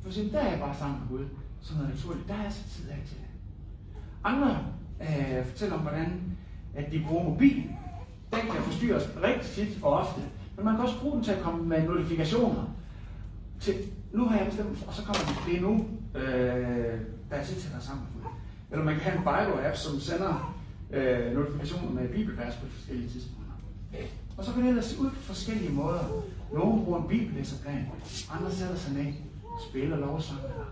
For 0.00 0.08
eksempel, 0.08 0.32
der 0.32 0.40
er 0.40 0.50
jeg 0.50 0.60
bare 0.60 0.76
sammen 0.76 1.00
med 1.00 1.08
Gud, 1.08 1.26
som 1.60 1.76
noget 1.76 1.94
naturligt. 1.94 2.28
Der 2.28 2.34
er 2.34 2.50
så 2.50 2.68
tid 2.68 2.88
af 2.88 2.98
til 3.06 3.16
det. 3.16 3.26
Andre 4.24 4.58
øh, 5.00 5.46
fortæller 5.46 5.76
om, 5.76 5.80
hvordan 5.80 6.22
at 6.74 6.92
de 6.92 7.04
bruger 7.08 7.24
mobilen. 7.24 7.76
Den 8.32 8.40
kan 8.40 8.62
forstyrres 8.62 9.08
rigtig 9.22 9.50
tit 9.50 9.82
og 9.82 9.92
ofte. 9.92 10.20
Men 10.56 10.64
man 10.64 10.76
kan 10.76 10.84
også 10.84 11.00
bruge 11.00 11.14
den 11.14 11.24
til 11.24 11.32
at 11.32 11.42
komme 11.42 11.64
med 11.64 11.88
notifikationer. 11.88 12.64
Til, 13.60 13.74
nu 14.12 14.24
har 14.24 14.38
jeg 14.38 14.46
bestemt, 14.46 14.84
og 14.86 14.94
så 14.94 15.04
kommer 15.04 15.22
det, 15.22 15.36
det 15.46 15.56
er 15.56 15.60
nu, 15.60 15.86
øh, 16.14 17.00
der 17.30 17.36
er 17.36 17.44
tid 17.44 17.54
til 17.54 17.66
at 17.66 17.72
være 17.72 17.82
sammen 17.82 18.04
med 18.04 18.22
Gud. 18.22 18.30
Eller 18.70 18.84
man 18.84 18.94
kan 18.94 19.02
have 19.02 19.18
en 19.18 19.24
Bible-app, 19.24 19.76
som 19.76 20.00
sender 20.00 20.55
øh, 20.90 21.34
notifikationer 21.34 21.90
med 21.90 22.08
bibelvers 22.08 22.54
på 22.54 22.66
forskellige 22.66 23.08
tidspunkter. 23.08 23.52
Og 24.36 24.44
så 24.44 24.52
kan 24.52 24.62
det 24.62 24.68
ellers 24.68 24.84
se 24.84 25.00
ud 25.00 25.10
på 25.10 25.16
forskellige 25.16 25.72
måder. 25.72 26.22
Nogle 26.52 26.84
bruger 26.84 27.02
en 27.02 27.08
bibellæserplan, 27.08 27.86
andre 28.30 28.52
sætter 28.52 28.76
sig 28.76 28.94
ned 28.94 29.12
spiller 29.70 29.96
lovsang, 29.96 30.40
eller 30.44 30.64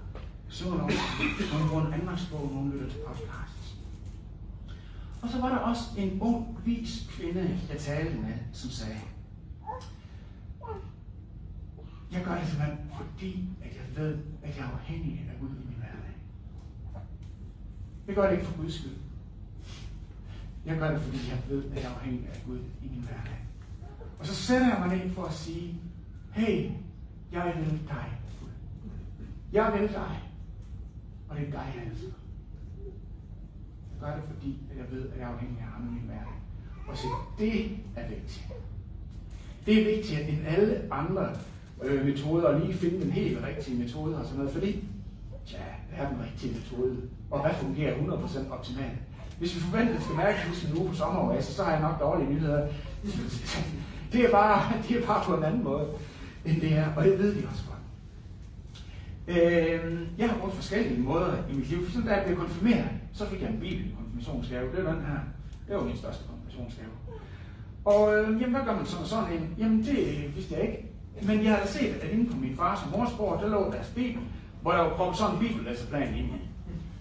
synger 0.49 0.77
lovsang. 0.77 1.53
Nogle 1.53 1.69
bruger 1.69 1.87
en 1.87 1.93
andagsbog, 1.93 2.51
nogle 2.55 2.73
lytter 2.73 2.89
til 2.89 2.99
podcasts. 3.07 3.77
Og 5.23 5.29
så 5.29 5.41
var 5.41 5.49
der 5.49 5.57
også 5.57 5.83
en 5.97 6.21
ung, 6.21 6.59
vis 6.65 7.09
kvinde, 7.11 7.59
jeg 7.71 7.79
talte 7.79 8.19
med, 8.19 8.35
som 8.53 8.71
sagde, 8.71 9.01
jeg 12.13 12.25
gør 12.25 12.39
det 12.39 12.49
simpelthen, 12.49 12.79
fordi 12.97 13.49
at 13.65 13.71
jeg 13.77 14.05
ved, 14.05 14.19
at 14.43 14.57
jeg 14.57 14.65
er 14.65 14.69
afhængig 14.69 15.27
af 15.35 15.41
Gud 15.41 15.49
i 15.49 15.67
min 15.69 15.77
hverdag. 15.79 16.15
Jeg 18.07 18.15
gør 18.15 18.27
det 18.27 18.33
ikke 18.33 18.47
for 18.47 18.63
Guds 18.63 18.75
skyld. 18.75 19.04
Jeg 20.67 20.79
gør 20.79 20.91
det, 20.91 21.01
fordi 21.01 21.19
jeg 21.31 21.39
ved, 21.49 21.65
at 21.65 21.77
jeg 21.77 21.91
er 21.91 21.95
afhængig 21.95 22.29
af 22.35 22.43
Gud 22.47 22.59
i 22.59 22.89
min 22.91 23.01
hverdag. 23.01 23.39
Og 24.19 24.27
så 24.27 24.35
sætter 24.35 24.69
jeg 24.69 24.87
mig 24.87 24.97
ned 24.97 25.11
for 25.11 25.25
at 25.25 25.33
sige, 25.33 25.81
hey, 26.33 26.71
jeg 27.33 27.53
vil 27.57 27.81
dig. 27.89 28.07
Jeg 29.53 29.73
vil 29.79 29.89
dig. 29.89 30.23
Og 31.29 31.37
det 31.37 31.49
er 31.49 31.51
dig, 31.51 31.73
jeg 31.77 31.93
elsker. 31.93 32.09
Jeg 33.93 34.01
gør 34.01 34.15
det, 34.15 34.25
fordi 34.35 34.59
at 34.71 34.77
jeg 34.77 34.87
ved, 34.91 35.09
at 35.09 35.19
jeg 35.19 35.25
er 35.25 35.33
afhængig 35.33 35.59
af 35.61 35.67
ham 35.67 35.89
i 35.89 35.91
min 35.91 36.03
hverdag. 36.07 36.39
Og 36.89 36.97
så 36.97 37.07
det 37.39 37.71
er 37.97 38.09
vigtigt. 38.09 38.49
Det 39.67 39.81
er 39.81 39.97
vigtigere 39.97 40.29
end 40.29 40.47
alle 40.47 40.89
andre 40.91 41.37
øh, 41.83 42.07
metoder, 42.07 42.49
og 42.49 42.61
lige 42.61 42.75
finde 42.75 43.01
den 43.01 43.11
helt 43.11 43.45
rigtige 43.45 43.79
metode 43.79 44.17
og 44.19 44.25
sådan 44.25 44.39
noget, 44.39 44.53
fordi, 44.53 44.85
tja, 45.47 45.59
hvad 45.89 46.07
er 46.07 46.11
den 46.11 46.23
rigtige 46.23 46.55
metode? 46.55 46.97
Og 47.31 47.41
hvad 47.41 47.55
fungerer 47.55 47.97
100% 47.97 48.53
optimalt? 48.53 48.99
Hvis 49.39 49.55
vi 49.55 49.61
forventer, 49.61 49.93
at 49.93 49.97
det 49.97 50.05
skal 50.05 50.17
mærke 50.17 50.39
en 50.69 50.79
uge 50.79 50.89
på 50.89 50.95
sommeroase, 50.95 51.55
så 51.55 51.65
har 51.65 51.73
jeg 51.73 51.81
nok 51.81 52.01
dårlige 52.01 52.31
nyheder. 52.31 52.69
Det 54.13 54.25
er, 54.25 54.31
bare, 54.31 54.73
det 54.89 55.03
er 55.03 55.07
bare 55.07 55.25
på 55.25 55.37
en 55.37 55.45
anden 55.45 55.65
måde, 55.65 55.87
end 56.45 56.61
det 56.61 56.73
er, 56.73 56.87
og 56.97 57.05
det 57.05 57.19
ved 57.19 57.33
vi 57.33 57.47
også 57.51 57.63
godt. 57.69 57.75
Øh, 59.29 59.99
jeg 60.19 60.31
har 60.31 60.39
brugt 60.39 60.55
forskellige 60.55 61.01
måder 61.01 61.37
i 61.51 61.55
mit 61.55 61.71
liv. 61.71 61.85
For 61.85 61.93
sådan 61.93 62.09
da 62.09 62.15
jeg 62.15 62.25
blev 62.27 62.39
konfirmeret, 62.39 62.89
så 63.13 63.27
fik 63.27 63.41
jeg 63.43 63.51
en 63.51 63.61
bibel 63.61 63.93
konfirmationsgave. 63.97 64.77
Det 64.77 64.85
var 64.85 64.93
den 64.93 65.01
her. 65.01 65.19
Det 65.69 65.77
var 65.77 65.85
min 65.85 65.97
største 65.97 66.25
konfirmationsgave. 66.29 66.91
Og 67.85 68.19
øh, 68.19 68.41
jamen, 68.41 68.55
hvad 68.55 68.65
gør 68.65 68.77
man 68.77 68.87
sådan 68.87 69.03
og 69.03 69.09
sådan 69.09 69.33
en? 69.33 69.55
Jamen, 69.59 69.85
det 69.85 69.99
øh, 69.99 70.37
vidste 70.37 70.55
jeg 70.55 70.63
ikke. 70.63 70.91
Men 71.23 71.45
jeg 71.45 71.55
havde 71.55 71.69
set, 71.69 71.95
at 71.95 72.11
inde 72.11 72.31
på 72.31 72.37
min 72.37 72.57
fars 72.57 72.79
og 72.85 72.99
mors 72.99 73.13
bord, 73.13 73.41
der 73.43 73.49
lå 73.49 73.71
deres 73.73 73.93
bibel, 73.95 74.23
hvor 74.63 74.73
der 74.73 74.79
var 74.79 74.97
proppet 74.97 75.19
sådan 75.19 75.35
en 75.35 75.41
bibellæserplan 75.41 76.15
ind 76.15 76.27
i. 76.27 76.49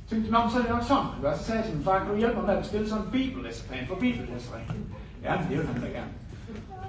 Så 0.06 0.10
tænkte 0.10 0.40
jeg, 0.40 0.50
så 0.52 0.58
er 0.58 0.62
det 0.62 0.72
nok 0.72 0.84
sådan, 0.84 1.06
det 1.22 1.40
Så 1.40 1.44
sagde 1.44 1.60
jeg 1.60 1.66
til 1.68 1.76
min 1.76 1.86
far, 1.86 2.00
kan 2.00 2.08
du 2.08 2.18
hjælpe 2.18 2.36
mig 2.36 2.46
med 2.46 2.54
at 2.54 2.64
bestille 2.64 2.90
sådan 2.90 3.06
en 3.06 3.12
bibellæserplan 3.12 3.88
for 3.88 3.96
bibellæsering? 3.96 4.68
Ja, 5.24 5.40
men 5.40 5.50
det 5.50 5.58
vil 5.58 5.68
han 5.68 5.82
da 5.82 5.88
gerne. 5.88 6.12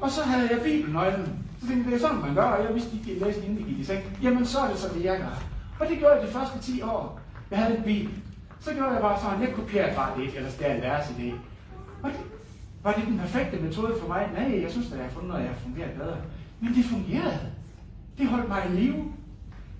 Og 0.00 0.10
så 0.10 0.22
havde 0.22 0.48
jeg 0.52 0.60
bibelnøglen. 0.64 1.28
Så 1.60 1.66
tænkte 1.66 1.84
jeg, 1.84 1.92
det 1.92 2.04
er 2.04 2.08
sådan, 2.08 2.22
man 2.26 2.34
gør, 2.34 2.42
og 2.42 2.64
jeg 2.64 2.74
vidste 2.74 2.96
ikke, 2.96 3.14
de 3.14 3.24
læste 3.24 3.46
inden 3.46 3.58
de 3.58 3.64
gik 3.70 3.78
i 3.78 3.84
seng. 3.84 4.02
Jamen, 4.22 4.46
så 4.46 4.58
er 4.58 4.68
det 4.68 4.78
så 4.78 4.88
det, 4.94 5.04
jeg 5.04 5.18
gør. 5.18 5.34
Og 5.80 5.86
det 5.88 5.98
gjorde 5.98 6.14
jeg 6.14 6.26
de 6.26 6.32
første 6.32 6.58
10 6.58 6.82
år. 6.82 7.20
Jeg 7.50 7.58
havde 7.58 7.76
en 7.76 7.84
bibel. 7.84 8.14
Så 8.60 8.74
gjorde 8.74 8.90
jeg 8.90 9.00
bare 9.00 9.20
sådan, 9.20 9.40
jeg 9.40 9.52
kopierede 9.54 9.96
bare 9.96 10.18
det, 10.18 10.36
eller 10.36 10.50
skal 10.50 10.76
en 10.76 10.82
vers 10.82 11.10
i 11.10 11.22
det. 11.22 11.34
Og 12.02 12.10
det, 12.10 12.20
var 12.82 12.92
det 12.92 13.06
den 13.06 13.18
perfekte 13.18 13.56
metode 13.56 13.94
for 14.00 14.08
mig? 14.08 14.30
Nej, 14.32 14.62
jeg 14.62 14.70
synes, 14.70 14.92
at 14.92 14.98
jeg 14.98 15.06
har 15.06 15.12
fundet 15.12 15.30
noget, 15.30 15.44
jeg 15.44 15.54
fungerer 15.62 15.98
bedre. 15.98 16.16
Men 16.60 16.74
det 16.74 16.84
fungerede. 16.84 17.40
Det 18.18 18.28
holdt 18.28 18.48
mig 18.48 18.62
i 18.70 18.76
live. 18.76 19.04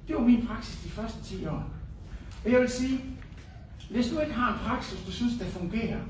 Det 0.09 0.16
var 0.16 0.23
min 0.23 0.47
praksis 0.47 0.83
de 0.85 0.88
første 0.88 1.23
10 1.25 1.47
år. 1.47 1.64
Og 2.44 2.53
jeg 2.53 2.61
vil 2.61 2.68
sige, 2.68 3.01
hvis 3.90 4.09
du 4.09 4.20
ikke 4.20 4.33
har 4.33 4.53
en 4.53 4.59
praksis, 4.66 5.05
du 5.07 5.12
synes, 5.12 5.33
det 5.38 5.47
fungerer, 5.47 6.01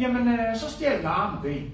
jamen 0.00 0.28
øh, 0.28 0.56
så 0.56 0.70
stjæl 0.70 1.00
en 1.00 1.06
arm 1.06 1.36
og 1.36 1.42
ben. 1.42 1.70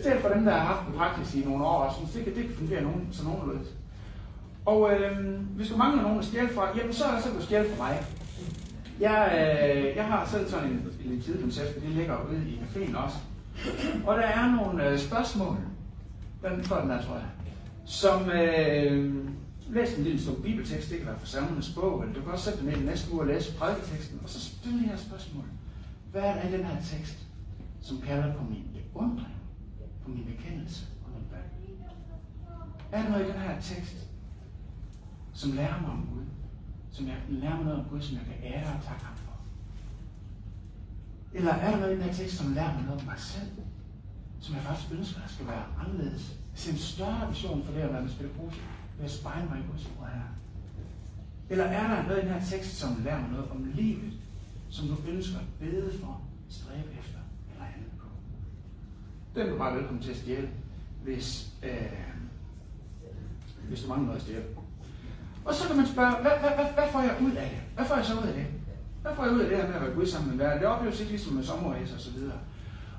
Stjæl 0.00 0.20
for 0.20 0.28
dem, 0.28 0.44
der 0.44 0.52
har 0.52 0.74
haft 0.74 0.88
en 0.88 0.94
praksis 0.94 1.34
i 1.34 1.44
nogle 1.44 1.64
år, 1.64 1.78
og 1.78 1.94
synes, 1.94 2.10
det 2.10 2.24
kan, 2.24 2.34
det 2.34 2.44
kan 2.44 2.54
fungere 2.54 2.82
nogen, 2.82 3.08
så 3.12 3.24
nogenlunde. 3.24 3.64
Og 4.66 4.92
øh, 4.92 5.40
hvis 5.56 5.68
du 5.68 5.76
mangler 5.76 6.02
nogen 6.02 6.18
at 6.18 6.24
stjæle 6.24 6.48
fra, 6.48 6.68
jamen 6.76 6.92
så, 6.92 7.04
så 7.22 7.28
kan 7.28 7.38
du 7.38 7.44
stjæle 7.44 7.68
fra 7.68 7.84
mig. 7.84 8.02
Jeg, 9.00 9.32
øh, 9.32 9.96
jeg 9.96 10.04
har 10.04 10.26
selv 10.26 10.48
sådan 10.48 10.68
en, 10.68 11.12
en 11.12 11.22
tidkoncept, 11.22 11.74
det 11.74 11.90
ligger 11.90 12.16
ude 12.30 12.48
i 12.48 12.60
caféen 12.60 12.96
også. 13.04 13.16
Og 14.06 14.16
der 14.16 14.22
er 14.22 14.56
nogle 14.56 14.88
øh, 14.88 14.98
spørgsmål, 14.98 15.56
den 16.42 16.64
tror 16.64 16.80
den 16.80 16.90
der, 16.90 17.02
tror 17.02 17.14
jeg, 17.14 17.26
som 17.84 18.30
øh, 18.30 19.14
læs 19.72 19.98
en 19.98 20.04
lille 20.04 20.20
stor 20.20 20.34
bibeltekst, 20.34 20.90
det 20.90 20.98
kan 20.98 21.06
være 21.06 21.18
fra 21.18 21.26
salmernes 21.26 21.74
bog, 21.74 22.02
eller 22.02 22.14
du 22.14 22.20
kan 22.22 22.32
også 22.32 22.44
sætte 22.44 22.66
dig 22.66 22.76
ned 22.76 22.84
næste 22.84 23.12
uge 23.12 23.20
og 23.20 23.26
læse 23.26 23.56
prædiketeksten, 23.56 24.20
og 24.22 24.28
så 24.28 24.40
stille 24.40 24.78
det 24.78 24.88
her 24.88 24.96
spørgsmål. 24.96 25.44
Hvad 26.10 26.22
er 26.22 26.34
der 26.34 26.48
i 26.48 26.52
den 26.52 26.64
her 26.64 26.82
tekst, 26.82 27.18
som 27.80 28.00
kalder 28.00 28.34
på 28.34 28.44
min 28.44 28.64
beundring, 28.74 29.34
på 30.04 30.10
min 30.10 30.24
bekendelse 30.24 30.86
og 31.04 31.10
min 31.10 31.24
bøn? 31.30 31.76
Er 32.92 33.02
der 33.02 33.10
noget 33.10 33.24
i 33.24 33.32
den 33.32 33.40
her 33.40 33.60
tekst, 33.60 33.96
som 35.32 35.52
lærer 35.52 35.80
mig 35.80 35.90
om 35.90 36.08
Gud? 36.14 36.24
Som 36.90 37.06
jeg 37.06 37.16
lærer 37.28 37.56
mig 37.56 37.64
noget 37.64 37.80
om 37.80 37.86
Gud, 37.90 38.00
som 38.00 38.16
jeg 38.16 38.24
kan 38.26 38.52
ære 38.52 38.74
og 38.76 38.84
takke 38.84 39.04
ham 39.04 39.16
for? 39.16 39.32
Eller 41.34 41.52
er 41.52 41.70
der 41.70 41.78
noget 41.78 41.92
i 41.92 41.94
den 41.96 42.04
her 42.04 42.12
tekst, 42.12 42.36
som 42.36 42.52
lærer 42.52 42.74
mig 42.74 42.84
noget 42.84 43.00
om 43.00 43.06
mig 43.06 43.18
selv? 43.18 43.50
Som 44.40 44.54
jeg 44.54 44.62
faktisk 44.62 44.92
ønsker, 44.92 45.22
at 45.22 45.30
skal 45.30 45.46
være 45.46 45.64
anderledes? 45.80 46.38
Jeg 46.52 46.58
ser 46.58 46.72
en 46.72 46.78
større 46.78 47.28
vision 47.28 47.64
for 47.64 47.72
det 47.72 47.80
at 47.80 47.92
være 47.92 48.02
med 48.02 48.10
spille 48.10 48.32
vil 49.00 49.06
jeg 49.06 49.10
spejle 49.10 49.48
mig 49.48 49.58
i 49.58 49.70
Guds 49.70 49.90
ord 49.98 50.08
her? 50.08 50.28
Eller 51.50 51.64
er 51.64 51.96
der 51.96 52.02
noget 52.02 52.18
i 52.18 52.26
den 52.26 52.34
her 52.34 52.44
tekst, 52.44 52.78
som 52.78 53.02
lærer 53.04 53.20
mig 53.20 53.30
noget 53.30 53.50
om 53.50 53.72
livet, 53.74 54.12
som 54.70 54.88
du 54.88 54.96
ønsker 55.08 55.38
at 55.38 55.44
bede 55.60 55.98
for, 56.00 56.20
stræbe 56.48 56.88
efter 57.00 57.18
eller 57.52 57.64
handle 57.64 57.90
på? 57.98 58.06
Den 59.34 59.46
er 59.46 59.50
du 59.50 59.58
bare 59.58 59.76
velkommen 59.76 60.02
til 60.02 60.10
at 60.10 60.16
stjæle, 60.16 60.50
hvis, 61.04 61.50
øh, 61.62 61.92
hvis 63.68 63.82
du 63.82 63.88
mangler 63.88 64.06
noget 64.06 64.20
at 64.20 64.26
stjæle. 64.26 64.44
Og 65.44 65.54
så 65.54 65.68
kan 65.68 65.76
man 65.76 65.86
spørge, 65.86 66.12
hvad, 66.22 66.32
hvad, 66.40 66.50
hvad, 66.50 66.72
hvad 66.74 66.92
får 66.92 67.00
jeg 67.00 67.16
ud 67.22 67.32
af 67.32 67.50
det? 67.50 67.60
Hvad 67.74 67.84
får 67.84 67.96
jeg 67.96 68.04
så 68.04 68.14
ud 68.14 68.26
af 68.26 68.34
det? 68.34 68.46
Hvad 69.02 69.12
får 69.16 69.24
jeg 69.24 69.32
ud 69.34 69.40
af 69.40 69.48
det 69.48 69.58
her 69.58 69.66
med 69.66 69.74
at 69.74 69.82
være 69.82 69.94
Gud 69.94 70.06
sammen 70.06 70.30
med 70.30 70.38
verden? 70.38 70.58
Det 70.58 70.68
opleves 70.68 71.00
ikke 71.00 71.12
ligesom 71.12 71.32
med 71.34 71.44
sommerhæs 71.44 71.92
og 71.92 72.00
så 72.00 72.10
videre. 72.10 72.38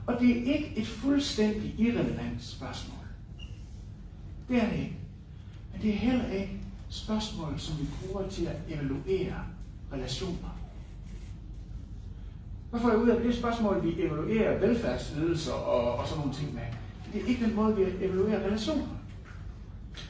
Og 0.07 0.19
det 0.19 0.29
er 0.31 0.53
ikke 0.55 0.77
et 0.77 0.87
fuldstændig 0.87 1.79
irrelevant 1.79 2.43
spørgsmål. 2.43 3.05
Det 4.49 4.63
er 4.63 4.69
det 4.69 4.77
ikke. 4.79 5.00
Men 5.71 5.81
det 5.81 5.89
er 5.89 5.97
heller 5.97 6.27
ikke 6.31 6.57
spørgsmål, 6.89 7.53
som 7.59 7.79
vi 7.79 7.87
bruger 8.01 8.27
til 8.29 8.45
at 8.45 8.55
evaluere 8.69 9.35
relationer. 9.93 10.57
Hvad 12.69 12.81
får 12.81 12.89
jeg 12.89 12.97
ud 12.97 13.09
af 13.09 13.21
det 13.21 13.35
spørgsmål, 13.35 13.83
vi 13.83 14.01
evaluerer 14.01 14.59
velfærdsydelser 14.59 15.53
og, 15.53 15.95
og 15.95 16.07
sådan 16.07 16.19
nogle 16.19 16.33
ting 16.33 16.53
med? 16.53 16.61
Det 17.13 17.21
er 17.21 17.27
ikke 17.27 17.45
den 17.45 17.55
måde, 17.55 17.75
vi 17.75 18.05
evaluerer 18.05 18.45
relationer. 18.45 18.87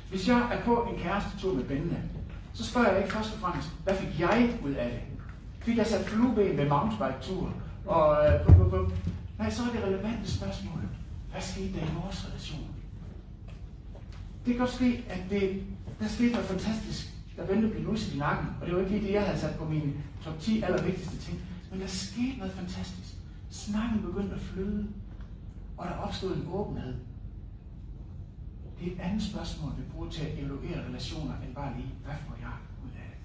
Hvis 0.10 0.28
jeg 0.28 0.50
er 0.52 0.66
på 0.66 0.88
en 0.92 1.00
kærestetur 1.00 1.54
med 1.54 1.64
Bente, 1.64 1.98
så 2.54 2.66
spørger 2.66 2.92
jeg 2.92 3.02
ikke 3.02 3.14
først 3.14 3.34
og 3.34 3.40
fremmest, 3.40 3.70
hvad 3.84 3.96
fik 3.96 4.20
jeg 4.20 4.58
ud 4.66 4.72
af 4.72 4.90
det? 4.90 5.00
Fik 5.60 5.78
jeg 5.78 5.88
sat 5.88 6.06
flueben 6.06 6.58
ved 6.58 6.70
mountainbike-tur? 6.70 7.54
Og, 7.86 8.26
øh, 8.26 8.46
bup, 8.46 8.56
bup, 8.56 8.72
bup. 8.72 8.94
Nej, 9.40 9.50
så 9.50 9.64
er 9.64 9.72
det 9.76 9.84
relevante 9.84 10.32
spørgsmål. 10.32 10.82
Hvad 11.32 11.42
skete 11.42 11.74
der 11.74 11.86
i 11.86 11.94
vores 12.04 12.28
relation? 12.28 12.71
Det 14.46 14.54
kan 14.54 14.58
godt 14.58 14.74
ske, 14.76 15.06
at 15.10 15.30
det, 15.30 15.64
der 16.00 16.08
skete 16.08 16.32
noget 16.32 16.48
fantastisk, 16.48 17.14
der 17.36 17.46
vendte 17.46 17.68
blev 17.70 17.84
nus 17.84 18.14
i 18.14 18.18
nakken. 18.18 18.48
Og 18.62 18.68
det 18.68 18.76
var 18.76 18.82
ikke 18.82 18.92
lige 18.92 19.08
det, 19.08 19.14
jeg 19.14 19.26
havde 19.26 19.40
sat 19.40 19.56
på 19.56 19.66
mine 19.66 19.94
top 20.24 20.40
10 20.40 20.62
allervigtigste 20.62 21.18
ting. 21.18 21.40
Men 21.72 21.80
der 21.82 21.88
skete 21.88 22.38
noget 22.38 22.54
fantastisk. 22.54 23.16
Snakken 23.50 24.02
begyndte 24.02 24.36
at 24.36 24.42
flyde, 24.42 24.88
og 25.78 25.86
der 25.88 25.94
opstod 25.94 26.36
en 26.36 26.48
åbenhed. 26.54 26.96
Det 28.80 28.88
er 28.88 28.92
et 28.92 29.00
andet 29.00 29.24
spørgsmål, 29.24 29.72
vi 29.78 29.84
bruger 29.94 30.10
til 30.10 30.26
at 30.26 30.40
evaluere 30.40 30.88
relationer, 30.88 31.34
end 31.46 31.56
bare 31.56 31.78
lige, 31.78 31.94
hvad 32.04 32.16
får 32.28 32.36
jeg 32.42 32.54
ud 32.84 32.90
af 32.90 33.10
det? 33.10 33.18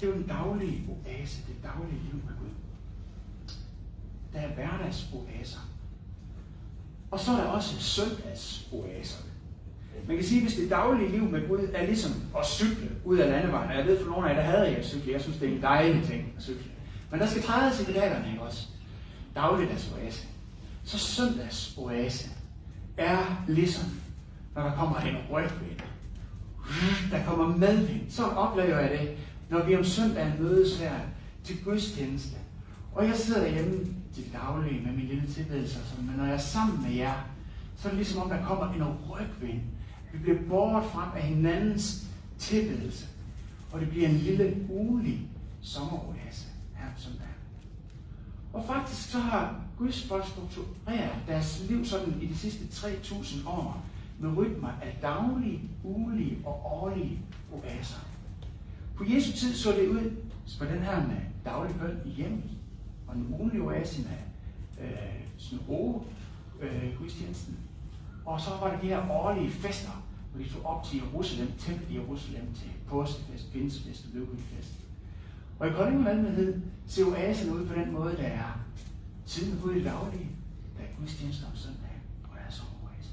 Det 0.00 0.06
er 0.06 0.10
jo 0.10 0.18
den 0.18 0.26
daglige 0.26 0.88
oase, 0.90 1.38
det 1.46 1.56
daglige 1.62 2.00
liv 2.02 2.14
med 2.14 2.34
Gud. 2.40 2.54
Der 4.32 4.40
er 4.40 4.54
hverdagsoaser. 4.54 5.58
Og 7.10 7.20
så 7.20 7.32
er 7.32 7.36
der 7.36 7.44
også 7.44 7.80
søndagsoaser. 7.80 9.22
Man 10.06 10.16
kan 10.16 10.24
sige, 10.24 10.40
at 10.40 10.46
hvis 10.46 10.56
det 10.58 10.70
daglige 10.70 11.10
liv 11.10 11.22
med 11.22 11.48
Gud 11.48 11.68
er 11.74 11.86
ligesom 11.86 12.12
at 12.38 12.46
cykle 12.46 12.90
ud 13.04 13.18
af 13.18 13.30
landevejen, 13.30 13.70
og 13.70 13.76
jeg 13.76 13.86
ved 13.86 14.04
for 14.04 14.10
nogle 14.10 14.30
af 14.30 14.34
jer, 14.34 14.42
der 14.42 14.50
havde 14.50 14.72
jeg 14.72 14.84
cykle, 14.84 15.12
jeg 15.12 15.20
synes, 15.20 15.38
det 15.38 15.48
er 15.48 15.56
en 15.56 15.62
dejlig 15.62 16.04
ting 16.04 16.32
at 16.36 16.42
cykle. 16.42 16.70
Men 17.10 17.20
der 17.20 17.26
skal 17.26 17.42
trædes 17.42 17.80
i 17.80 17.84
pedalerne, 17.84 18.30
ikke 18.30 18.42
også? 18.42 18.68
Dagligdagsoase. 19.34 20.26
Så 20.84 20.98
søndagsoase 20.98 22.30
er 22.96 23.44
ligesom, 23.48 23.84
når 24.54 24.62
der 24.62 24.74
kommer 24.74 24.96
en 24.96 25.16
rygvind. 25.32 25.80
Der 27.10 27.24
kommer 27.24 27.56
medvind. 27.56 28.10
Så 28.10 28.24
oplever 28.24 28.78
jeg 28.78 28.90
det, 28.90 29.16
når 29.50 29.64
vi 29.64 29.76
om 29.76 29.84
søndagen 29.84 30.42
mødes 30.42 30.78
her 30.78 30.94
til 31.44 31.64
gudstjeneste. 31.64 32.36
Og 32.92 33.06
jeg 33.06 33.16
sidder 33.16 33.40
derhjemme 33.40 33.78
til 34.14 34.24
daglige 34.32 34.82
med 34.86 34.92
min 34.92 35.06
lille 35.06 35.26
tilbedelse, 35.26 35.78
men 35.98 36.16
når 36.16 36.24
jeg 36.24 36.34
er 36.34 36.38
sammen 36.38 36.82
med 36.82 36.90
jer, 36.90 37.14
så 37.76 37.88
er 37.88 37.90
det 37.90 37.96
ligesom 37.96 38.22
om, 38.22 38.28
der 38.28 38.46
kommer 38.46 38.72
en 38.72 38.84
rygvind 39.10 39.60
vi 40.16 40.22
bliver 40.22 40.38
båret 40.48 40.84
frem 40.84 41.08
af 41.16 41.22
hinandens 41.22 42.06
tilbedelse. 42.38 43.06
Og 43.72 43.80
det 43.80 43.90
bliver 43.90 44.08
en 44.08 44.16
lille 44.16 44.66
ulig 44.70 45.28
sommeroase 45.62 46.46
her 46.74 46.86
på 46.94 47.00
søndag. 47.00 47.26
Og 48.52 48.64
faktisk 48.66 49.10
så 49.10 49.18
har 49.18 49.60
Guds 49.78 50.06
folk 50.08 50.26
struktureret 50.26 51.16
deres 51.26 51.64
liv 51.68 51.84
sådan 51.84 52.22
i 52.22 52.26
de 52.26 52.36
sidste 52.36 52.64
3.000 52.64 53.48
år 53.48 53.84
med 54.18 54.36
rytmer 54.36 54.68
af 54.68 54.98
daglige, 55.02 55.60
ulige 55.84 56.38
og 56.44 56.62
årlige 56.64 57.20
oaser. 57.52 58.00
På 58.96 59.04
Jesu 59.08 59.32
tid 59.32 59.54
så 59.54 59.72
det 59.72 59.88
ud 59.88 60.16
på 60.58 60.64
den 60.64 60.78
her 60.82 61.06
med 61.06 61.16
daglig 61.44 61.76
bøn 61.76 62.00
i 62.04 62.10
hjemmet, 62.10 62.50
og 63.06 63.16
en 63.16 63.26
ugenlig 63.34 63.62
oasen 63.62 64.04
med 64.04 64.86
øh, 64.86 65.22
synagoge, 65.36 66.02
øh, 66.60 66.98
gudstjenesten. 66.98 67.58
Og 68.24 68.40
så 68.40 68.50
var 68.50 68.70
der 68.70 68.80
de 68.80 68.86
her 68.86 69.10
årlige 69.10 69.50
fester, 69.50 70.04
hvor 70.32 70.44
de 70.44 70.50
tog 70.50 70.64
op 70.64 70.84
til 70.84 70.98
Jerusalem, 70.98 71.52
til 71.58 71.80
i 71.90 71.94
Jerusalem 71.94 72.54
til 72.54 72.68
påskefest, 72.88 73.52
pinsefest 73.52 74.04
og 74.04 74.10
løbefest. 74.14 74.72
Og 75.58 75.68
i 75.68 75.70
Kolding 75.70 76.08
Almenhed 76.08 76.60
ser 76.86 77.04
oasen 77.04 77.50
ud 77.50 77.66
på 77.66 77.74
den 77.74 77.92
måde, 77.92 78.16
der 78.16 78.22
er 78.22 78.60
tiden 79.26 79.62
ud 79.64 79.74
i 79.74 79.84
daglige, 79.84 80.30
der 80.76 80.82
er 80.82 80.98
gudstjenester 80.98 81.46
om 81.46 81.56
søndag, 81.56 82.00
og 82.24 82.30
der 82.34 82.40
er 82.46 82.50
sommeroase. 82.50 83.10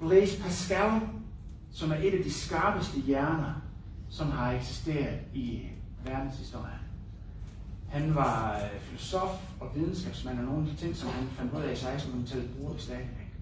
Blaise 0.00 0.42
Pascal, 0.42 1.00
som 1.72 1.90
er 1.90 1.96
et 1.96 2.14
af 2.14 2.24
de 2.24 2.32
skarpeste 2.32 3.00
hjerner, 3.00 3.54
som 4.08 4.30
har 4.30 4.52
eksisteret 4.52 5.18
i 5.34 5.62
verdenshistorien, 6.04 6.78
han 7.88 8.14
var 8.14 8.56
øh, 8.56 8.80
filosof 8.80 9.30
og 9.60 9.70
videnskabsmand, 9.74 10.38
og 10.38 10.44
nogle 10.44 10.62
af 10.62 10.76
de 10.76 10.76
ting, 10.76 10.96
som 10.96 11.08
han 11.08 11.28
fandt 11.28 11.52
ud 11.54 11.60
af 11.60 11.72
i 11.72 11.74
1600-tallet, 11.74 12.50
bruger 12.56 12.74
vi 12.74 12.80
stadigvæk. 12.80 13.34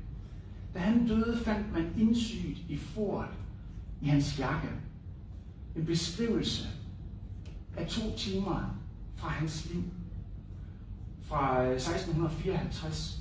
Da 0.75 0.79
han 0.79 1.09
døde, 1.09 1.41
fandt 1.45 1.73
man 1.73 1.93
indsygt 1.99 2.59
i 2.69 2.77
fort 2.79 3.29
i 4.03 4.09
hans 4.09 4.39
jakke. 4.39 4.69
En 5.77 5.87
beskrivelse 5.87 6.69
af 7.77 7.87
to 7.87 8.17
timer 8.17 8.77
fra 9.17 9.29
hans 9.29 9.71
liv, 9.73 9.83
fra 11.23 11.65
øh, 11.65 11.73
1654, 11.73 13.21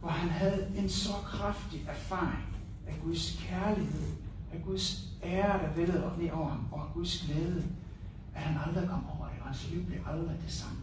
hvor 0.00 0.08
han 0.08 0.28
havde 0.28 0.66
en 0.76 0.88
så 0.88 1.12
kraftig 1.24 1.84
erfaring 1.88 2.56
af 2.86 2.94
Guds 3.04 3.38
kærlighed, 3.40 4.08
at 4.52 4.64
Guds 4.64 5.12
ære, 5.22 5.62
der 5.62 5.74
vældede 5.74 6.06
op 6.06 6.18
ned 6.18 6.30
over 6.30 6.48
ham, 6.48 6.66
og 6.72 6.80
af 6.80 6.92
Guds 6.94 7.22
glæde, 7.26 7.64
at 8.34 8.42
han 8.42 8.68
aldrig 8.68 8.88
kom 8.88 9.06
over 9.06 9.22
hans 9.52 9.70
liv 9.70 9.84
blev 9.86 9.98
aldrig 10.06 10.38
det 10.44 10.52
samme 10.52 10.78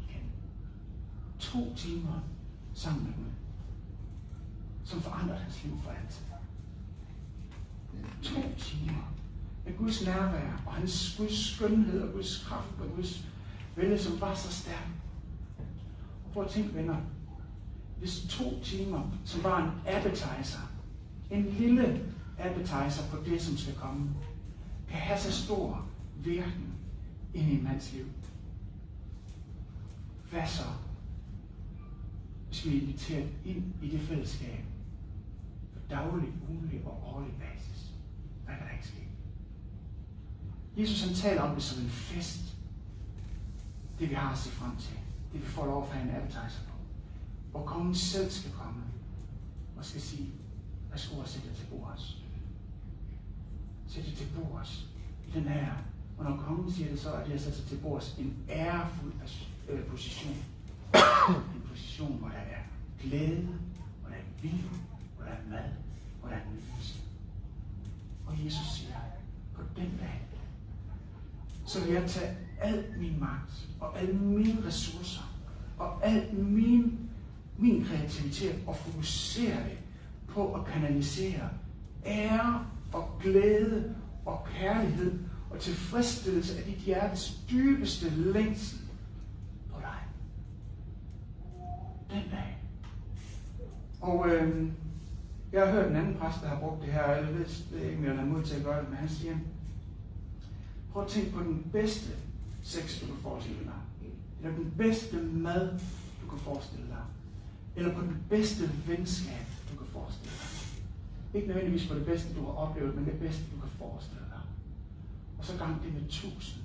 igen. 0.00 0.22
To 1.38 1.74
timer 1.76 2.20
sammen 2.74 3.04
med 3.04 3.12
Gud, 3.12 3.32
som 4.84 5.00
forandrede 5.00 5.38
hans 5.38 5.64
liv 5.64 5.72
for 5.82 5.90
altid. 5.90 6.24
To 8.22 8.40
timer 8.58 9.12
med 9.64 9.76
Guds 9.76 10.04
nærvær 10.04 10.62
og 10.66 10.72
hans 10.72 11.14
Guds 11.18 11.54
skønhed 11.54 12.02
og 12.02 12.12
Guds 12.12 12.44
kraft 12.48 12.80
og 12.80 12.96
Guds 12.96 13.24
vælge, 13.76 13.98
som 13.98 14.20
var 14.20 14.34
så 14.34 14.52
stærk. 14.52 14.88
Prøv 16.32 16.44
at 16.44 16.50
tænke, 16.50 16.74
venner. 16.74 16.96
Hvis 17.98 18.26
to 18.28 18.60
timer, 18.62 19.10
som 19.24 19.44
var 19.44 19.62
en 19.62 19.94
appetizer, 19.94 20.70
en 21.30 21.44
lille 21.44 22.11
appetizer 22.38 23.10
på 23.10 23.16
det, 23.24 23.42
som 23.42 23.56
skal 23.56 23.74
komme, 23.74 24.14
kan 24.88 24.98
have 24.98 25.18
så 25.18 25.32
stor 25.32 25.86
virkning 26.16 26.74
ind 27.34 27.48
i 27.48 27.54
en 27.54 27.64
mands 27.64 27.92
liv. 27.92 28.06
Hvad 30.30 30.46
så, 30.46 30.62
hvis 32.46 32.64
vi 32.64 32.80
inviterer 32.80 33.26
ind 33.44 33.72
i 33.82 33.88
det 33.88 34.00
fællesskab 34.00 34.64
på 35.72 35.78
daglig, 35.90 36.28
ugenlig 36.48 36.82
og 36.84 37.14
årlig 37.14 37.32
basis? 37.32 37.92
Hvad 38.44 38.54
kan 38.54 38.66
der 38.66 38.72
ikke 38.72 38.86
ske? 38.86 39.08
Jesus 40.76 41.04
han 41.04 41.14
taler 41.14 41.42
om 41.42 41.54
det 41.54 41.62
som 41.62 41.84
en 41.84 41.90
fest. 41.90 42.56
Det 43.98 44.10
vi 44.10 44.14
har 44.14 44.32
at 44.32 44.38
se 44.38 44.50
frem 44.50 44.76
til. 44.76 44.96
Det 45.32 45.40
vi 45.40 45.46
får 45.46 45.66
lov 45.66 45.82
at 45.82 45.88
have 45.88 46.10
en 46.10 46.16
appetizer 46.16 46.62
på. 46.68 46.74
Hvor 47.50 47.64
kongen 47.66 47.94
selv 47.94 48.30
skal 48.30 48.52
komme 48.52 48.82
og 49.76 49.84
skal 49.84 50.00
sige, 50.00 50.30
værsgo 50.90 51.18
og 51.18 51.28
sætte 51.28 51.54
til 51.54 51.66
sætte 53.92 54.10
Sæt 54.10 54.18
til 54.18 54.26
bords 54.36 54.88
i 55.28 55.30
den 55.34 55.48
her 55.48 55.72
og 56.18 56.30
når 56.30 56.36
kongen 56.36 56.72
siger 56.72 56.90
det, 56.90 57.00
så 57.00 57.10
er 57.10 57.24
det 57.24 57.32
altså 57.32 57.64
til 57.68 57.76
bords 57.76 58.16
en 58.18 58.36
ærefuld 58.48 59.12
øh, 59.68 59.84
position. 59.84 60.36
en 61.54 61.62
position, 61.68 62.18
hvor 62.18 62.28
der 62.28 62.34
er 62.34 62.62
glæde, 63.02 63.48
hvor 64.00 64.08
der 64.08 64.16
er 64.16 64.42
vin, 64.42 64.64
hvor 65.16 65.24
der 65.24 65.32
er 65.32 65.50
mad, 65.50 65.70
hvor 66.20 66.28
der 66.28 66.36
er 66.36 66.40
nydelse. 66.50 67.00
Og 68.26 68.44
Jesus 68.44 68.66
siger, 68.76 68.94
på 69.54 69.62
den 69.76 69.90
dag, 70.00 70.20
så 71.66 71.84
vil 71.84 71.92
jeg 71.92 72.10
tage 72.10 72.36
al 72.60 72.84
min 72.98 73.20
magt 73.20 73.68
og 73.80 73.98
alle 73.98 74.14
mine 74.14 74.66
ressourcer 74.66 75.34
og 75.78 76.06
al 76.06 76.34
min, 76.34 77.10
min 77.58 77.84
kreativitet 77.84 78.62
og 78.66 78.76
fokusere 78.76 79.56
det 79.56 79.78
på 80.28 80.54
at 80.54 80.64
kanalisere 80.66 81.48
ære 82.06 82.66
og 82.92 83.18
glæde 83.22 83.94
og 84.24 84.46
kærlighed 84.58 85.18
og 85.50 85.60
tilfredsstillelse 85.60 86.58
af 86.58 86.64
dit 86.64 86.76
hjertes 86.76 87.40
dybeste 87.50 88.10
længsel 88.10 88.78
på 89.72 89.80
dig. 89.80 89.98
Den 92.10 92.30
dag. 92.30 92.58
Og 94.00 94.28
øh, 94.28 94.68
jeg 95.52 95.66
har 95.66 95.72
hørt 95.72 95.90
en 95.90 95.96
anden 95.96 96.14
præst, 96.14 96.42
der 96.42 96.48
har 96.48 96.60
brugt 96.60 96.82
det 96.82 96.92
her, 96.92 97.02
og 97.02 97.16
jeg 97.16 97.34
ved, 97.34 97.46
ved 97.72 97.80
ikke, 97.80 97.98
om 97.98 98.04
jeg 98.04 98.16
har 98.16 98.24
mod 98.24 98.42
til 98.42 98.56
at 98.56 98.64
gøre 98.64 98.80
det, 98.80 98.88
men 98.88 98.98
han 98.98 99.08
siger, 99.08 99.36
prøv 100.92 101.02
at 101.02 101.08
tænke 101.08 101.32
på 101.32 101.40
den 101.40 101.66
bedste 101.72 102.10
sex, 102.62 103.00
du 103.00 103.06
kan 103.06 103.22
forestille 103.22 103.64
dig. 103.64 104.08
Eller 104.42 104.56
den 104.56 104.74
bedste 104.78 105.16
mad, 105.16 105.78
du 106.22 106.30
kan 106.30 106.38
forestille 106.38 106.86
dig. 106.86 107.04
Eller 107.76 107.94
på 107.94 108.00
den 108.00 108.16
bedste 108.30 108.70
venskab, 108.86 109.46
du 109.70 109.76
kan 109.76 109.86
forestille 109.86 110.30
dig. 110.30 110.51
Ikke 111.34 111.46
nødvendigvis 111.48 111.88
på 111.88 111.94
det 111.94 112.06
bedste, 112.06 112.34
du 112.34 112.44
har 112.44 112.52
oplevet, 112.52 112.94
men 112.94 113.04
det 113.04 113.18
bedste, 113.18 113.44
du 113.54 113.60
kan 113.60 113.70
forestille 113.70 114.24
dig 114.30 114.40
og 115.42 115.46
så 115.46 115.58
gang 115.58 115.82
det 115.82 115.94
med 115.94 116.08
tusind. 116.08 116.64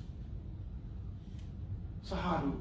Så 2.02 2.14
har 2.14 2.44
du 2.44 2.52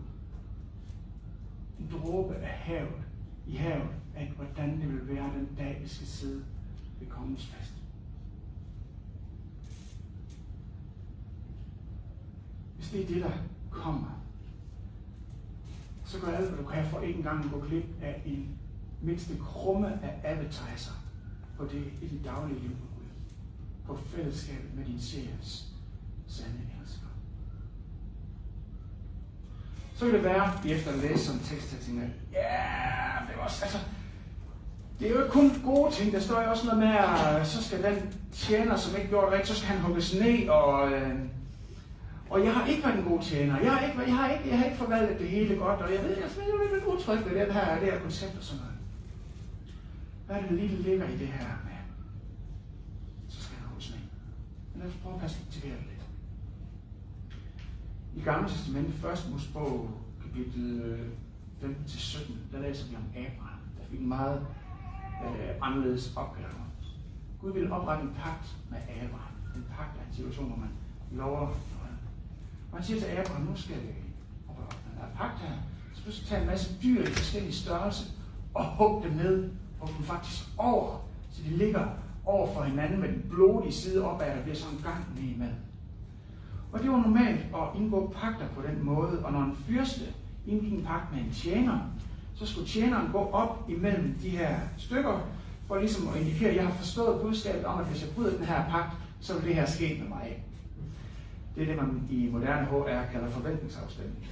en 1.80 1.90
dråbe 1.92 2.36
af 2.36 2.58
havet 2.58 3.02
i 3.48 3.56
havet 3.56 3.90
af, 4.16 4.34
hvordan 4.36 4.82
det 4.82 4.90
vil 4.90 5.08
være 5.08 5.34
den 5.38 5.56
dag, 5.58 5.80
vi 5.82 5.88
skal 5.88 6.08
sidde 6.08 6.44
ved 7.00 7.08
kongens 7.08 7.46
fest. 7.46 7.74
Hvis 12.76 12.90
det 12.90 13.02
er 13.02 13.08
det, 13.08 13.24
der 13.24 13.32
kommer, 13.72 14.24
så 16.06 16.20
gør 16.20 16.32
alt, 16.32 16.50
hvad 16.50 16.64
du 16.64 16.70
kan 16.70 16.86
for 16.86 17.02
ikke 17.02 17.18
engang 17.18 17.52
gå 17.52 17.60
glip 17.60 17.86
af 18.02 18.22
en 18.26 18.60
mindste 19.02 19.38
krumme 19.38 20.04
af 20.04 20.32
appetizer 20.32 21.07
på 21.58 21.64
det 21.64 21.84
i 22.02 22.08
dit 22.08 22.26
daglige 22.26 22.60
liv 22.60 22.70
med 22.70 22.88
Gud. 22.96 23.10
På 23.88 24.00
fællesskabet 24.16 24.76
med 24.76 24.86
din 24.86 25.02
sjæls 25.02 25.66
sande 26.28 26.60
elsker. 26.82 27.08
Så 29.96 30.06
vil 30.06 30.14
det 30.14 30.24
være, 30.24 30.44
at 30.44 30.66
efter 30.66 30.92
at 30.92 30.98
læse 30.98 31.26
sådan 31.26 31.40
en 31.40 31.46
tekst, 31.46 31.74
at 31.74 31.80
tænker, 31.80 32.04
ja, 32.34 32.40
yeah, 32.40 33.28
det 33.28 33.38
var 33.38 33.44
også, 33.44 33.64
altså, 33.64 33.80
det 35.00 35.08
er 35.08 35.12
jo 35.12 35.22
ikke 35.22 35.32
kun 35.32 35.62
gode 35.64 35.92
ting. 35.94 36.14
Der 36.14 36.20
står 36.20 36.42
jo 36.42 36.50
også 36.50 36.66
noget 36.66 36.80
med, 36.80 36.94
at 36.98 37.40
øh, 37.40 37.46
så 37.46 37.64
skal 37.64 37.84
den 37.84 38.14
tjener, 38.32 38.76
som 38.76 38.96
ikke 38.96 39.10
gjorde 39.10 39.26
det 39.26 39.34
rigtigt, 39.34 39.50
så 39.50 39.56
skal 39.56 39.70
han 39.76 39.82
hugges 39.82 40.14
ned. 40.14 40.50
Og, 40.50 40.92
øh, 40.92 41.16
og 42.30 42.46
jeg 42.46 42.54
har 42.54 42.68
ikke 42.68 42.84
været 42.84 42.98
en 43.00 43.06
god 43.06 43.22
tjener. 43.22 43.60
Jeg 43.60 43.72
har 43.72 43.88
ikke, 43.88 44.02
jeg 44.02 44.16
har 44.16 44.30
ikke, 44.32 44.50
jeg 44.50 44.58
har 44.58 44.66
ikke 44.66 44.78
forvaltet 44.78 45.20
det 45.20 45.28
hele 45.28 45.56
godt. 45.56 45.82
Og 45.82 45.94
jeg 45.94 46.04
ved, 46.04 46.10
jeg 46.10 46.24
er 46.24 46.30
lidt 46.74 47.08
jeg 47.08 47.36
ved 47.36 47.46
det 47.46 47.54
her, 47.54 47.80
det 47.80 47.92
her 47.92 48.00
koncept 48.00 48.38
og 48.38 48.44
sådan 48.44 48.62
noget. 48.64 48.77
Hvad 50.28 50.36
er 50.36 50.42
det, 50.42 50.50
der 50.50 50.56
lige 50.56 50.82
ligger 50.82 51.08
i 51.08 51.18
det 51.18 51.28
her 51.28 51.48
med? 51.64 51.80
Så 53.28 53.44
skal 53.44 53.58
han 53.58 53.68
huske 53.74 53.92
ned. 53.92 54.02
Men 54.74 54.82
lad 54.82 54.90
os 54.90 54.96
prøve 55.04 55.16
at 55.16 55.22
perspektivere 55.22 55.78
det 55.78 55.86
lidt. 55.86 56.06
I 58.16 58.22
Gamle 58.22 58.50
Testament, 58.50 58.94
først 58.94 59.32
Mosebog, 59.32 59.90
kapitel 60.22 60.82
øh, 60.82 61.10
15-17, 61.62 62.34
der 62.52 62.60
læser 62.60 62.88
vi 62.90 62.96
om 62.96 63.04
Abraham, 63.16 63.60
der 63.78 63.86
fik 63.90 64.00
en 64.00 64.08
meget 64.08 64.46
øh, 65.26 65.50
anderledes 65.62 66.16
opgave. 66.16 66.48
Gud 67.42 67.54
ville 67.54 67.72
oprette 67.74 68.04
en 68.04 68.14
pagt 68.14 68.58
med 68.70 68.78
Abraham. 68.78 69.34
En 69.56 69.66
pagt 69.78 69.98
er 69.98 70.08
en 70.10 70.16
situation, 70.16 70.48
hvor 70.48 70.58
man 70.58 70.70
lover 71.12 71.40
noget. 71.40 71.98
Man 72.74 72.84
siger 72.84 73.00
til 73.00 73.08
Abraham, 73.08 73.42
nu 73.42 73.56
skal 73.56 73.76
vi 73.76 73.94
oprette 74.50 74.76
den 74.92 75.00
her 75.00 75.08
pagt 75.16 75.40
her. 75.40 75.58
Så 75.94 76.02
du 76.06 76.12
skal 76.12 76.28
tage 76.28 76.42
en 76.42 76.48
masse 76.48 76.76
dyr 76.84 77.02
i 77.02 77.06
forskellige 77.06 77.54
størrelser 77.54 78.06
og 78.54 78.66
hugge 78.66 79.08
dem 79.08 79.16
ned, 79.18 79.50
og 79.80 79.90
den 79.98 80.06
faktisk 80.06 80.44
over, 80.58 81.06
så 81.32 81.42
de 81.50 81.58
ligger 81.58 81.86
over 82.26 82.54
for 82.54 82.64
hinanden 82.64 83.00
med 83.00 83.10
den 83.10 83.26
blodige 83.30 83.74
side 83.74 84.04
opad, 84.06 84.36
der 84.36 84.42
bliver 84.42 84.56
sådan 84.56 84.78
en 84.78 84.84
gang 84.84 85.06
med 85.16 85.24
imellem. 85.24 85.56
Og 86.72 86.80
det 86.80 86.92
var 86.92 86.98
normalt 86.98 87.40
at 87.40 87.80
indgå 87.80 88.14
pagter 88.16 88.48
på 88.56 88.62
den 88.62 88.86
måde, 88.86 89.26
og 89.26 89.32
når 89.32 89.40
en 89.40 89.58
fyrste 89.68 90.02
indgik 90.48 90.74
en 90.74 90.84
pagt 90.86 91.14
med 91.14 91.22
en 91.22 91.32
tjener, 91.32 91.80
så 92.36 92.46
skulle 92.46 92.68
tjeneren 92.68 93.12
gå 93.12 93.18
op 93.18 93.66
imellem 93.70 94.16
de 94.22 94.30
her 94.30 94.56
stykker, 94.78 95.20
for 95.68 95.80
ligesom 95.80 96.08
at 96.08 96.22
indikere, 96.22 96.50
at 96.50 96.56
jeg 96.56 96.66
har 96.66 96.74
forstået 96.74 97.22
budskabet 97.22 97.66
om, 97.66 97.80
at 97.80 97.86
hvis 97.86 98.02
jeg 98.02 98.10
bryder 98.16 98.38
den 98.38 98.46
her 98.46 98.70
pagt, 98.70 98.98
så 99.20 99.34
vil 99.34 99.46
det 99.48 99.56
her 99.56 99.66
ske 99.66 99.98
med 100.02 100.10
mig. 100.10 100.44
Det 101.56 101.64
er 101.64 101.68
det, 101.68 101.76
man 101.76 102.08
i 102.10 102.30
moderne 102.32 102.66
HR 102.66 103.12
kalder 103.12 103.30
forventningsafstemning 103.30 104.26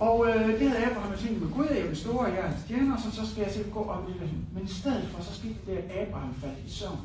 og 0.00 0.26
øh, 0.28 0.60
det 0.60 0.70
havde 0.70 0.86
Abraham 0.86 1.18
tænkt 1.18 1.42
med 1.42 1.50
Gud, 1.50 1.64
er 1.64 1.86
den 1.86 1.96
store, 1.96 2.24
jeg 2.24 2.38
er 2.38 2.58
stjerner, 2.58 2.96
så, 2.96 3.10
så 3.10 3.30
skal 3.30 3.42
jeg 3.42 3.52
selv 3.52 3.72
gå 3.72 3.84
op 3.84 4.08
i 4.08 4.12
hende. 4.12 4.44
Men 4.54 4.64
i 4.64 4.68
stedet 4.68 5.08
for, 5.08 5.22
så 5.22 5.34
skete 5.34 5.58
det, 5.66 5.72
at 5.72 6.08
Abraham 6.08 6.34
faldt 6.34 6.58
i 6.66 6.70
søvn. 6.70 6.98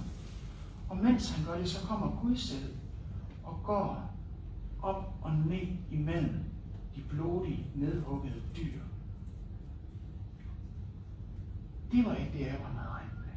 Og 0.89 0.97
mens 0.97 1.29
han 1.29 1.45
gør 1.45 1.57
det, 1.57 1.69
så 1.69 1.87
kommer 1.87 2.19
Gud 2.21 2.35
selv 2.35 2.73
og 3.43 3.59
går 3.63 4.13
op 4.81 5.13
og 5.21 5.31
ned 5.31 5.67
imellem 5.91 6.39
de 6.95 7.01
blodige, 7.09 7.65
nedhuggede 7.75 8.41
dyr. 8.57 8.79
Det 11.91 12.05
var 12.05 12.15
ikke 12.15 12.31
det, 12.37 12.45
Abraham 12.45 12.75
havde 12.75 12.89
regnet 12.89 13.13
med. 13.17 13.33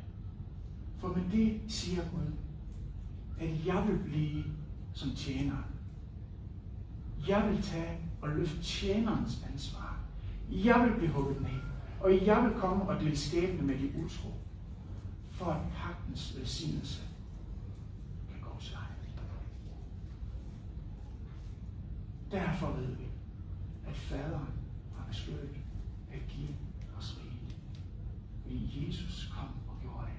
For 0.99 1.09
med 1.09 1.23
det 1.33 1.61
siger 1.69 2.03
Gud, 2.03 2.33
at 3.41 3.67
jeg 3.67 3.85
vil 3.89 3.99
blive 3.99 4.45
som 4.93 5.11
tjener. 5.11 5.57
Jeg 7.29 7.49
vil 7.49 7.63
tage 7.63 7.99
og 8.23 8.29
løfte 8.29 8.63
tjenerens 8.63 9.47
ansvar. 9.53 9.99
Jeg 10.51 10.85
vil 10.85 10.99
blive 10.99 11.13
hugget 11.13 11.41
ned. 11.41 11.61
Og 12.01 12.27
jeg 12.27 12.45
vil 12.45 12.61
komme 12.61 12.89
og 12.89 13.01
dele 13.01 13.17
skæbne 13.17 13.63
med 13.63 13.79
de 13.79 13.93
utro. 14.05 14.29
For 15.31 15.47
at 15.47 15.61
pagtens 15.75 16.39
velsignelse 16.39 17.03
kan 18.31 18.41
gå 18.41 18.61
til 18.61 18.75
egen. 18.75 19.25
Derfor 22.31 22.73
ved 22.73 22.87
vi, 22.87 23.05
at 23.87 23.97
faderen 23.97 24.53
har 24.97 25.07
besluttet 25.09 25.51
at 26.13 26.21
give 26.29 26.55
os 26.99 27.19
riget. 27.21 27.57
Fordi 28.43 28.87
Jesus 28.87 29.33
kom 29.37 29.49
og 29.69 29.75
gjorde 29.83 30.07
det. 30.07 30.13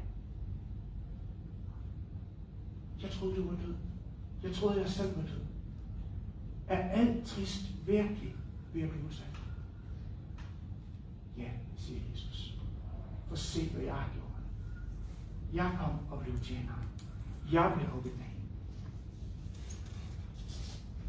Jeg 3.03 3.11
troede, 3.11 3.35
du 3.35 3.43
var 3.43 3.55
død. 3.65 3.75
Jeg 4.43 4.53
troede, 4.53 4.81
jeg 4.81 4.89
selv 4.89 5.17
var 5.17 5.23
død. 5.23 5.50
Er 6.71 6.89
alt 6.89 7.25
trist 7.25 7.61
virkelig 7.85 8.35
ved 8.73 8.81
at 8.81 8.89
blive 8.89 9.13
sandt? 9.13 9.41
Ja, 11.37 11.49
siger 11.77 11.99
Jesus. 12.11 12.55
For 13.27 13.35
se, 13.35 13.69
hvad 13.69 13.83
jeg 13.83 13.93
har 13.93 14.09
gjort. 14.13 14.43
Jeg 15.53 15.77
kom 15.79 16.11
og 16.11 16.23
blev 16.23 16.39
tjener. 16.39 16.73
Jeg 17.51 17.73
blev 17.75 17.87
hugget 17.87 18.11
af. 18.11 18.35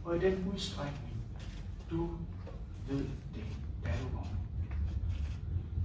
Og 0.05 0.17
i 0.17 0.21
den 0.21 0.49
udstrækning, 0.53 1.17
du 1.91 2.11
ved 2.89 3.07
det, 3.35 3.45
der 3.85 3.91
du 4.03 4.09
vågen. 4.09 4.39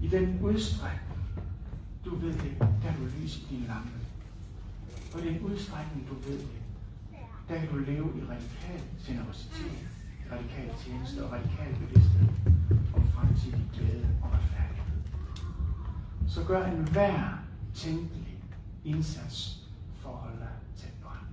I 0.01 0.07
den 0.07 0.41
udstrækning, 0.41 1.21
du 2.05 2.15
ved 2.15 2.33
det, 2.33 2.57
der 2.59 2.95
du 2.99 3.05
lyser 3.21 3.47
din 3.49 3.59
lampe. 3.59 3.99
Og 5.13 5.21
i 5.21 5.33
den 5.33 5.41
udstrækning, 5.41 6.09
du 6.09 6.13
ved 6.13 6.39
det, 6.39 6.66
der 7.49 7.59
kan 7.59 7.67
du 7.67 7.77
leve 7.77 8.09
i 8.17 8.21
radikal 8.21 8.81
generositet, 9.05 9.87
radikal 10.31 10.69
tjeneste 10.83 11.25
og 11.25 11.31
radikal 11.31 11.75
bevidsthed 11.79 12.27
om 12.95 13.07
fremtidig 13.07 13.69
glæde 13.73 14.07
og 14.23 14.29
retfærdighed. 14.33 15.01
Så 16.27 16.43
gør 16.43 16.65
en 16.65 16.87
hver 16.87 17.43
tænkelig 17.73 18.37
indsats 18.85 19.63
for 20.01 20.09
at 20.09 20.17
holde 20.17 20.37
dig 20.39 20.53
tæt 20.75 20.93
på 21.03 21.09
ham. 21.09 21.27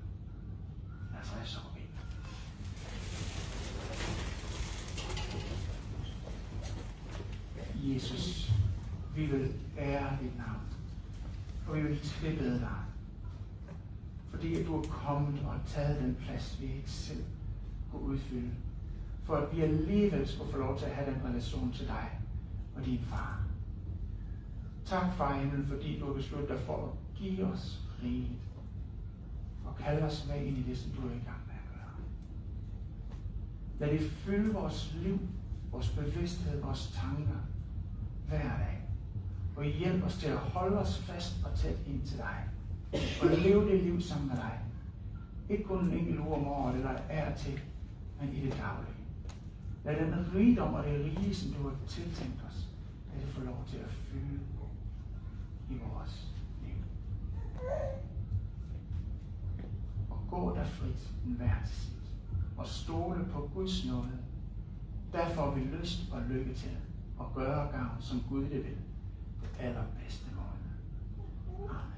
Lad 1.12 1.21
os 1.21 1.33
rejse 1.37 1.59
op 1.59 1.75
Jesus, 7.87 8.53
vi 9.17 9.27
vil 9.27 9.53
ære 9.79 10.19
dit 10.23 10.37
navn, 10.37 10.61
og 11.69 11.77
vi 11.77 11.83
vil 11.83 12.01
tilbede 12.01 12.61
dig, 12.61 12.93
fordi 14.45 14.61
at 14.61 14.66
du 14.66 14.78
er 14.78 14.82
kommet 14.82 15.40
og 15.47 15.55
taget 15.66 16.03
den 16.03 16.14
plads, 16.14 16.61
vi 16.61 16.66
ikke 16.66 16.90
selv 16.90 17.24
kunne 17.90 18.03
udfylde, 18.03 18.51
for 19.22 19.36
at 19.36 19.57
vi 19.57 19.62
alligevel 19.62 20.28
skulle 20.28 20.53
få 20.53 20.59
lov 20.59 20.78
til 20.78 20.84
at 20.86 20.95
have 20.95 21.14
den 21.14 21.24
relation 21.24 21.72
til 21.72 21.86
dig 21.86 22.20
og 22.76 22.84
din 22.84 22.99
far. 22.99 23.45
Tak, 24.84 25.14
far 25.14 25.38
himmel, 25.38 25.66
fordi 25.66 25.99
du 25.99 26.07
har 26.07 26.12
besluttet 26.12 26.49
dig 26.49 26.59
for 26.61 26.84
at 26.84 27.18
give 27.18 27.47
os 27.47 27.82
riget 28.03 28.36
og 29.64 29.76
kalde 29.76 30.03
os 30.03 30.26
med 30.28 30.45
ind 30.45 30.59
i 30.59 30.62
det, 30.62 30.78
som 30.78 30.92
du 30.92 31.01
er 31.01 31.12
i 31.12 31.24
gang 31.24 31.42
med 31.47 31.55
at 31.55 31.74
gøre. 31.74 31.95
Lad 33.78 33.99
det 33.99 34.11
fylde 34.11 34.55
vores 34.55 34.97
liv, 35.03 35.18
vores 35.70 35.90
bevidsthed, 35.90 36.61
vores 36.61 36.92
tanker 36.95 37.40
hver 38.28 38.59
dag. 38.59 38.88
Og 39.57 39.64
hjælp 39.64 40.05
os 40.05 40.16
til 40.16 40.28
at 40.28 40.36
holde 40.36 40.78
os 40.78 40.99
fast 40.99 41.36
og 41.45 41.59
tæt 41.59 41.76
ind 41.86 42.07
til 42.07 42.18
dig. 42.18 42.53
Og 43.22 43.28
leve 43.38 43.70
det 43.70 43.82
liv 43.82 44.01
sammen 44.01 44.28
med 44.28 44.36
dig. 44.36 44.61
Ikke 45.49 45.64
kun 45.64 45.84
en 45.84 45.92
enkelt 45.92 46.20
uge 46.20 46.34
om 46.34 46.47
året 46.47 46.74
eller 46.74 46.90
er 47.09 47.34
til, 47.34 47.61
men 48.20 48.34
i 48.34 48.40
det 48.40 48.53
daglige. 48.53 49.05
Lad 49.84 50.07
den 50.07 50.34
rigdom 50.34 50.74
og 50.74 50.84
det 50.84 51.05
rige, 51.05 51.34
som 51.34 51.53
du 51.53 51.68
har 51.68 51.76
tiltænkt 51.88 52.45
os, 52.49 52.68
lad 53.12 53.26
det 53.26 53.34
få 53.34 53.40
lov 53.40 53.64
til 53.68 53.76
at 53.76 53.90
fylde 53.90 54.40
i 55.70 55.74
vores 55.74 56.26
liv. 56.62 56.84
Og 60.11 60.18
gå 60.30 60.55
der 60.57 60.64
frit 60.64 61.12
en 61.26 61.32
hver 61.32 61.64
til 61.66 61.76
sit. 61.76 61.90
Og 62.57 62.66
stole 62.66 63.24
på 63.32 63.51
Guds 63.55 63.86
nåde. 63.86 64.18
Der 65.12 65.28
får 65.28 65.51
vi 65.55 65.61
lyst 65.61 66.12
og 66.12 66.22
lykke 66.22 66.55
til 66.55 66.76
at 67.20 67.26
gøre 67.34 67.70
gavn, 67.72 67.97
som 68.01 68.22
Gud 68.28 68.42
det 68.42 68.64
vil. 68.64 68.78
Det 69.40 69.51
allerbedste 69.59 70.26
måde. 70.34 71.68
Amen. 71.70 71.93